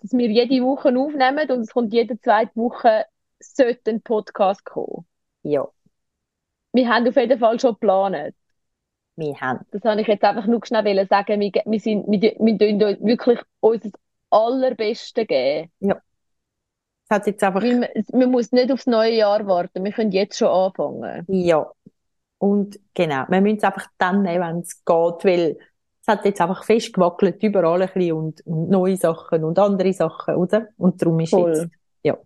dass 0.00 0.12
wir 0.12 0.28
jede 0.30 0.62
Woche 0.64 0.88
aufnehmen 0.96 1.50
und 1.50 1.60
es 1.60 1.70
kommt 1.72 1.92
jede 1.92 2.20
zweite 2.20 2.54
Woche 2.56 3.06
sollte 3.40 3.90
ein 3.90 4.02
Podcast 4.02 4.64
kommen. 4.64 5.06
Ja, 5.44 5.66
Wir 6.72 6.88
haben 6.88 7.06
auf 7.06 7.16
jeden 7.16 7.38
Fall 7.38 7.60
schon 7.60 7.74
geplant. 7.74 8.34
wir 9.16 9.40
haben. 9.40 9.60
Das 9.70 9.82
habe 9.84 10.00
ich 10.00 10.08
jetzt 10.08 10.24
einfach 10.24 10.46
nur 10.46 10.64
schnell 10.66 11.06
sagen. 11.06 11.40
Wir, 11.40 11.52
wir 11.64 11.80
sind, 11.80 12.06
wir, 12.08 12.20
wir 12.20 12.58
tun 12.58 12.82
uns 12.82 13.00
wirklich 13.00 13.40
unser 13.60 13.90
Allerbeste 14.30 15.24
geben. 15.24 15.70
Es 15.80 17.10
hat 17.10 17.26
jetzt 17.26 17.44
einfach, 17.44 17.62
man, 17.62 17.86
man 18.12 18.30
muss 18.30 18.50
nicht 18.50 18.72
aufs 18.72 18.86
neue 18.86 19.12
Jahr 19.12 19.46
warten. 19.46 19.84
Wir 19.84 19.92
können 19.92 20.10
jetzt 20.10 20.38
schon 20.38 20.48
anfangen. 20.48 21.24
ja. 21.28 21.70
Und 22.38 22.78
genau, 22.92 23.24
wir 23.28 23.40
müssen 23.40 23.56
es 23.56 23.64
einfach 23.64 23.86
dann 23.96 24.22
nehmen, 24.22 24.46
wenn 24.46 24.58
es 24.58 24.84
geht, 24.84 25.24
weil 25.24 25.56
es 26.02 26.08
hat 26.08 26.26
jetzt 26.26 26.42
einfach 26.42 26.62
festgewackelt 26.62 27.42
überall 27.42 27.80
ein 27.80 27.88
bisschen 27.88 28.12
und, 28.12 28.46
und 28.46 28.68
neue 28.68 28.98
Sachen 28.98 29.44
und 29.44 29.58
andere 29.58 29.94
Sachen, 29.94 30.34
oder? 30.34 30.68
Und 30.76 31.00
darum 31.00 31.20
ist 31.20 31.30
Voll. 31.30 31.48
jetzt, 31.48 31.68
ja. 32.02 32.18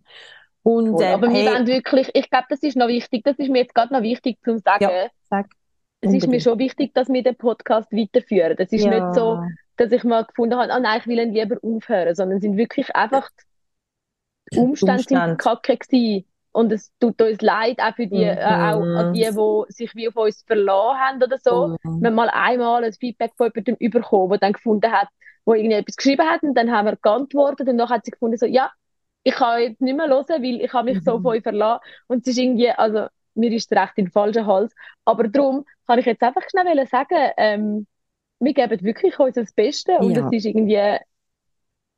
Und, 0.68 0.90
Voll. 0.90 1.02
ähm, 1.02 1.14
Aber 1.14 1.28
wir 1.28 1.34
hey, 1.34 1.46
wollen 1.46 1.66
wirklich, 1.66 2.10
ich 2.12 2.28
glaube, 2.28 2.44
das 2.50 2.62
ist 2.62 2.76
noch 2.76 2.88
wichtig, 2.88 3.24
das 3.24 3.38
ist 3.38 3.48
mir 3.48 3.60
jetzt 3.60 3.74
gerade 3.74 3.90
noch 3.92 4.02
wichtig 4.02 4.36
zu 4.44 4.58
sagen. 4.58 4.84
Ja, 4.84 5.08
sag. 5.30 5.46
Es 6.02 6.12
ist 6.12 6.28
mir 6.28 6.40
schon 6.40 6.58
wichtig, 6.58 6.92
dass 6.94 7.08
wir 7.08 7.22
den 7.22 7.36
Podcast 7.36 7.90
weiterführen. 7.90 8.54
Es 8.58 8.70
ist 8.70 8.84
Ja. 8.84 8.90
nicht 8.90 9.14
so, 9.14 9.40
dass 9.78 9.90
ich 9.92 10.04
mal 10.04 10.24
gefunden 10.26 10.56
habe, 10.58 10.70
ah 10.70 10.78
nein, 10.78 11.00
ich 11.00 11.06
will 11.06 11.18
ihn 11.18 11.32
lieber 11.32 11.56
aufhören, 11.62 12.14
sondern 12.14 12.36
es 12.36 12.42
sind 12.42 12.56
wirklich 12.58 12.94
einfach, 12.94 13.30
die 14.52 14.58
Umstände 14.58 15.02
sind 15.02 15.16
Umstände. 15.16 15.36
kacke 15.38 15.76
gewesen. 15.78 16.24
Und 16.52 16.70
es 16.72 16.92
tut 17.00 17.20
uns 17.22 17.40
leid, 17.40 17.78
auch 17.80 17.94
für 17.94 18.06
die, 18.06 18.24
äh, 18.24 18.36
auch 18.44 18.82
an 18.82 19.12
die, 19.14 19.20
die 19.22 19.72
sich 19.72 19.94
wie 19.94 20.08
auf 20.08 20.16
uns 20.16 20.42
verlassen 20.46 20.98
haben 21.00 21.22
oder 21.22 21.38
so. 21.38 21.68
Mhm. 21.82 22.00
Wir 22.02 22.08
haben 22.08 22.14
mal 22.14 22.30
einmal 22.30 22.84
ein 22.84 22.92
Feedback 22.92 23.32
von 23.36 23.50
jemandem 23.54 23.90
bekommen, 23.90 24.30
der 24.30 24.38
dann 24.38 24.52
gefunden 24.52 24.90
hat, 24.92 25.08
wo 25.44 25.54
irgendwie 25.54 25.76
etwas 25.76 25.96
geschrieben 25.96 26.26
hat 26.28 26.42
und 26.42 26.54
dann 26.54 26.70
haben 26.70 26.86
wir 26.86 26.96
geantwortet 26.96 27.68
und 27.68 27.78
dann 27.78 27.88
hat 27.88 28.04
sie 28.04 28.10
gefunden 28.10 28.36
so, 28.36 28.46
ja, 28.46 28.70
ich 29.28 29.34
kann 29.34 29.60
jetzt 29.60 29.80
nicht 29.80 29.96
mehr 29.96 30.08
hören, 30.08 30.26
weil 30.42 30.60
ich 30.62 30.72
habe 30.72 30.90
mich 30.90 31.02
so 31.02 31.12
Mhm. 31.12 31.22
von 31.22 31.32
euch 31.32 31.42
verlassen 31.42 31.82
und 32.08 32.22
es 32.26 32.28
ist 32.28 32.38
irgendwie, 32.38 32.70
also 32.70 33.06
mir 33.34 33.52
ist 33.52 33.70
es 33.70 33.78
recht 33.78 33.92
in 33.96 34.06
den 34.06 34.12
falschen 34.12 34.46
Hals, 34.46 34.74
aber 35.04 35.28
darum 35.28 35.64
kann 35.86 35.98
ich 35.98 36.06
jetzt 36.06 36.22
einfach 36.22 36.42
schnell 36.50 36.86
sagen, 36.86 37.32
ähm, 37.36 37.86
wir 38.40 38.54
geben 38.54 38.80
wirklich 38.82 39.18
unser 39.18 39.44
Bestes 39.56 40.00
und 40.00 40.16
Ja. 40.16 40.18
es 40.18 40.32
ist 40.32 40.46
irgendwie, 40.46 40.98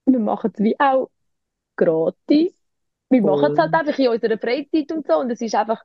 wir 0.06 0.18
machen 0.18 0.50
es 0.54 0.62
wie 0.62 0.78
auch 0.80 1.10
gratis. 1.76 2.54
Wir 3.10 3.22
Voll. 3.22 3.32
machen 3.32 3.52
es 3.52 3.58
halt 3.58 3.74
einfach 3.74 3.98
in 3.98 4.08
unserer 4.08 4.38
Freizeit 4.38 4.92
und 4.92 5.06
so 5.06 5.18
und 5.18 5.30
es 5.30 5.40
ist 5.42 5.54
einfach 5.56 5.82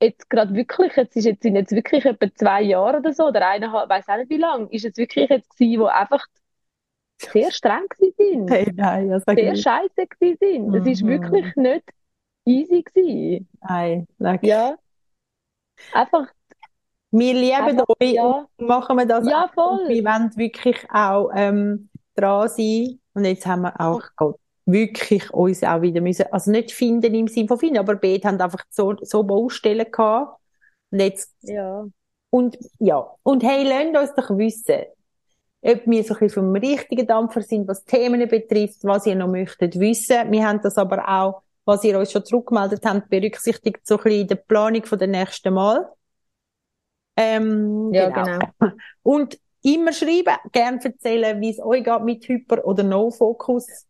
jetzt 0.00 0.28
gerade 0.30 0.54
wirklich, 0.54 0.94
jetzt 0.96 1.16
ist 1.16 1.24
jetzt, 1.24 1.42
sind 1.42 1.56
jetzt 1.56 1.72
wirklich 1.72 2.04
etwa 2.04 2.32
zwei 2.34 2.62
Jahre 2.62 2.98
oder 2.98 3.12
so, 3.12 3.26
oder 3.26 3.48
eineinhalb, 3.48 3.88
weiß 3.90 4.08
auch 4.08 4.16
nicht 4.16 4.30
wie 4.30 4.36
lang, 4.38 4.68
ist 4.70 4.84
es 4.84 4.96
wirklich 4.96 5.28
jetzt 5.30 5.50
gewesen, 5.58 5.80
wo 5.80 5.86
einfach 5.86 6.24
sehr 7.18 7.50
streng 7.50 7.86
sind, 8.16 8.50
Hey, 8.50 8.72
nein, 8.74 9.20
sag 9.26 9.38
sehr 9.38 9.52
nicht. 9.52 9.62
scheiße 9.62 10.06
sind. 10.40 10.74
Es 10.74 10.86
ist 10.86 11.02
Mhm. 11.02 11.08
wirklich 11.08 11.56
nicht 11.56 11.84
easy 12.44 12.82
gewesen. 12.82 13.48
Nein, 13.60 14.06
sag. 14.18 14.42
Ja. 14.44 14.76
Einfach, 15.92 16.26
Wir 17.10 17.34
lieben 17.34 17.54
einfach, 17.80 17.86
euch 18.00 18.12
ja. 18.12 18.46
machen 18.58 18.96
wir 18.98 19.06
das 19.06 19.26
Ja, 19.28 19.44
auch. 19.44 19.70
Und 19.70 19.78
voll. 19.80 19.88
wir 19.88 20.04
wollen 20.04 20.36
wirklich 20.36 20.76
auch 20.90 21.30
ähm, 21.34 21.88
dran 22.14 22.48
sein. 22.48 23.00
Und 23.14 23.24
jetzt 23.24 23.46
haben 23.46 23.62
wir 23.62 23.80
auch 23.80 24.02
Gott, 24.16 24.38
wirklich 24.66 25.32
uns 25.32 25.64
auch 25.64 25.80
wieder 25.82 26.00
müssen, 26.00 26.26
also 26.32 26.50
nicht 26.50 26.72
finden 26.72 27.14
im 27.14 27.26
Sinne 27.28 27.48
von 27.48 27.58
finden, 27.58 27.78
aber 27.78 27.96
beide 27.96 28.28
haben 28.28 28.40
einfach 28.40 28.64
so, 28.70 28.94
so 29.00 29.22
Baustellen 29.24 29.90
gehabt. 29.90 30.38
Und 30.90 31.00
jetzt, 31.00 31.34
Ja. 31.42 31.86
und 32.30 32.58
ja, 32.78 33.14
und 33.22 33.42
hey, 33.42 33.64
lasst 33.92 34.16
uns 34.18 34.26
doch 34.28 34.36
wissen, 34.36 34.84
ob 35.60 35.86
wir 35.86 36.04
so 36.04 36.14
ein 36.14 36.20
bisschen 36.20 36.44
vom 36.44 36.54
richtigen 36.54 37.06
Dampfer 37.06 37.42
sind, 37.42 37.66
was 37.66 37.84
Themen 37.84 38.26
betrifft, 38.28 38.84
was 38.84 39.06
ihr 39.06 39.16
noch 39.16 39.28
möchtet 39.28 39.78
wissen. 39.78 40.30
Wir 40.30 40.46
haben 40.46 40.60
das 40.62 40.76
aber 40.76 41.08
auch, 41.08 41.42
was 41.64 41.84
ihr 41.84 41.98
uns 41.98 42.12
schon 42.12 42.24
zurückgemeldet 42.24 42.84
habt, 42.84 43.10
berücksichtigt 43.10 43.86
so 43.86 43.96
ein 43.96 44.04
bisschen 44.04 44.20
in 44.22 44.28
der 44.28 44.36
Planung 44.36 44.84
von 44.84 44.98
der 44.98 45.08
nächsten 45.08 45.52
Mal. 45.52 45.90
Ähm, 47.16 47.92
Ja, 47.92 48.08
genau. 48.10 48.38
genau. 48.58 48.72
Und 49.02 49.38
immer 49.62 49.92
schreiben, 49.92 50.36
gern 50.52 50.78
erzählen, 50.78 51.40
wie 51.40 51.50
es 51.50 51.60
euch 51.60 51.82
geht 51.82 52.02
mit 52.02 52.24
Hyper- 52.28 52.64
oder 52.64 52.84
No-Fokus. 52.84 53.86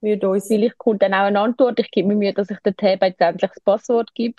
Würde 0.00 0.28
uns. 0.28 0.46
Vielleicht 0.48 0.78
kommt 0.78 1.02
dann 1.02 1.14
auch 1.14 1.26
eine 1.26 1.40
Antwort. 1.40 1.78
Ich 1.80 1.90
gebe 1.90 2.08
mir 2.08 2.16
Mühe, 2.16 2.32
dass 2.32 2.50
ich 2.50 2.58
der 2.60 2.74
Tab 2.74 3.02
jetzt 3.02 3.20
endlich 3.20 3.50
das 3.50 3.62
Passwort 3.62 4.14
gebe. 4.14 4.36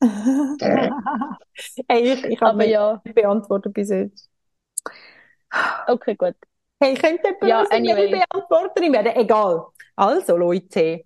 hey, 1.88 2.12
ich, 2.12 2.24
ich 2.24 2.40
habe 2.40 2.66
ja, 2.66 3.02
beantwortet 3.14 3.74
bis 3.74 3.90
jetzt. 3.90 4.30
Okay, 5.86 6.14
gut. 6.14 6.34
Hey, 6.80 6.94
könnt 6.94 7.20
ihr 7.24 7.36
jemand 7.40 7.70
ja, 7.70 7.76
anyway. 7.76 8.10
Beantworterin 8.30 8.92
werden? 8.92 9.16
Egal. 9.16 9.66
Also, 9.94 10.36
Leute. 10.36 11.04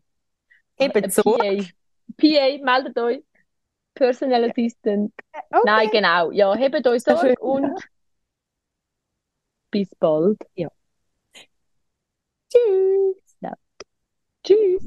Eben 0.79 1.11
so. 1.11 1.23
PA. 1.23 1.65
PA, 2.17 2.59
meldet 2.65 2.99
euch. 2.99 3.23
Personal 3.95 4.51
Assistant. 4.51 5.13
Äh, 5.33 5.39
okay. 5.51 5.63
Nein, 5.65 5.91
genau. 5.91 6.31
Ja, 6.31 6.55
hebt 6.55 6.87
euch 6.87 7.03
Sorge 7.03 7.35
und 7.41 7.79
bis 9.71 9.95
bald. 9.97 10.39
Ja. 10.55 10.69
Tschüss. 12.49 13.37
No. 13.41 13.53
Tschüss. 14.43 14.87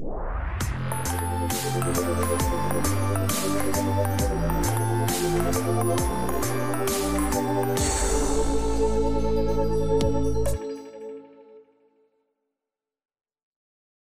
Thank 6.76 7.18
you. 7.18 7.23
thank 7.34 7.80
you 9.92 10.03